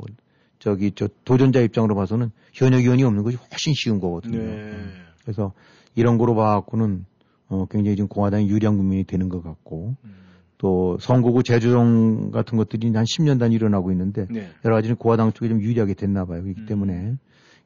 저기 0.58 0.92
저 0.94 1.08
도전자 1.24 1.60
입장으로 1.60 1.94
봐서는 1.94 2.30
현역 2.52 2.78
의원이 2.80 3.04
없는 3.04 3.22
것이 3.22 3.36
훨씬 3.36 3.74
쉬운 3.74 4.00
거거든요. 4.00 4.38
네. 4.38 4.76
그래서 5.22 5.52
이런 5.94 6.18
거로 6.18 6.34
봐갖고는 6.34 7.04
어 7.48 7.66
굉장히 7.70 7.96
지금 7.96 8.08
공화당이 8.08 8.48
유리한 8.48 8.76
국민이 8.76 9.04
되는 9.04 9.28
것 9.28 9.42
같고 9.42 9.96
음. 10.04 10.14
또 10.58 10.98
선거구 11.00 11.44
재조정 11.44 12.30
같은 12.30 12.58
것들이 12.58 12.92
한 12.92 13.04
10년 13.04 13.38
단 13.38 13.52
일어나고 13.52 13.92
있는데 13.92 14.26
네. 14.28 14.48
여러 14.64 14.74
가지는 14.74 14.96
공화당 14.96 15.32
쪽에 15.32 15.48
좀 15.48 15.60
유리하게 15.60 15.94
됐나 15.94 16.24
봐요. 16.24 16.42
그렇기 16.42 16.62
음. 16.62 16.66
때문에 16.66 17.16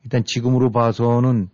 일단 0.04 0.24
지금으로 0.24 0.70
봐서는 0.70 1.48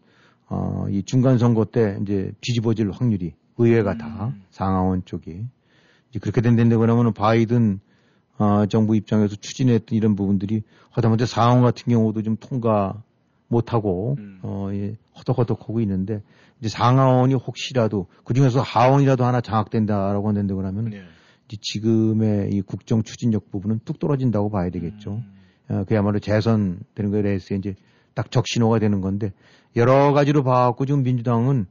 어, 0.49 0.87
이 0.91 1.03
중간 1.05 1.39
선거 1.39 1.65
때 1.65 1.99
이제 2.03 2.33
뒤집어질 2.41 2.91
확률이 2.91 3.35
의회가 3.59 3.93
음. 3.93 3.99
다 3.99 4.35
상하원 4.51 5.05
쪽이 5.05 5.45
이제 6.11 6.19
그렇게 6.19 6.41
된다는데 6.41 6.77
그러면은 6.77 7.13
바이든 7.13 7.81
어, 8.39 8.67
정부 8.67 8.97
입장에서 8.97 9.37
추진했던 9.37 9.97
이런 9.97 10.15
부분들이 10.15 10.63
하다못해 10.91 11.27
상하원 11.27 11.63
같은 11.63 11.93
경우도 11.93 12.23
좀 12.23 12.37
통과 12.37 13.03
못하고 13.49 14.17
음. 14.19 14.39
어, 14.43 14.69
예, 14.73 14.97
허덕허덕하고 15.19 15.81
있는데 15.81 16.23
이제 16.61 16.69
상하원이 16.69 17.35
혹시라도 17.35 18.07
그 18.25 18.35
중에서 18.35 18.61
하원이라도 18.61 19.25
하나 19.25 19.41
장악된다라고 19.41 20.29
한다는데 20.29 20.55
그러면 20.55 20.85
네. 20.91 21.03
이제 21.47 21.57
지금의 21.61 22.51
이 22.53 22.61
국정 22.63 23.03
추진력 23.03 23.51
부분은 23.51 23.81
뚝 23.85 23.99
떨어진다고 23.99 24.51
봐야 24.51 24.71
되겠죠. 24.71 25.23
음. 25.71 25.75
어, 25.75 25.85
그야말로 25.87 26.19
재선되는 26.19 27.11
거에 27.11 27.23
대해서 27.23 27.55
이제 27.55 27.75
딱 28.15 28.31
적신호가 28.31 28.79
되는 28.79 29.01
건데 29.01 29.33
여러 29.77 30.13
가지로 30.13 30.43
봐갖고 30.43 30.87
지금 30.87 31.03
민주당은 31.03 31.67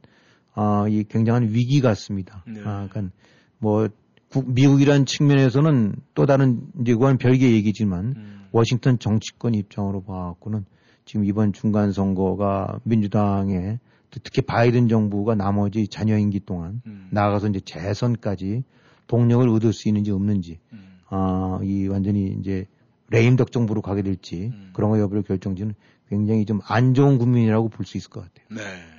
아, 0.54 0.86
이 0.88 1.04
굉장한 1.04 1.50
위기 1.50 1.80
같습니다. 1.80 2.42
네. 2.46 2.60
아, 2.64 2.88
그러니까 2.90 3.14
뭐 3.58 3.86
국, 3.86 4.07
미국이란 4.46 5.06
측면에서는 5.06 5.94
또 6.14 6.26
다른 6.26 6.60
이제 6.80 6.92
그건 6.92 7.18
별개 7.18 7.50
얘기지만 7.52 8.14
음. 8.16 8.46
워싱턴 8.52 8.98
정치권 8.98 9.54
입장으로 9.54 10.02
봐갖고는 10.02 10.64
지금 11.04 11.24
이번 11.24 11.52
중간 11.52 11.92
선거가 11.92 12.80
민주당의 12.84 13.78
특히 14.10 14.42
바이든 14.42 14.88
정부가 14.88 15.34
나머지 15.34 15.88
자녀 15.88 16.18
임기 16.18 16.40
동안 16.40 16.82
음. 16.86 17.08
나아가서 17.10 17.48
이제 17.48 17.60
재선까지 17.60 18.64
동력을 19.06 19.48
얻을 19.48 19.72
수 19.72 19.88
있는지 19.88 20.10
없는지 20.10 20.58
음. 20.72 20.98
아, 21.08 21.60
이 21.62 21.86
완전히 21.88 22.34
이제 22.38 22.66
레임덕 23.10 23.52
정부로 23.52 23.80
가게 23.80 24.02
될지 24.02 24.50
음. 24.52 24.70
그런 24.74 24.90
거 24.90 24.98
여부를 24.98 25.22
결정지는 25.22 25.74
굉장히 26.10 26.44
좀 26.44 26.60
안 26.66 26.92
좋은 26.94 27.16
국민이라고 27.18 27.68
볼 27.70 27.86
수 27.86 27.96
있을 27.96 28.10
것 28.10 28.20
같아요. 28.20 28.46
네. 28.50 28.97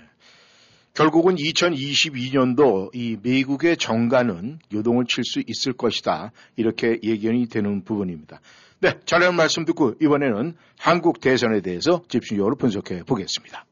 결국은 1.00 1.36
2022년도 1.36 2.94
이 2.94 3.16
미국의 3.24 3.78
정가는 3.78 4.60
요동을 4.74 5.06
칠 5.08 5.24
수 5.24 5.42
있을 5.48 5.72
것이다. 5.72 6.34
이렇게 6.58 7.00
예견이 7.02 7.48
되는 7.48 7.86
부분입니다. 7.86 8.42
네, 8.82 9.00
자세한 9.06 9.34
말씀 9.34 9.64
듣고 9.64 9.94
이번에는 10.02 10.56
한국 10.78 11.22
대선에 11.22 11.62
대해서 11.62 12.02
집중적으로 12.10 12.58
분석해 12.58 13.04
보겠습니다. 13.04 13.64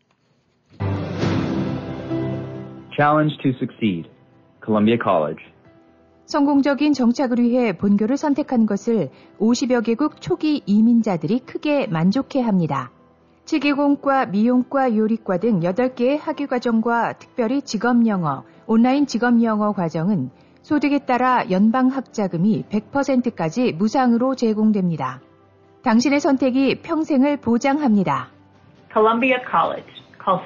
Challenge 2.96 3.36
to 3.44 3.52
succeed. 3.58 4.08
Columbia 4.64 4.98
College. 5.04 5.44
성공적인 6.28 6.94
정착을 6.94 7.40
위해 7.40 7.74
본교를 7.74 8.16
선택한 8.16 8.66
것을 8.66 9.10
50여 9.40 9.84
개국 9.84 10.22
초기 10.22 10.62
이민자들이 10.66 11.40
크게 11.40 11.88
만족해 11.88 12.40
합니다. 12.40 12.92
치기공과, 13.48 14.28
미용과, 14.28 14.96
요리과 14.98 15.38
등 15.38 15.62
8개의 15.62 16.20
학위과정과 16.20 17.14
특별히 17.14 17.62
직업영어, 17.62 18.44
온라인 18.66 19.08
직업영어 19.08 19.72
과정은 19.72 20.32
소득에 20.64 21.06
따라 21.06 21.50
연방학자금이 21.50 22.66
100%까지 22.70 23.72
무상으로 23.72 24.36
제공됩니다. 24.36 25.22
당신의 25.82 26.20
선택이 26.20 26.82
평생을 26.82 27.38
보장합니다. 27.38 28.32
Columbia 28.92 29.38
College. 29.50 29.88
Call 30.22 30.42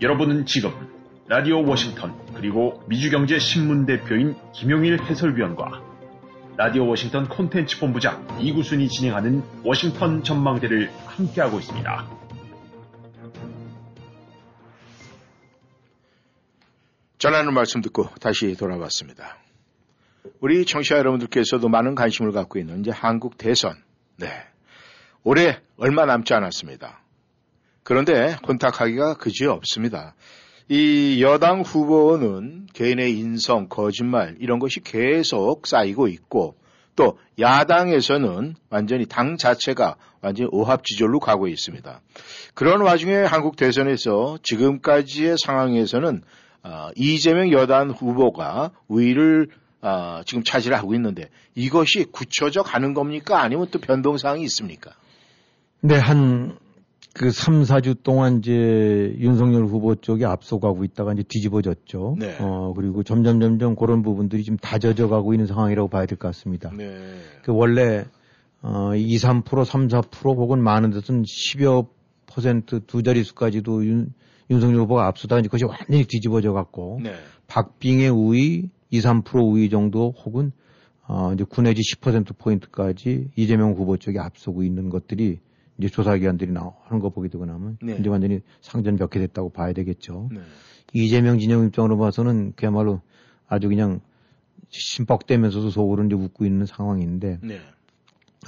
여러분은 0.00 0.46
지금 0.46 0.70
라디오 1.26 1.66
워싱턴 1.66 2.14
그리고 2.34 2.84
미주경제 2.86 3.40
신문 3.40 3.84
대표인 3.84 4.36
김용일 4.52 5.02
해설위원과 5.02 5.82
라디오 6.56 6.86
워싱턴 6.86 7.28
콘텐츠 7.28 7.80
본부장 7.80 8.38
이구순이 8.40 8.88
진행하는 8.88 9.42
워싱턴 9.64 10.22
전망대를 10.22 10.88
함께하고 11.06 11.58
있습니다. 11.58 12.06
전하는 17.18 17.52
말씀 17.52 17.80
듣고 17.80 18.08
다시 18.20 18.56
돌아왔습니다. 18.56 19.36
우리 20.40 20.64
청취자 20.64 20.98
여러분들께서도 20.98 21.68
많은 21.68 21.96
관심을 21.96 22.30
갖고 22.30 22.60
있는 22.60 22.80
이제 22.80 22.92
한국 22.92 23.36
대선. 23.36 23.74
네. 24.16 24.28
올해 25.24 25.58
얼마 25.76 26.06
남지 26.06 26.32
않았습니다. 26.34 27.00
그런데 27.88 28.36
혼탁하기가 28.46 29.14
그지 29.14 29.46
없습니다. 29.46 30.14
이 30.68 31.22
여당 31.22 31.62
후보는 31.62 32.66
개인의 32.74 33.16
인성, 33.18 33.68
거짓말 33.70 34.36
이런 34.40 34.58
것이 34.58 34.80
계속 34.80 35.66
쌓이고 35.66 36.06
있고 36.08 36.54
또 36.96 37.18
야당에서는 37.38 38.56
완전히 38.68 39.06
당 39.06 39.38
자체가 39.38 39.96
완전히 40.20 40.50
오합지졸로 40.52 41.18
가고 41.18 41.48
있습니다. 41.48 42.02
그런 42.52 42.82
와중에 42.82 43.14
한국 43.20 43.56
대선에서 43.56 44.36
지금까지의 44.42 45.36
상황에서는 45.42 46.20
어, 46.64 46.90
이재명 46.94 47.50
여당 47.52 47.88
후보가 47.88 48.72
우위를 48.88 49.48
어, 49.80 50.20
지금 50.26 50.44
차지를 50.44 50.76
하고 50.76 50.92
있는데 50.94 51.30
이것이 51.54 52.04
굳혀져 52.12 52.62
가는 52.62 52.92
겁니까? 52.92 53.40
아니면 53.40 53.68
또 53.70 53.78
변동사항이 53.78 54.42
있습니까? 54.42 54.90
네, 55.80 55.96
한 55.96 56.58
그 57.18 57.30
3, 57.30 57.62
4주 57.62 58.02
동안 58.02 58.38
이제 58.38 59.14
윤석열 59.18 59.64
후보 59.64 59.94
쪽이 59.96 60.24
앞서가고 60.24 60.84
있다가 60.84 61.12
이제 61.12 61.24
뒤집어졌죠. 61.26 62.16
네. 62.18 62.36
어, 62.40 62.72
그리고 62.76 63.02
점점 63.02 63.40
점점 63.40 63.74
그런 63.76 64.02
부분들이 64.02 64.44
좀 64.44 64.56
다져져 64.56 65.08
가고 65.08 65.34
있는 65.34 65.46
상황이라고 65.46 65.88
봐야 65.88 66.06
될 66.06 66.16
것 66.18 66.28
같습니다. 66.28 66.70
네. 66.76 66.96
그 67.42 67.52
원래 67.52 68.04
어, 68.62 68.94
2, 68.94 69.16
3%, 69.16 69.64
3, 69.64 69.88
4% 69.88 70.36
혹은 70.36 70.62
많은 70.62 70.90
데서는 70.90 71.22
10여 71.22 71.86
퍼센트 72.26 72.80
두 72.86 73.02
자릿수까지도 73.02 73.84
윤, 73.86 74.12
윤석열 74.50 74.80
후보가 74.82 75.06
앞서다가 75.06 75.40
이제 75.40 75.48
그것이 75.48 75.64
완전히 75.64 76.04
뒤집어져 76.04 76.52
갖고 76.52 77.00
네. 77.02 77.14
박빙의 77.48 78.10
우위 78.10 78.70
2, 78.90 79.00
3% 79.00 79.44
우위 79.44 79.70
정도 79.70 80.14
혹은 80.24 80.52
어, 81.06 81.32
이제 81.32 81.44
9 81.48 81.62
내지 81.62 81.80
10% 81.82 82.36
포인트까지 82.38 83.28
이재명 83.34 83.72
후보 83.72 83.96
쪽이 83.96 84.18
앞서고 84.18 84.62
있는 84.62 84.88
것들이 84.90 85.38
이제 85.78 85.88
조사기관들이 85.88 86.52
나오는 86.52 86.98
거 87.00 87.08
보게 87.08 87.28
되고 87.28 87.46
나면 87.46 87.78
네. 87.80 87.96
이제 87.98 88.08
완전히 88.08 88.40
상전벽해 88.60 89.20
됐다고 89.20 89.50
봐야 89.50 89.72
되겠죠. 89.72 90.28
네. 90.32 90.40
이재명 90.92 91.38
진영 91.38 91.64
입장으로 91.66 91.98
봐서는 91.98 92.52
그야말로 92.56 93.00
아주 93.46 93.68
그냥 93.68 94.00
심뻑대면서도 94.70 95.70
속으로 95.70 96.04
이제 96.04 96.14
웃고 96.14 96.44
있는 96.44 96.66
상황인데 96.66 97.38
네. 97.42 97.60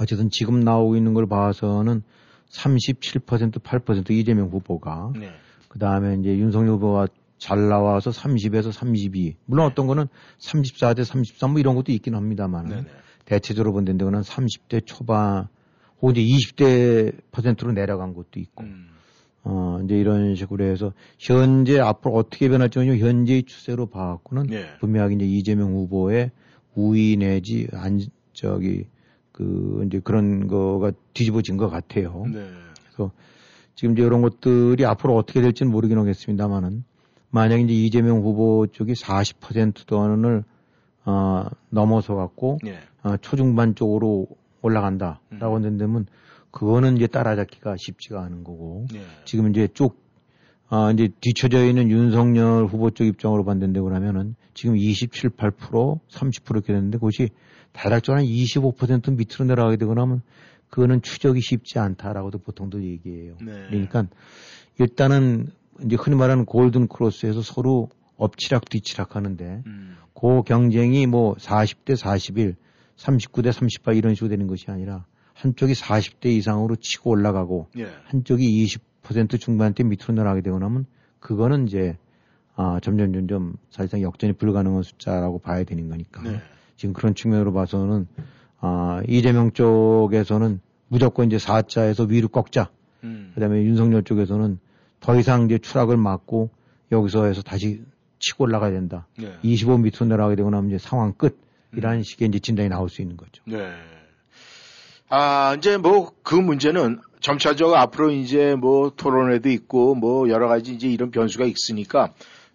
어쨌든 0.00 0.30
지금 0.30 0.60
나오고 0.60 0.96
있는 0.96 1.14
걸 1.14 1.26
봐서는 1.26 2.02
37% 2.50 3.60
8% 3.60 4.10
이재명 4.10 4.48
후보가 4.48 5.12
네. 5.18 5.30
그 5.68 5.78
다음에 5.78 6.16
이제 6.18 6.36
윤석열 6.36 6.74
후보가 6.74 7.06
잘 7.38 7.68
나와서 7.68 8.10
30에서 8.10 8.72
32. 8.72 9.36
물론 9.46 9.66
어떤 9.66 9.86
거는 9.86 10.06
34대 10.38 11.04
33 11.04 11.52
뭐 11.52 11.60
이런 11.60 11.74
것도 11.74 11.92
있긴 11.92 12.14
합니다만 12.14 12.68
네네. 12.68 12.86
대체적으로 13.24 13.72
본 13.72 13.84
데는 13.84 14.20
30대 14.20 14.84
초반 14.84 15.48
혹은 16.00 16.16
이제 16.16 16.22
20대 16.22 17.14
퍼센트로 17.30 17.72
내려간 17.72 18.14
것도 18.14 18.38
있고 18.40 18.64
음. 18.64 18.88
어 19.42 19.80
이제 19.84 19.96
이런 19.96 20.34
식으로 20.34 20.64
해서 20.64 20.92
현재 21.18 21.78
앞으로 21.78 22.14
어떻게 22.14 22.48
변할지는 22.48 22.98
현재의 22.98 23.44
추세로 23.44 23.86
봐갖고는 23.86 24.44
네. 24.44 24.66
분명하게 24.80 25.14
이제 25.16 25.24
이재명 25.24 25.72
후보의 25.72 26.30
우위 26.74 27.16
내지 27.16 27.68
안 27.72 28.00
저기 28.32 28.86
그 29.32 29.84
이제 29.86 30.00
그런 30.00 30.46
거가 30.46 30.92
뒤집어진 31.14 31.56
것 31.56 31.68
같아요. 31.68 32.24
네. 32.26 32.46
그래서 32.84 33.12
지금 33.74 33.94
이제 33.94 34.02
이런 34.02 34.20
것들이 34.20 34.84
앞으로 34.84 35.16
어떻게 35.16 35.40
될지는 35.40 35.72
모르긴 35.72 35.98
하겠습니다만은 35.98 36.84
만약 37.30 37.60
이제 37.60 37.72
이재명 37.72 38.18
후보 38.20 38.66
쪽이 38.66 38.92
40% 38.92 39.86
돈을 39.86 40.44
어, 41.06 41.46
넘어서 41.70 42.14
갖고 42.14 42.58
네. 42.62 42.78
어, 43.02 43.16
초중반 43.16 43.74
쪽으로 43.74 44.26
올라간다라고 44.62 45.56
음. 45.56 45.64
한다면 45.64 46.06
그거는 46.50 46.96
이제 46.96 47.06
따라잡기가 47.06 47.76
쉽지가 47.78 48.22
않은 48.24 48.44
거고 48.44 48.86
네. 48.92 49.00
지금 49.24 49.50
이제 49.50 49.68
쭉 49.72 49.98
아, 50.68 50.92
이제 50.92 51.08
뒤쳐져 51.20 51.64
있는 51.66 51.90
윤석열 51.90 52.66
후보 52.66 52.90
쪽 52.90 53.04
입장으로 53.04 53.44
봤는데 53.44 53.80
그러면은 53.80 54.36
지금 54.54 54.76
27, 54.76 55.30
8%, 55.30 55.98
30% 56.08 56.50
이렇게 56.50 56.72
됐는데 56.72 56.98
그것이 56.98 57.30
대략적으로 57.72 58.22
한25% 58.22 59.16
밑으로 59.16 59.46
내려가게 59.46 59.76
되거나 59.78 60.02
하면 60.02 60.22
그거는 60.68 61.02
추적이 61.02 61.40
쉽지 61.40 61.80
않다라고도 61.80 62.38
보통도 62.38 62.84
얘기해요. 62.84 63.36
네. 63.40 63.66
그러니까 63.68 64.06
일단은 64.78 65.48
이제 65.84 65.96
흔히 65.96 66.16
말하는 66.16 66.44
골든 66.44 66.86
크로스에서 66.86 67.42
서로 67.42 67.88
엎치락 68.16 68.68
뒤치락 68.68 69.16
하는데 69.16 69.62
음. 69.66 69.96
그 70.14 70.42
경쟁이 70.42 71.06
뭐 71.06 71.34
40대 71.34 71.96
41, 71.96 72.54
39대 73.00 73.52
38 73.52 73.96
이런 73.96 74.14
식으로 74.14 74.28
되는 74.28 74.46
것이 74.46 74.70
아니라 74.70 75.04
한쪽이 75.34 75.72
40대 75.72 76.26
이상으로 76.26 76.76
치고 76.76 77.10
올라가고 77.10 77.68
예. 77.78 77.88
한쪽이 78.04 78.66
20% 79.02 79.40
중반대 79.40 79.84
밑으로 79.84 80.14
내려가게 80.14 80.42
되고 80.42 80.58
나면 80.58 80.86
그거는 81.18 81.66
이제 81.66 81.96
아, 82.56 82.78
점점 82.82 83.12
점점 83.12 83.54
사실상 83.70 84.02
역전이 84.02 84.34
불가능한 84.34 84.82
숫자라고 84.82 85.38
봐야 85.38 85.64
되는 85.64 85.88
거니까 85.88 86.22
네. 86.22 86.40
지금 86.76 86.92
그런 86.92 87.14
측면으로 87.14 87.52
봐서는 87.52 88.06
아, 88.60 89.02
이재명 89.08 89.52
쪽에서는 89.52 90.60
무조건 90.88 91.26
이제 91.26 91.36
4자에서 91.38 92.08
위로 92.08 92.28
꺾자. 92.28 92.70
음. 93.04 93.30
그다음에 93.34 93.62
윤석열 93.62 94.02
쪽에서는 94.02 94.58
더 94.98 95.18
이상 95.18 95.46
이제 95.46 95.56
추락을 95.56 95.96
막고 95.96 96.50
여기서 96.92 97.24
해서 97.24 97.40
다시 97.42 97.82
치고 98.18 98.44
올라가야 98.44 98.72
된다. 98.72 99.06
네. 99.18 99.32
25 99.42 99.78
밑으로 99.78 100.06
내려가게 100.06 100.36
되고 100.36 100.50
나면 100.50 100.68
이제 100.68 100.78
상황 100.78 101.14
끝. 101.14 101.38
음. 101.72 101.78
이라는 101.78 102.02
식의 102.02 102.28
이제 102.28 102.38
진단이 102.38 102.68
나올 102.68 102.88
수 102.88 103.02
있는 103.02 103.16
거죠. 103.16 103.42
네. 103.46 103.72
아, 105.08 105.56
이제 105.58 105.76
뭐 105.76 106.12
그 106.30 106.36
문제는 106.36 107.00
점차적 107.20 107.74
앞으로 107.74 108.12
이제 108.12 108.54
뭐 108.54 108.92
토론회도 108.96 109.50
있고 109.50 109.96
뭐 109.96 110.28
여러 110.28 110.46
가지 110.46 110.72
이제 110.74 110.86
이런 110.86 111.10
변수가 111.10 111.44
있으니까 111.44 112.12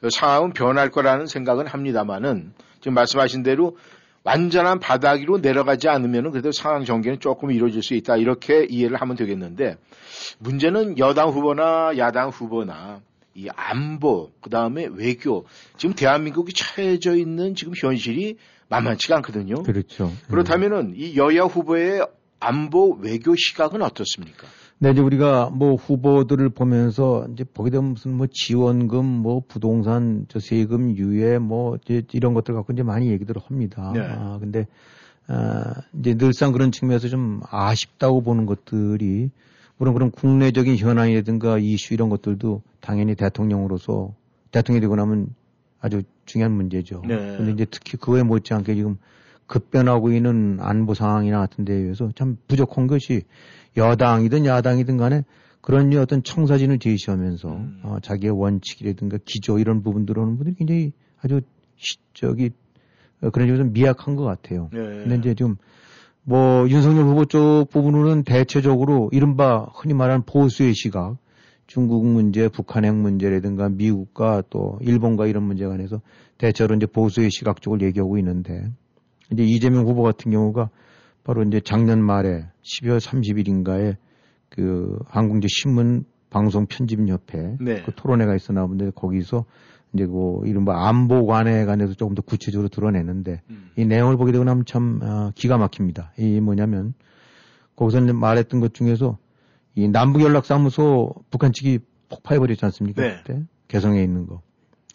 상황은 0.09 0.53
변할 0.53 0.89
거라는 0.91 1.28
생각은 1.28 1.68
합니다만은 1.68 2.53
지금 2.80 2.93
말씀하신 2.93 3.43
대로 3.43 3.78
완전한 4.24 4.80
바닥 4.80 5.20
위로 5.20 5.39
내려가지 5.39 5.89
않으면은 5.89 6.32
그래도 6.32 6.53
상황 6.53 6.86
전개는 6.86 7.20
조금 7.20 7.51
이루어질 7.51 7.84
수 7.84 7.95
있다. 7.95 8.16
이렇게 8.16 8.66
이해를 8.70 8.95
하면 9.01 9.18
되겠는데 9.18 9.76
문제는 10.39 10.99
여당 10.99 11.32
후보나 11.32 11.97
야당 11.97 12.30
후보나 12.30 13.01
이 13.36 13.49
안보, 13.53 14.32
그 14.39 14.49
다음에 14.49 14.88
외교, 14.89 15.45
지금 15.76 15.93
대한민국이 15.93 16.53
처해져 16.53 17.18
있는 17.18 17.55
지금 17.55 17.74
현실이 17.76 18.38
만만치가 18.70 19.18
않거든요. 19.18 19.63
그렇죠. 19.63 20.11
그렇다면은 20.30 20.93
이 20.95 21.18
여야 21.18 21.43
후보의 21.43 22.05
안보 22.39 22.97
외교 23.01 23.36
시각은 23.36 23.82
어떻습니까? 23.82 24.47
근데 24.78 24.91
이제 24.91 25.01
우리가 25.01 25.51
뭐 25.51 25.76
후보들을 25.76 26.49
보면서 26.49 27.28
이제 27.32 27.45
보게 27.45 27.70
되면 27.70 27.91
무슨 27.91 28.16
뭐 28.18 28.28
지원금, 28.30 29.05
뭐 29.05 29.41
부동산, 29.47 30.26
저 30.28 30.39
세금 30.39 30.97
유예, 30.97 31.38
뭐 31.38 31.78
이제 31.78 32.03
이런 32.11 32.34
것들 32.34 32.53
갖고 32.53 32.74
이제 32.74 32.84
많이 32.84 33.09
얘기들을 33.09 33.41
합니다. 33.41 33.91
네. 33.93 34.01
아, 34.01 34.38
근데 34.39 34.68
아, 35.28 35.76
이제 35.97 36.16
늘상 36.16 36.51
그런 36.51 36.72
측면에서 36.72 37.07
좀 37.07 37.39
아쉽다고 37.49 38.22
보는 38.22 38.45
것들이 38.45 39.32
물론 39.78 39.93
그런 39.93 40.11
국내적인 40.11 40.78
현안이라든가 40.78 41.57
이슈 41.57 41.93
이런 41.93 42.09
것들도 42.09 42.61
당연히 42.82 43.16
대통령으로서 43.16 44.13
대통령이 44.51 44.82
되고 44.82 44.95
나면 44.95 45.34
아주 45.80 46.03
중요한 46.26 46.51
문제죠. 46.53 47.01
네. 47.07 47.38
근데 47.38 47.51
이제 47.51 47.65
특히 47.69 47.97
그거에 47.97 48.23
못지않게 48.23 48.76
지금 48.76 48.97
급변하고 49.47 50.11
있는 50.11 50.57
안보 50.59 50.93
상황이나 50.93 51.39
같은 51.39 51.65
데에 51.65 51.76
의해서 51.76 52.11
참 52.15 52.38
부족한 52.47 52.88
것이 52.88 53.23
여당이든 53.78 54.45
야당이든 54.45 54.97
간에 54.97 55.23
그런 55.61 55.89
류 55.89 55.99
어떤 55.99 56.23
청사진을 56.23 56.80
제시하면서 56.80 57.49
음. 57.49 57.80
어, 57.84 57.97
자기의 58.01 58.32
원칙이라든가 58.39 59.17
기조 59.26 59.59
이런 59.59 59.84
부분들 59.84 60.17
오는 60.17 60.38
분들이 60.38 60.55
굉장히 60.55 60.91
아주 61.21 61.41
시, 61.76 61.97
저기 62.13 62.51
어, 63.21 63.30
그런 63.30 63.47
점에서 63.47 63.63
미약한 63.63 64.15
것 64.15 64.23
같아요. 64.23 64.69
네. 64.71 64.80
근데 64.80 65.15
이제 65.17 65.34
좀 65.36 65.57
뭐 66.26 66.67
윤석열 66.69 67.05
후보 67.05 67.26
쪽 67.26 67.67
부분으로는 67.69 68.23
대체적으로 68.23 69.09
이른바 69.13 69.67
흔히 69.76 69.93
말하는 69.93 70.23
보수의 70.23 70.73
시각 70.73 71.17
중국 71.68 72.05
문제, 72.05 72.47
북한 72.47 72.86
핵 72.86 72.95
문제라든가 72.95 73.70
미국과 73.70 74.43
또 74.49 74.78
일본과 74.82 75.28
이런 75.28 75.43
문제 75.43 75.66
관해서 75.66 76.01
대체로 76.38 76.76
이제 76.76 76.86
보수의 76.86 77.32
시각 77.32 77.61
쪽을 77.61 77.82
얘기하고 77.82 78.18
있는데 78.20 78.70
이제 79.32 79.43
이재명 79.43 79.88
후보 79.88 80.03
같은 80.03 80.32
경우가 80.32 80.70
바로 81.24 81.43
이제 81.43 81.59
작년 81.59 82.03
말에 82.03 82.45
12월 82.61 82.99
30일인가에 82.99 83.95
그 84.49 84.99
한국제 85.07 85.47
신문 85.49 86.05
방송 86.30 86.66
편집협회 86.68 87.57
네. 87.61 87.82
그 87.84 87.91
토론회가 87.95 88.36
있어 88.36 88.53
나오는데 88.53 88.91
거기서 88.91 89.45
이제 89.93 90.05
그 90.05 90.41
이른바 90.45 90.88
안보관에 90.88 91.66
관해서 91.66 91.93
조금 91.93 92.13
더 92.13 92.22
구체적으로 92.22 92.68
드러내는데 92.70 93.41
음. 93.49 93.72
이 93.78 93.86
내용을 93.86 94.18
보게 94.18 94.32
되고 94.32 94.43
나면 94.43 94.66
참 94.66 94.99
어, 95.01 95.32
기가 95.34 95.57
막힙니다. 95.57 96.11
이 96.18 96.39
뭐냐면 96.41 96.93
거기서 97.76 98.01
이제 98.01 98.11
말했던 98.11 98.59
것 98.59 98.74
중에서 98.74 99.18
이 99.76 99.88
남북연락사무소 99.88 101.13
북한 101.30 101.51
측이 101.53 101.80
폭파해버렸지 102.09 102.63
않습니까? 102.65 103.01
네. 103.01 103.17
그때 103.17 103.43
개성에 103.67 104.01
있는 104.01 104.26
거. 104.26 104.41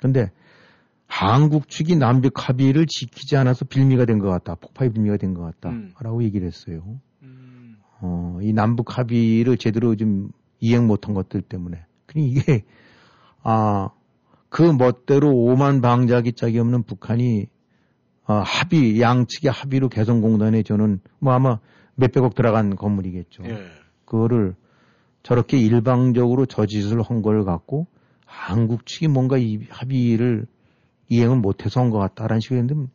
근데 0.00 0.30
한국 1.06 1.68
측이 1.68 1.96
남북 1.96 2.48
합의를 2.48 2.86
지키지 2.86 3.36
않아서 3.36 3.64
빌미가 3.64 4.04
된 4.06 4.18
것 4.20 4.28
같다. 4.30 4.54
폭파의 4.54 4.92
빌미가 4.92 5.16
된 5.16 5.34
것 5.34 5.42
같다. 5.42 5.70
음. 5.70 5.92
라고 6.00 6.22
얘기를 6.22 6.46
했어요. 6.46 7.00
어, 8.00 8.38
이 8.40 8.52
남북 8.52 8.96
합의를 8.96 9.56
제대로 9.58 9.94
좀 9.96 10.30
이행 10.60 10.86
못한 10.86 11.12
것들 11.14 11.42
때문에. 11.42 11.84
그니 12.06 12.30
이게, 12.30 12.64
아, 13.42 13.90
그 14.48 14.62
멋대로 14.62 15.30
오만 15.30 15.80
방자기 15.80 16.32
짝이 16.32 16.58
없는 16.58 16.84
북한이 16.84 17.46
어, 18.26 18.34
합의, 18.44 19.00
양측의 19.00 19.50
합의로 19.50 19.88
개성공단에 19.88 20.62
저는 20.62 21.00
뭐 21.18 21.32
아마 21.34 21.58
몇백억 21.96 22.34
들어간 22.34 22.76
건물이겠죠. 22.76 23.42
예. 23.44 23.58
그거를 24.04 24.54
저렇게 25.22 25.58
일방적으로 25.58 26.46
저 26.46 26.66
짓을 26.66 27.02
한 27.02 27.22
걸 27.22 27.44
갖고 27.44 27.86
한국 28.24 28.86
측이 28.86 29.08
뭔가 29.08 29.36
이 29.38 29.60
합의를 29.68 30.46
이행을 31.08 31.36
못해서 31.38 31.80
한 31.80 31.90
것 31.90 31.98
같다라는 31.98 32.40
식으로 32.40 32.60
했는데 32.60 32.90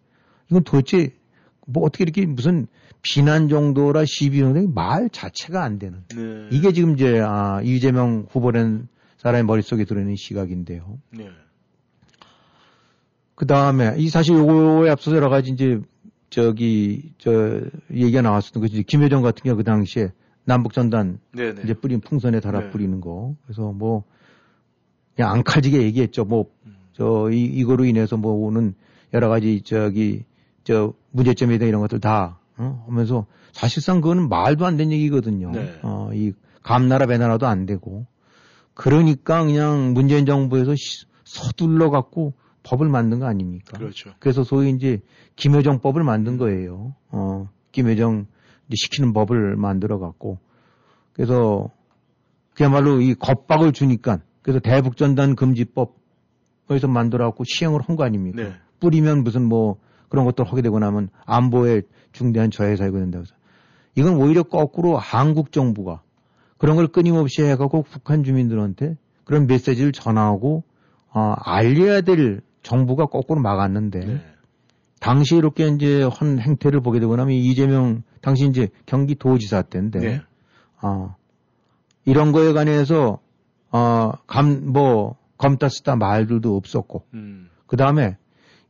이건 0.49 0.63
도대체 0.63 1.13
뭐 1.67 1.83
어떻게 1.85 2.03
이렇게 2.03 2.25
무슨 2.25 2.67
비난 3.01 3.49
정도라 3.49 4.05
시비 4.05 4.39
정도 4.39 4.67
말 4.69 5.09
자체가 5.09 5.63
안 5.63 5.77
되는 5.77 6.03
네. 6.15 6.47
이게 6.51 6.71
지금 6.71 6.93
이제 6.95 7.19
아, 7.19 7.61
이재명 7.63 8.25
후보라는 8.29 8.87
사람의 9.17 9.43
머릿속에 9.43 9.85
들어있는 9.85 10.15
시각인데요. 10.15 10.99
네. 11.11 11.29
그 13.35 13.45
다음에 13.45 13.95
이 13.97 14.09
사실 14.09 14.35
요거에 14.35 14.89
앞서서 14.89 15.17
여러 15.17 15.29
가지 15.29 15.51
이제 15.51 15.79
저기 16.29 17.11
저 17.17 17.61
얘기가 17.91 18.21
나왔었던 18.21 18.61
거지 18.61 18.83
김여정 18.83 19.21
같은 19.21 19.43
경우 19.43 19.57
그 19.57 19.63
당시에 19.63 20.11
남북 20.45 20.73
전단 20.73 21.19
네네. 21.33 21.61
이제 21.63 21.73
뿌린 21.73 21.99
풍선에 22.01 22.39
달아 22.39 22.59
네. 22.59 22.69
뿌리는 22.71 23.01
거 23.01 23.35
그래서 23.45 23.71
뭐 23.71 24.03
그냥 25.15 25.31
앙칼지게 25.33 25.81
얘기했죠 25.81 26.25
뭐 26.25 26.45
음. 26.65 26.75
저이 26.93 27.43
이거로 27.43 27.85
인해서 27.85 28.15
뭐 28.17 28.33
오는 28.33 28.73
여러 29.13 29.27
가지 29.29 29.61
저기 29.61 30.23
저 30.63 30.93
문제점에 31.11 31.57
대한 31.57 31.69
이런 31.69 31.81
것들 31.81 31.99
다 31.99 32.39
어? 32.57 32.83
하면서 32.87 33.25
사실상 33.51 34.01
그거는 34.01 34.29
말도 34.29 34.65
안 34.65 34.77
되는 34.77 34.91
얘기거든요. 34.93 35.51
네. 35.51 35.79
어, 35.83 36.09
이 36.13 36.33
감나라 36.63 37.05
배나라도 37.05 37.47
안 37.47 37.65
되고 37.65 38.05
그러니까 38.73 39.43
그냥 39.43 39.93
문재인 39.93 40.25
정부에서 40.25 40.73
시- 40.75 41.05
서둘러 41.23 41.89
갖고 41.89 42.33
법을 42.63 42.89
만든 42.89 43.19
거 43.19 43.25
아닙니까? 43.27 43.77
그렇죠. 43.77 44.11
그래서 44.19 44.43
소위 44.43 44.69
이제 44.71 45.01
김여정법을 45.35 46.03
만든 46.03 46.37
거예요. 46.37 46.95
어, 47.09 47.47
김여정 47.71 48.25
시키는 48.73 49.13
법을 49.13 49.55
만들어 49.55 49.99
갖고 49.99 50.37
그래서 51.13 51.69
그야말로 52.53 53.01
이 53.01 53.13
겁박을 53.13 53.71
주니까 53.73 54.19
그래서 54.41 54.59
대북전단 54.59 55.35
금지법 55.35 55.95
거기서 56.67 56.87
만들어 56.87 57.25
갖고 57.25 57.43
시행을 57.45 57.81
한 57.81 57.95
거 57.95 58.03
아닙니까? 58.03 58.41
네. 58.43 58.53
뿌리면 58.79 59.23
무슨 59.23 59.43
뭐 59.43 59.77
그런 60.09 60.25
것들 60.25 60.45
하게 60.45 60.61
되고 60.61 60.79
나면 60.79 61.09
안보에 61.25 61.81
중대한 62.11 62.51
저해사유가 62.51 62.99
된다고 62.99 63.23
해서 63.23 63.35
이건 63.95 64.15
오히려 64.17 64.43
거꾸로 64.43 64.97
한국 64.97 65.51
정부가 65.51 66.01
그런 66.57 66.75
걸 66.75 66.87
끊임없이 66.87 67.43
해갖고 67.43 67.83
북한 67.83 68.23
주민들한테 68.23 68.97
그런 69.23 69.47
메시지를 69.47 69.91
전하고 69.91 70.63
어, 71.11 71.33
알려야 71.39 72.01
될 72.01 72.41
정부가 72.63 73.05
거꾸로 73.05 73.41
막았는데 73.41 73.99
네. 73.99 74.21
당시 75.05 75.35
이렇게 75.35 75.67
이제 75.67 76.01
한 76.11 76.39
행태를 76.39 76.81
보게 76.81 76.99
되고 76.99 77.15
나면 77.15 77.35
이재명 77.35 78.01
당시 78.21 78.47
이제 78.47 78.69
경기도지사 78.87 79.61
때인데 79.61 79.99
네. 79.99 80.21
어, 80.81 81.15
이런 82.05 82.31
거에 82.31 82.53
관해서 82.53 83.19
어, 83.69 84.13
감, 84.25 84.71
뭐, 84.71 85.15
검다 85.37 85.69
쓰다 85.69 85.95
말들도 85.95 86.55
없었고, 86.55 87.05
음. 87.13 87.49
그 87.67 87.77
다음에 87.77 88.17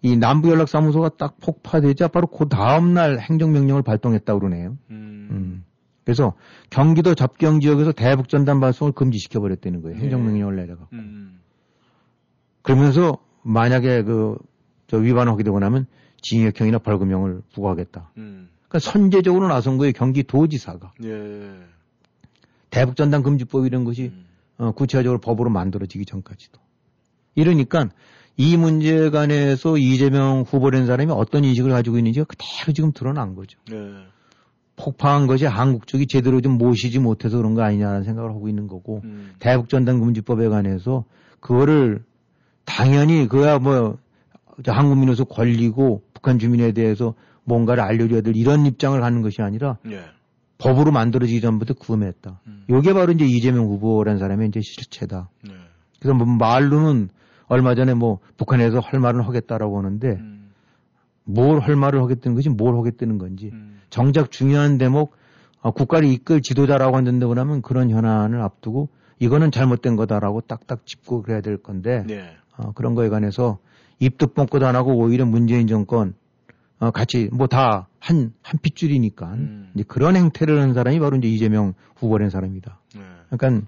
이 0.01 0.17
남부연락사무소가 0.17 1.11
딱 1.17 1.39
폭파되자 1.39 2.09
바로 2.09 2.27
그 2.27 2.49
다음날 2.49 3.19
행정명령을 3.19 3.81
발동했다고 3.83 4.39
그러네요. 4.41 4.77
음. 4.89 5.63
그래서 6.03 6.33
경기도 6.69 7.15
접경 7.15 7.61
지역에서 7.61 7.93
대북전단 7.93 8.59
발송을 8.59 8.91
금지시켜 8.91 9.39
버렸다는 9.39 9.81
거예요. 9.81 9.95
네. 9.95 10.03
행정명령을 10.03 10.57
내려가. 10.57 10.87
음. 10.91 11.39
그러면서 12.61 13.19
만약에 13.43 14.03
그, 14.03 14.37
저 14.87 14.97
위반하게 14.97 15.43
되고 15.43 15.59
나면 15.59 15.85
징역형이나 16.25 16.79
벌금형을 16.79 17.41
부과하겠다. 17.53 18.09
음. 18.17 18.49
그러니까 18.67 18.79
선제적으로 18.79 19.47
나선 19.47 19.77
거예요. 19.77 19.93
경기도지사가. 19.93 20.93
예. 21.03 21.51
대북전단 22.71 23.21
금지법 23.23 23.65
이런 23.65 23.83
것이 23.83 24.11
어, 24.57 24.71
구체적으로 24.71 25.19
법으로 25.19 25.49
만들어지기 25.49 26.05
전까지도. 26.05 26.59
이러니까 27.35 27.89
이 28.37 28.57
문제 28.57 29.09
관해서 29.11 29.77
이재명 29.77 30.41
후보라는 30.41 30.87
사람이 30.87 31.11
어떤 31.11 31.43
인식을 31.43 31.69
가지고 31.71 31.97
있는지가 31.99 32.25
그대로 32.25 32.73
지금 32.73 32.91
드러난 32.91 33.35
거죠. 33.35 33.59
네. 33.69 33.77
폭파한 34.77 35.27
것이 35.27 35.45
한국 35.45 35.87
쪽이 35.87 36.07
제대로 36.07 36.41
좀 36.41 36.57
모시지 36.57 36.99
못해서 36.99 37.37
그런 37.37 37.53
거 37.53 37.61
아니냐라는 37.61 38.03
생각을 38.03 38.31
하고 38.31 38.49
있는 38.49 38.67
거고 38.67 39.01
음. 39.05 39.33
대북전단 39.39 39.99
금지법에 39.99 40.49
관해서 40.49 41.05
그거를 41.39 42.03
당연히 42.65 43.27
그야 43.27 43.59
뭐저 43.59 44.71
한국민으로서 44.71 45.23
권리고 45.23 46.01
북한 46.25 46.39
주민에 46.39 46.71
대해서 46.71 47.13
뭔가를 47.43 47.83
알려줘야 47.83 48.21
될 48.21 48.35
이런 48.35 48.65
입장을 48.65 48.99
갖는 48.99 49.21
것이 49.21 49.43
아니라 49.43 49.77
예. 49.85 50.01
법으로 50.57 50.91
만들어지기 50.91 51.39
전부터 51.39 51.75
구음했다. 51.75 52.41
요게 52.69 52.93
바로 52.93 53.11
이제 53.11 53.25
이재명 53.25 53.65
후보라는 53.65 54.17
사람의 54.17 54.47
이제 54.47 54.59
실체다. 54.61 55.29
그래서 55.99 56.15
뭐 56.15 56.25
말로는 56.25 57.09
얼마 57.47 57.75
전에 57.75 57.93
뭐 57.93 58.19
북한에서 58.37 58.79
할 58.79 58.99
말은 58.99 59.21
하겠다라고 59.21 59.77
하는데 59.77 60.19
뭘할 61.25 61.75
말을 61.75 62.01
하겠다는 62.01 62.35
것이 62.35 62.49
뭘 62.49 62.75
하겠다는 62.75 63.19
건지 63.19 63.51
정작 63.91 64.31
중요한 64.31 64.79
대목 64.79 65.13
어, 65.61 65.71
국가를 65.71 66.07
이끌 66.07 66.41
지도자라고 66.41 66.95
한다고 66.97 67.35
하면 67.35 67.61
그런 67.61 67.89
현안을 67.89 68.41
앞두고 68.41 68.89
이거는 69.19 69.51
잘못된 69.51 69.95
거다라고 69.95 70.41
딱딱 70.41 70.85
짚고 70.85 71.23
그래야 71.23 71.41
될 71.41 71.57
건데 71.57 72.03
네. 72.07 72.29
어, 72.57 72.71
그런 72.73 72.93
거에 72.93 73.09
관해서 73.09 73.57
입도 73.99 74.27
뻥끗 74.27 74.63
안 74.63 74.75
하고 74.75 74.95
오히려 74.97 75.25
문재인 75.25 75.67
정권 75.67 76.13
어, 76.79 76.91
같이 76.91 77.29
뭐 77.31 77.47
다 77.47 77.87
한 77.99 78.33
한 78.43 78.59
핏줄이니까 78.61 79.35
이제 79.73 79.83
그런 79.87 80.15
행태를 80.15 80.59
하는 80.61 80.73
사람이 80.73 80.99
바로 80.99 81.17
이제 81.17 81.27
이재명 81.27 81.73
후보라는 81.97 82.29
사람이다. 82.29 82.79
그러니까 83.29 83.65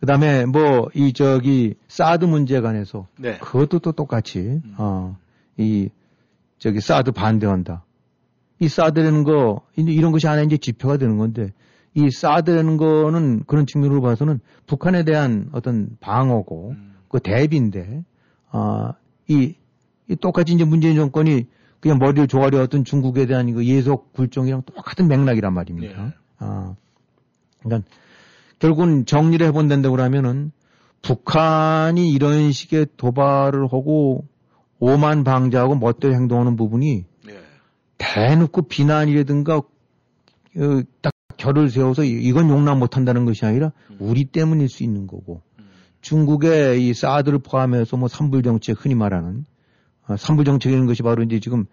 그다음에 0.00 0.46
뭐 0.46 0.88
이 0.94 1.12
저기 1.12 1.74
사드 1.88 2.24
문제에 2.26 2.60
관해서 2.60 3.06
네. 3.18 3.38
그것도 3.38 3.80
또 3.80 3.92
똑같이 3.92 4.60
어 4.78 5.16
이 5.56 5.90
저기 6.58 6.80
사드 6.80 7.12
반대한다. 7.12 7.84
이 8.60 8.68
사드라는 8.68 9.24
거 9.24 9.62
이제 9.76 9.90
이런 9.90 10.12
것이 10.12 10.26
하나 10.26 10.42
이제 10.42 10.56
지표가 10.58 10.96
되는 10.98 11.16
건데 11.18 11.52
이 11.94 12.08
사드라는 12.10 12.76
거는 12.76 13.44
그런 13.46 13.66
측면으로 13.66 14.00
봐서는 14.00 14.38
북한에 14.66 15.02
대한 15.04 15.48
어떤 15.52 15.96
방어고 16.00 16.74
그 17.08 17.18
대비인데 17.20 18.04
아, 18.52 18.92
이, 19.30 19.54
이 20.08 20.16
똑같이 20.16 20.52
이제 20.52 20.64
문재인 20.64 20.96
정권이 20.96 21.46
그냥 21.78 21.98
머리를 21.98 22.26
조아려왔던 22.26 22.84
중국에 22.84 23.26
대한 23.26 23.52
그 23.52 23.64
예속 23.64 24.12
굴종이랑 24.12 24.62
똑같은 24.62 25.08
맥락이란 25.08 25.54
말입니다. 25.54 26.14
아, 26.38 26.74
그러니까 27.62 27.88
결국은 28.58 29.06
정리를 29.06 29.46
해본다고 29.46 29.90
그러면은 29.90 30.52
북한이 31.02 32.10
이런 32.10 32.52
식의 32.52 32.88
도발을 32.96 33.64
하고 33.64 34.26
오만 34.80 35.24
방자하고 35.24 35.76
멋대로 35.76 36.14
행동하는 36.14 36.56
부분이 36.56 37.04
대놓고 37.98 38.62
비난이라든가 38.62 39.56
어, 39.58 40.82
딱 41.00 41.12
결을 41.36 41.70
세워서 41.70 42.04
이건 42.04 42.50
용납 42.50 42.76
못한다는 42.76 43.24
것이 43.24 43.46
아니라 43.46 43.72
우리 43.98 44.24
때문일 44.24 44.68
수 44.68 44.82
있는 44.82 45.06
거고 45.06 45.40
중국의 46.00 46.86
이 46.88 46.94
사드를 46.94 47.38
포함해서 47.40 47.96
뭐 47.96 48.08
삼불 48.08 48.42
정책 48.42 48.84
흔히 48.84 48.94
말하는 48.94 49.44
어, 50.06 50.16
삼불 50.16 50.44
정책이라는 50.44 50.86
것이 50.86 51.02
바로 51.02 51.22
이제 51.22 51.40
지금 51.40 51.66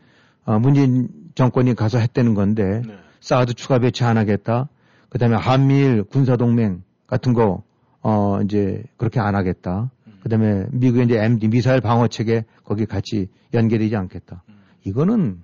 어, 0.45 0.59
문재인 0.59 1.09
정권이 1.35 1.75
가서 1.75 1.97
했다는 1.99 2.33
건데 2.33 2.81
사드 3.21 3.53
추가 3.53 3.79
배치 3.79 4.03
안 4.03 4.17
하겠다. 4.17 4.69
그다음에 5.09 5.35
한미일 5.35 6.03
군사 6.03 6.35
동맹 6.35 6.83
같은 7.07 7.33
거 7.33 7.67
어 8.01 8.41
이제 8.43 8.83
그렇게 8.95 9.19
안 9.19 9.35
하겠다. 9.35 9.91
그다음에 10.21 10.65
미국의 10.71 11.05
이제 11.05 11.17
MD 11.21 11.47
미사일 11.49 11.81
방어 11.81 12.07
체계 12.07 12.45
거기 12.63 12.85
같이 12.85 13.27
연계되지 13.53 13.95
않겠다. 13.97 14.43
이거는 14.85 15.39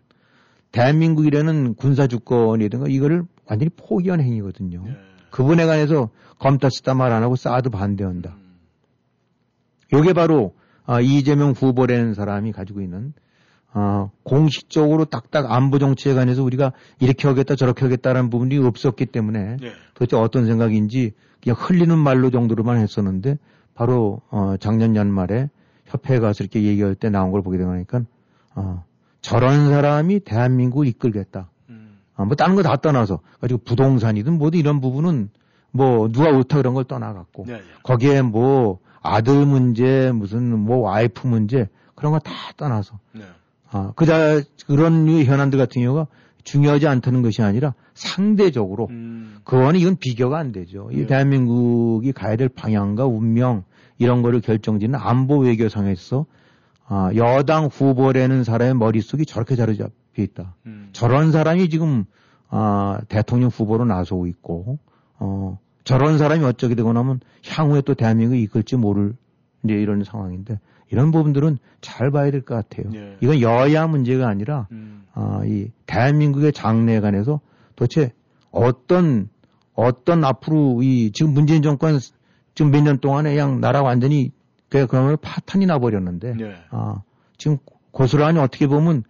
대한민국이라는 0.71 1.75
군사 1.75 2.07
주권이든가 2.07 2.87
이거를 2.89 3.23
완전히 3.45 3.69
포기한 3.75 4.21
행위거든요. 4.21 4.83
그분에 5.29 5.65
관해서 5.65 6.09
검타 6.39 6.69
쓰다 6.69 6.93
말 6.93 7.11
안 7.11 7.21
하고 7.23 7.35
사드 7.35 7.69
반대한다. 7.69 8.35
요게 9.93 10.13
바로 10.13 10.53
어, 10.85 10.99
이재명 10.99 11.51
후보라는 11.51 12.13
사람이 12.13 12.51
가지고 12.51 12.81
있는 12.81 13.13
어, 13.73 14.11
공식적으로 14.23 15.05
딱딱 15.05 15.51
안보 15.51 15.79
정치에 15.79 16.13
관해서 16.13 16.43
우리가 16.43 16.73
이렇게 16.99 17.27
하겠다 17.27 17.55
저렇게 17.55 17.85
하겠다라는 17.85 18.29
부분이 18.29 18.57
없었기 18.57 19.07
때문에 19.07 19.57
도대체 19.93 20.17
어떤 20.17 20.45
생각인지 20.45 21.13
그냥 21.41 21.55
흘리는 21.59 21.97
말로 21.97 22.29
정도로만 22.29 22.77
했었는데 22.77 23.37
바로 23.75 24.21
어, 24.29 24.55
작년 24.59 24.95
연말에 24.95 25.49
협회에 25.85 26.19
가서 26.19 26.43
이렇게 26.43 26.63
얘기할 26.63 26.95
때 26.95 27.09
나온 27.09 27.31
걸 27.31 27.41
보게 27.41 27.57
되니까 27.57 28.01
어, 28.55 28.83
저런 29.21 29.69
사람이 29.69 30.19
대한민국을 30.21 30.85
이끌겠다. 30.87 31.49
어, 32.15 32.25
뭐 32.25 32.35
다른 32.35 32.55
거 32.55 32.61
다 32.61 32.75
떠나서 32.75 33.19
가지고 33.41 33.61
부동산이든 33.65 34.37
뭐든 34.37 34.59
이런 34.59 34.81
부분은 34.81 35.29
뭐 35.71 36.07
누가 36.09 36.29
옳다 36.29 36.57
그런 36.57 36.75
걸 36.75 36.83
떠나갔고 36.83 37.45
거기에 37.83 38.21
뭐 38.21 38.79
아들 39.03 39.45
문제 39.45 40.11
무슨 40.13 40.57
뭐 40.57 40.77
와이프 40.77 41.27
문제 41.27 41.67
그런 41.95 42.11
거 42.13 42.19
다 42.19 42.31
떠나서. 42.57 42.99
아, 43.71 43.91
그자 43.95 44.41
그런 44.67 45.05
류 45.05 45.23
현안들 45.23 45.57
같은 45.59 45.81
경우가 45.81 46.07
중요하지 46.43 46.87
않다는 46.87 47.21
것이 47.21 47.41
아니라 47.41 47.73
상대적으로. 47.93 48.87
그거는 49.43 49.79
이건 49.79 49.95
비교가 49.97 50.37
안 50.39 50.51
되죠. 50.51 50.89
이 50.91 51.05
대한민국이 51.07 52.11
가야 52.11 52.35
될 52.35 52.49
방향과 52.49 53.05
운명 53.05 53.63
이런 53.97 54.21
거를 54.21 54.41
결정짓는 54.41 54.97
안보 54.99 55.39
외교상에서 55.39 56.25
아, 56.85 57.11
여당 57.15 57.65
후보라는 57.65 58.43
사람의 58.43 58.75
머릿속이 58.75 59.25
저렇게 59.25 59.55
자리 59.55 59.77
잡혀 59.77 59.93
있다. 60.17 60.55
저런 60.91 61.31
사람이 61.31 61.69
지금 61.69 62.05
아, 62.49 62.99
대통령 63.09 63.49
후보로 63.49 63.85
나서고 63.85 64.27
있고 64.27 64.79
어, 65.17 65.57
저런 65.83 66.17
사람이 66.17 66.43
어쩌게 66.45 66.75
되고 66.75 66.91
나면 66.93 67.19
향후에 67.47 67.81
또 67.81 67.93
대한민국을 67.93 68.39
이끌지 68.41 68.75
모를 68.77 69.13
이제 69.63 69.73
이런 69.73 70.03
상황인데 70.03 70.59
이런 70.89 71.11
부분들은 71.11 71.57
잘 71.81 72.11
봐야 72.11 72.29
될 72.31 72.41
것 72.43 72.55
같아요. 72.55 72.91
이건 73.21 73.41
여야 73.41 73.87
문제가 73.87 74.27
아니라 74.27 74.67
아, 75.13 75.41
이 75.45 75.69
대한민국의 75.85 76.53
장래에 76.53 76.99
관해서 76.99 77.39
도대체 77.75 78.11
어떤 78.51 79.29
어떤 79.73 80.23
앞으로 80.23 80.81
이 80.83 81.11
지금 81.13 81.33
문재인 81.33 81.61
정권 81.63 81.99
지금 82.55 82.71
몇 82.71 82.81
년 82.83 82.99
동안에 82.99 83.31
그냥 83.33 83.59
나라 83.59 83.81
완전히 83.81 84.31
그 84.69 84.85
그러면 84.87 85.17
파탄이 85.21 85.65
나버렸는데 85.65 86.35
아, 86.69 87.01
지금 87.37 87.57
고스란히 87.91 88.39
어떻게 88.39 88.67
보면 88.67 89.03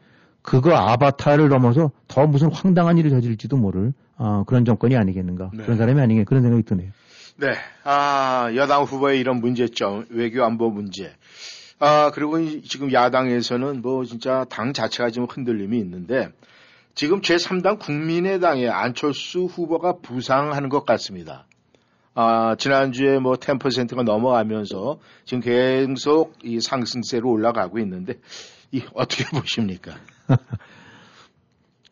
그거 0.43 0.75
아바타를 0.75 1.49
넘어서 1.49 1.91
더 2.07 2.27
무슨 2.27 2.51
황당한 2.51 2.97
일을 2.97 3.09
저질지도 3.09 3.57
모를 3.57 3.93
아, 4.17 4.43
그런 4.45 4.65
정권이 4.65 4.95
아니겠는가 4.95 5.49
그런 5.63 5.77
사람이 5.77 5.99
아니겠 5.99 6.25
그런 6.25 6.43
생각이 6.43 6.63
드네요. 6.63 6.91
네, 7.37 7.55
아, 7.83 8.51
여당 8.55 8.83
후보의 8.83 9.19
이런 9.19 9.39
문제점, 9.41 10.05
외교 10.09 10.43
안보 10.43 10.69
문제. 10.69 11.11
아, 11.79 12.11
그리고 12.13 12.37
이- 12.37 12.61
지금 12.61 12.93
야당에서는 12.93 13.81
뭐 13.81 14.05
진짜 14.05 14.45
당 14.49 14.71
자체가 14.73 15.09
지금 15.09 15.27
흔들림이 15.29 15.79
있는데 15.79 16.29
지금 16.93 17.21
제3당 17.21 17.79
국민의당의 17.79 18.69
안철수 18.69 19.45
후보가 19.45 19.97
부상하는 20.03 20.69
것 20.69 20.85
같습니다. 20.85 21.47
아, 22.13 22.55
지난주에 22.59 23.17
뭐 23.17 23.33
10%가 23.33 24.03
넘어가면서 24.03 24.99
지금 25.25 25.41
계속 25.41 26.35
이 26.43 26.59
상승세로 26.61 27.27
올라가고 27.31 27.79
있는데 27.79 28.19
이 28.71 28.83
어떻게 28.93 29.23
보십니까? 29.35 29.95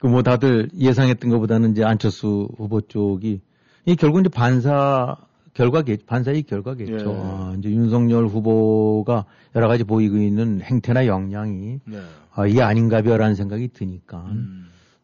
그 0.02 0.08
뭐 0.08 0.24
다들 0.24 0.70
예상했던 0.76 1.30
것보다는 1.30 1.72
이제 1.72 1.84
안철수 1.84 2.50
후보 2.58 2.82
쪽이 2.82 3.40
이 3.86 3.96
결국 3.96 4.22
이제 4.22 4.30
반사 4.30 5.16
결과겠 5.54 6.08
반사의 6.08 6.44
결과겠죠. 6.44 6.94
예. 6.94 7.20
아, 7.20 7.56
이제 7.60 7.70
윤석열 7.70 8.26
후보가 8.26 9.26
여러 9.56 9.68
가지 9.68 9.84
보이고 9.84 10.18
있는 10.18 10.62
행태나 10.62 11.06
역량이 11.06 11.80
네. 11.86 12.00
아, 12.34 12.48
이게 12.48 12.64
아닌가벼라는 12.64 13.36
생각이 13.36 13.68
드니까 13.74 14.26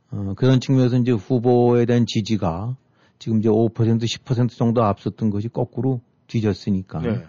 어, 0.09 0.33
그런 0.35 0.59
측면에서 0.59 0.97
이제 0.97 1.11
후보에 1.11 1.85
대한 1.85 2.05
지지가 2.07 2.75
지금 3.19 3.39
이제 3.39 3.49
5% 3.49 3.73
10% 3.73 4.49
정도 4.49 4.83
앞섰던 4.83 5.29
것이 5.29 5.47
거꾸로 5.47 6.01
뒤졌으니까 6.25 7.01
네. 7.01 7.23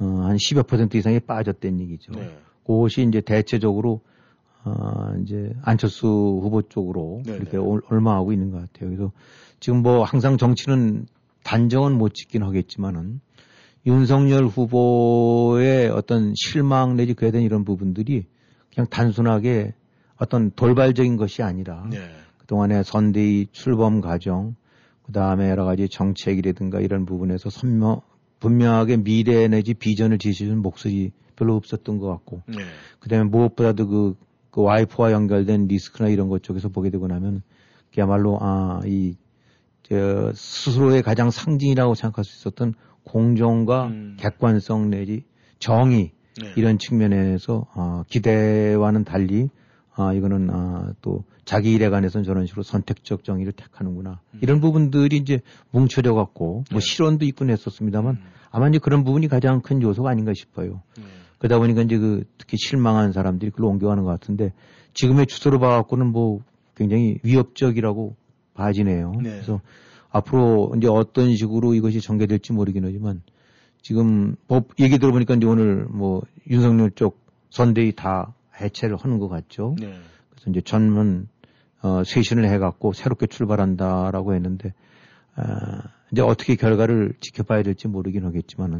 어, 0.00 0.04
한 0.04 0.36
10여 0.36 0.66
퍼센트 0.66 0.96
이상이 0.96 1.20
빠졌다는 1.20 1.78
얘기죠. 1.80 2.12
네. 2.12 2.36
그것이 2.66 3.02
이제 3.02 3.20
대체적으로 3.20 4.00
어, 4.64 5.14
이제 5.22 5.52
안철수 5.62 6.06
후보 6.06 6.62
쪽으로 6.62 7.22
네네. 7.24 7.36
이렇게 7.38 7.56
올- 7.58 7.82
올마하고 7.90 8.32
있는 8.32 8.50
것 8.50 8.58
같아요. 8.58 8.90
그래서 8.90 9.12
지금 9.60 9.82
뭐 9.82 10.02
항상 10.04 10.36
정치는 10.38 11.06
단정은 11.42 11.96
못 11.98 12.14
짓긴 12.14 12.42
하겠지만은 12.42 13.20
윤석열 13.86 14.46
후보의 14.46 15.90
어떤 15.90 16.32
실망 16.34 16.96
내지 16.96 17.12
그에 17.12 17.30
대한 17.30 17.44
이런 17.44 17.64
부분들이 17.64 18.24
그냥 18.72 18.88
단순하게 18.88 19.74
어떤 20.16 20.50
돌발적인 20.52 21.16
것이 21.16 21.42
아니라 21.42 21.86
네. 21.90 21.98
그동안의 22.38 22.84
선대위 22.84 23.48
출범 23.52 24.00
과정, 24.00 24.54
그 25.02 25.12
다음에 25.12 25.50
여러 25.50 25.64
가지 25.64 25.88
정책이라든가 25.88 26.80
이런 26.80 27.04
부분에서 27.04 27.50
선명, 27.50 28.00
분명하게 28.40 28.98
미래 28.98 29.48
내지 29.48 29.74
비전을 29.74 30.18
제시해주는 30.18 30.62
목소리 30.62 31.12
별로 31.36 31.56
없었던 31.56 31.98
것 31.98 32.06
같고, 32.08 32.42
네. 32.46 32.56
그 33.00 33.08
다음에 33.08 33.24
무엇보다도 33.24 33.88
그, 33.88 34.16
그 34.54 34.62
와이프와 34.62 35.10
연결된 35.10 35.66
리스크나 35.66 36.08
이런 36.08 36.28
것 36.28 36.44
쪽에서 36.44 36.68
보게 36.68 36.90
되고 36.90 37.08
나면, 37.08 37.42
그야말로, 37.92 38.38
아, 38.40 38.80
이, 38.86 39.16
저, 39.82 40.30
스스로의 40.32 41.02
가장 41.02 41.32
상징이라고 41.32 41.96
생각할 41.96 42.24
수 42.24 42.38
있었던 42.38 42.74
공정과 43.02 43.88
객관성 44.16 44.90
내지 44.90 45.24
정의, 45.58 46.12
이런 46.56 46.78
측면에서, 46.78 47.66
아, 47.74 48.04
기대와는 48.08 49.02
달리, 49.02 49.48
아, 49.96 50.12
이거는, 50.12 50.48
아, 50.50 50.92
또, 51.02 51.24
자기 51.44 51.72
일에 51.72 51.90
관해서는 51.90 52.24
저런 52.24 52.46
식으로 52.46 52.62
선택적 52.62 53.24
정의를 53.24 53.52
택하는구나. 53.54 54.20
이런 54.40 54.60
부분들이 54.60 55.16
이제 55.16 55.40
뭉쳐져 55.72 56.14
갖고, 56.14 56.62
뭐 56.70 56.78
실언도 56.80 57.24
있곤 57.24 57.50
했었습니다만, 57.50 58.18
아마 58.52 58.68
이제 58.68 58.78
그런 58.78 59.02
부분이 59.02 59.26
가장 59.26 59.62
큰 59.62 59.82
요소가 59.82 60.10
아닌가 60.10 60.32
싶어요. 60.32 60.80
그러다 61.44 61.58
보니까 61.58 61.82
이제 61.82 61.98
그 61.98 62.24
특히 62.38 62.56
실망한 62.56 63.12
사람들이 63.12 63.50
그걸로 63.50 63.68
옮겨가는 63.68 64.02
것 64.02 64.08
같은데, 64.08 64.54
지금의 64.94 65.26
추세로 65.26 65.58
봐갖고는 65.58 66.06
뭐 66.06 66.40
굉장히 66.74 67.18
위협적이라고 67.22 68.16
봐지네요. 68.54 69.12
네. 69.22 69.30
그래서 69.30 69.60
앞으로 70.08 70.72
이제 70.78 70.88
어떤 70.88 71.36
식으로 71.36 71.74
이것이 71.74 72.00
전개될지 72.00 72.54
모르긴 72.54 72.86
하지만, 72.86 73.20
지금 73.82 74.36
법 74.48 74.68
얘기 74.80 74.98
들어보니까 74.98 75.34
이제 75.34 75.46
오늘 75.46 75.84
뭐 75.90 76.22
윤석열 76.48 76.90
쪽 76.92 77.20
선대위 77.50 77.94
다 77.94 78.32
해체를 78.58 78.96
하는 78.96 79.18
것 79.18 79.28
같죠. 79.28 79.76
네. 79.78 79.92
그래서 80.30 80.50
이제 80.50 80.62
전문 80.62 81.28
어, 81.82 82.04
쇄신을 82.04 82.48
해갖고 82.48 82.94
새롭게 82.94 83.26
출발한다라고 83.26 84.34
했는데 84.34 84.72
아, 85.34 85.82
이제 86.10 86.22
어떻게 86.22 86.54
결과를 86.54 87.12
지켜봐야 87.20 87.62
될지 87.62 87.86
모르긴 87.88 88.24
하겠지만은 88.24 88.78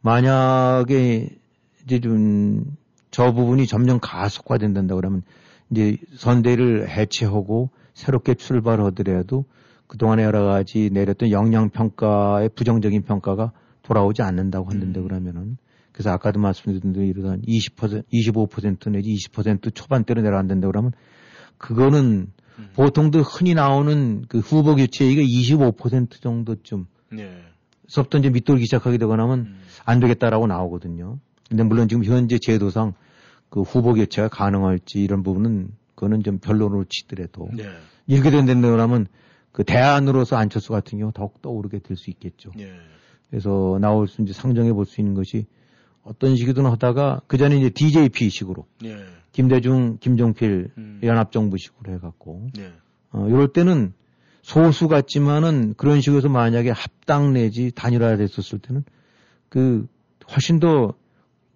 만약에 0.00 1.41
이제 1.84 2.00
좀 2.00 2.82
저 3.12 3.32
부분이 3.32 3.66
점점 3.66 4.00
가속화된다 4.00 4.94
그러면 4.96 5.22
이제 5.70 5.98
선대를 6.16 6.88
해체하고 6.88 7.70
새롭게 7.94 8.34
출발하더라도 8.34 9.44
그동안에 9.86 10.24
여러 10.24 10.44
가지 10.44 10.90
내렸던 10.90 11.30
영양 11.30 11.68
평가의 11.68 12.48
부정적인 12.54 13.02
평가가 13.02 13.52
돌아오지 13.82 14.22
않는다고 14.22 14.72
했는데 14.72 15.00
음. 15.00 15.04
그러면은 15.04 15.58
그래서 15.92 16.10
아까도 16.10 16.40
말씀드린 16.40 16.94
대로 16.94 17.04
이러한 17.04 17.42
20% 17.42 18.04
25% 18.10 18.90
내지 18.90 19.12
20% 19.12 19.74
초반대로 19.74 20.22
내려간다는데 20.22 20.66
그러면 20.66 20.92
그거는 21.58 22.28
음. 22.58 22.68
보통도 22.74 23.20
흔히 23.20 23.52
나오는 23.52 24.24
그 24.26 24.38
후보 24.38 24.74
교체액이 24.74 25.22
25% 25.22 26.22
정도쯤 26.22 26.86
네. 27.12 27.42
서부터 27.88 28.18
이제 28.18 28.30
밑돌기 28.30 28.64
시작하게 28.64 28.96
되거나 28.96 29.24
하면 29.24 29.38
음. 29.40 29.60
안 29.84 30.00
되겠다라고 30.00 30.46
나오거든요. 30.46 31.18
근데 31.52 31.64
물론 31.64 31.86
지금 31.86 32.02
현재 32.02 32.38
제도상 32.40 32.94
그 33.50 33.60
후보 33.60 33.92
교체가 33.92 34.28
가능할지 34.28 35.02
이런 35.02 35.22
부분은 35.22 35.68
그거는 35.94 36.22
좀 36.22 36.38
변론으로 36.38 36.86
치더라도 36.88 37.50
네. 37.52 37.64
이렇게 38.06 38.30
된다고 38.30 38.80
하면 38.80 39.06
그 39.52 39.62
대안으로서 39.62 40.36
안철수 40.36 40.72
같은 40.72 40.98
경우 40.98 41.12
더욱 41.12 41.42
떠오르게 41.42 41.80
될 41.80 41.98
수 41.98 42.08
있겠죠. 42.08 42.52
네. 42.56 42.72
그래서 43.28 43.76
나올 43.82 44.08
수 44.08 44.22
이제 44.22 44.32
상정해 44.32 44.72
볼 44.72 44.86
수 44.86 45.02
있는 45.02 45.12
것이 45.12 45.44
어떤 46.02 46.36
식이든 46.36 46.64
하다가 46.64 47.20
그 47.26 47.36
전에 47.36 47.58
이제 47.58 47.68
DJP 47.68 48.30
식으로 48.30 48.64
네. 48.80 48.96
김대중, 49.32 49.98
김종필 49.98 50.70
음. 50.78 51.00
연합정부식으로 51.02 51.92
해갖고 51.92 52.48
네. 52.54 52.72
어, 53.10 53.26
이럴 53.28 53.48
때는 53.48 53.92
소수 54.40 54.88
같지만은 54.88 55.74
그런 55.76 56.00
식으로 56.00 56.16
해서 56.16 56.30
만약에 56.30 56.70
합당 56.70 57.34
내지 57.34 57.72
단일화 57.72 58.16
됐었을 58.16 58.58
때는 58.58 58.84
그 59.50 59.86
훨씬 60.30 60.58
더 60.58 60.94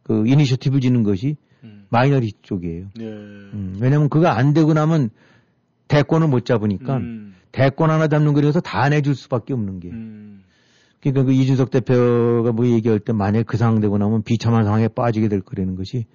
그 0.06 0.24
이니셔티브 0.28 0.78
쥐는 0.78 1.02
것이 1.02 1.36
minority 1.88 2.30
쪽이에요. 2.42 2.86
네. 2.94 3.04
음, 3.04 3.76
왜냐면 3.80 4.08
그거 4.08 4.28
안 4.28 4.54
되고 4.54 4.72
나면 4.72 5.10
대권을 5.88 6.28
못 6.28 6.44
잡으니까 6.44 6.98
음. 6.98 7.34
대권 7.50 7.90
하나 7.90 8.06
잡는 8.06 8.32
거라서 8.32 8.60
다 8.60 8.88
내줄 8.88 9.16
수밖에 9.16 9.52
없는 9.52 9.80
게. 9.80 9.88
음. 9.88 10.44
그러니까 11.00 11.24
그 11.24 11.32
이준석 11.32 11.70
대표가 11.70 12.52
뭐 12.52 12.66
얘기할 12.66 13.00
때 13.00 13.12
만약에 13.12 13.42
그 13.42 13.56
상황 13.56 13.80
되고 13.80 13.98
나면 13.98 14.22
비참한 14.22 14.62
상황에 14.62 14.86
빠지게 14.86 15.26
될 15.26 15.40
거라는 15.40 15.74
것이 15.74 16.06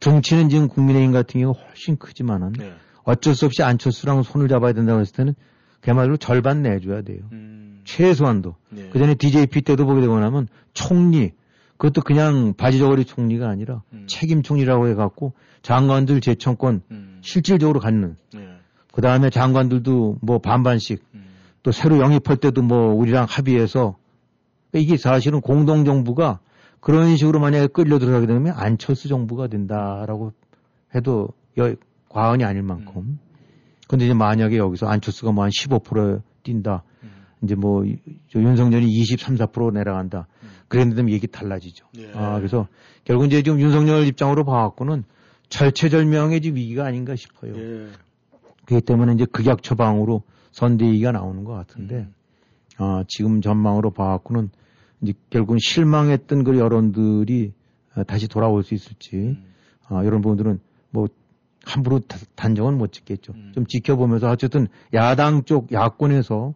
정치는 0.00 0.50
지금 0.50 0.68
국민의힘 0.68 1.12
같은 1.12 1.40
경우 1.40 1.54
훨씬 1.54 1.96
크지만은 1.96 2.52
네. 2.52 2.74
어쩔 3.02 3.34
수 3.34 3.46
없이 3.46 3.62
안철수랑 3.62 4.24
손을 4.24 4.48
잡아야 4.48 4.74
된다고 4.74 5.00
했을 5.00 5.14
때는 5.16 5.34
그야말로 5.80 6.18
절반 6.18 6.60
내줘야 6.60 7.00
돼요. 7.00 7.20
음. 7.32 7.80
최소한도. 7.84 8.56
네. 8.68 8.90
그 8.92 8.98
전에 8.98 9.14
DJP 9.14 9.62
때도 9.62 9.86
보게 9.86 10.02
되고 10.02 10.18
나면 10.18 10.48
총리, 10.74 11.32
그것도 11.78 12.02
그냥 12.02 12.54
바지저고리 12.54 13.04
총리가 13.04 13.48
아니라 13.48 13.82
음. 13.92 14.04
책임 14.08 14.42
총리라고 14.42 14.88
해갖고 14.88 15.32
장관들 15.62 16.20
재청권 16.20 16.82
실질적으로 17.22 17.80
갖는. 17.80 18.16
네. 18.34 18.48
그 18.92 19.02
다음에 19.02 19.28
장관들도 19.30 20.18
뭐 20.22 20.38
반반씩 20.38 21.04
음. 21.14 21.24
또 21.62 21.72
새로 21.72 21.98
영입할 21.98 22.36
때도 22.38 22.62
뭐 22.62 22.94
우리랑 22.94 23.26
합의해서 23.28 23.96
이게 24.74 24.96
사실은 24.96 25.40
공동정부가 25.40 26.38
그런 26.80 27.16
식으로 27.16 27.40
만약에 27.40 27.66
끌려 27.68 27.98
들어가게 27.98 28.26
되면 28.26 28.52
안철수 28.56 29.08
정부가 29.08 29.48
된다라고 29.48 30.32
해도 30.94 31.28
여- 31.58 31.74
과언이 32.08 32.44
아닐 32.44 32.62
만큼. 32.62 33.18
근데 33.88 34.04
이제 34.06 34.14
만약에 34.14 34.56
여기서 34.56 34.86
안철수가 34.86 35.32
뭐 35.32 35.44
한 35.44 35.50
15% 35.50 36.22
뛴다. 36.42 36.82
이제 37.42 37.54
뭐 37.54 37.84
윤석열이 38.34 38.86
23, 38.88 39.36
4% 39.36 39.72
내려간다. 39.72 40.26
그랬는데 40.68 41.12
얘기 41.12 41.26
달라지죠. 41.26 41.86
아, 42.14 42.36
그래서 42.38 42.68
결국 43.04 43.26
이제 43.26 43.42
지금 43.42 43.60
윤석열 43.60 44.06
입장으로 44.06 44.44
봐갖고는 44.44 45.04
절체절명의 45.48 46.40
지금 46.40 46.56
위기가 46.56 46.84
아닌가 46.86 47.14
싶어요. 47.16 47.52
예. 47.56 47.88
그렇기 48.66 48.84
때문에 48.84 49.12
이제 49.14 49.24
극약 49.26 49.62
처방으로 49.62 50.22
선대위가 50.50 51.12
나오는 51.12 51.44
것 51.44 51.52
같은데, 51.52 52.08
아, 52.78 53.04
지금 53.06 53.40
전망으로 53.40 53.92
봐갖고는 53.92 54.50
이제 55.02 55.12
결국은 55.30 55.58
실망했던 55.60 56.42
그 56.44 56.58
여론들이 56.58 57.52
어, 57.94 58.02
다시 58.04 58.26
돌아올 58.28 58.62
수 58.64 58.74
있을지, 58.74 59.38
아, 59.88 60.02
이런 60.02 60.20
부분들은 60.20 60.58
뭐 60.90 61.06
함부로 61.64 62.00
다- 62.00 62.18
단정은 62.34 62.76
못 62.76 62.92
짓겠죠. 62.92 63.32
좀 63.52 63.66
지켜보면서 63.66 64.30
어쨌든 64.30 64.66
야당 64.94 65.44
쪽 65.44 65.70
야권에서 65.72 66.54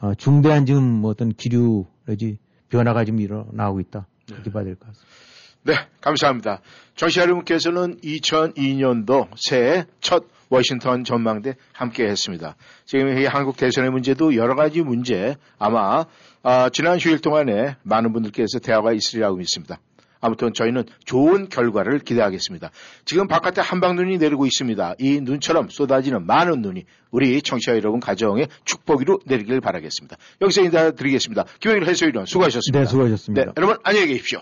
어, 0.00 0.14
중대한 0.14 0.66
지금 0.66 0.82
뭐 0.84 1.10
어떤 1.10 1.30
기류 1.30 1.86
내지 2.06 2.38
변화가 2.70 3.04
지금 3.04 3.20
일어나고 3.20 3.80
있다. 3.80 4.06
그렇게 4.28 4.50
봐야 4.50 4.64
될 4.64 4.74
것 4.76 4.86
같습니다. 4.88 5.16
네, 5.62 5.74
감사합니다. 6.00 6.60
정치 6.94 7.18
여러분께서는 7.20 7.96
2002년도 8.00 9.28
새해 9.36 9.84
첫 10.00 10.24
워싱턴 10.48 11.02
전망대 11.02 11.54
함께 11.72 12.04
했습니다. 12.06 12.54
지금 12.84 13.18
이 13.18 13.24
한국 13.26 13.56
대선의 13.56 13.90
문제도 13.90 14.36
여러 14.36 14.54
가지 14.54 14.82
문제 14.82 15.34
아마 15.58 16.04
아, 16.44 16.68
지난 16.68 16.98
휴일 16.98 17.18
동안에 17.20 17.76
많은 17.82 18.12
분들께서 18.12 18.60
대화가 18.60 18.92
있으리라고 18.92 19.36
믿습니다. 19.38 19.80
아무튼 20.20 20.52
저희는 20.52 20.84
좋은 21.04 21.48
결과를 21.48 22.00
기대하겠습니다. 22.00 22.70
지금 23.04 23.28
바깥에 23.28 23.60
한방눈이 23.60 24.18
내리고 24.18 24.46
있습니다. 24.46 24.94
이 24.98 25.20
눈처럼 25.20 25.68
쏟아지는 25.68 26.26
많은 26.26 26.62
눈이 26.62 26.84
우리 27.10 27.40
청취자 27.42 27.76
여러분 27.76 28.00
가정의 28.00 28.48
축복으로 28.64 29.20
내리길 29.26 29.60
바라겠습니다. 29.60 30.16
여기서 30.40 30.62
인사드리겠습니다. 30.62 31.44
김영일 31.60 31.86
해설위원 31.86 32.26
수고하셨습니다. 32.26 32.80
네, 32.80 32.86
수고하셨습니다. 32.86 33.44
네, 33.44 33.52
여러분 33.56 33.76
안녕히 33.82 34.08
계십시오. 34.08 34.40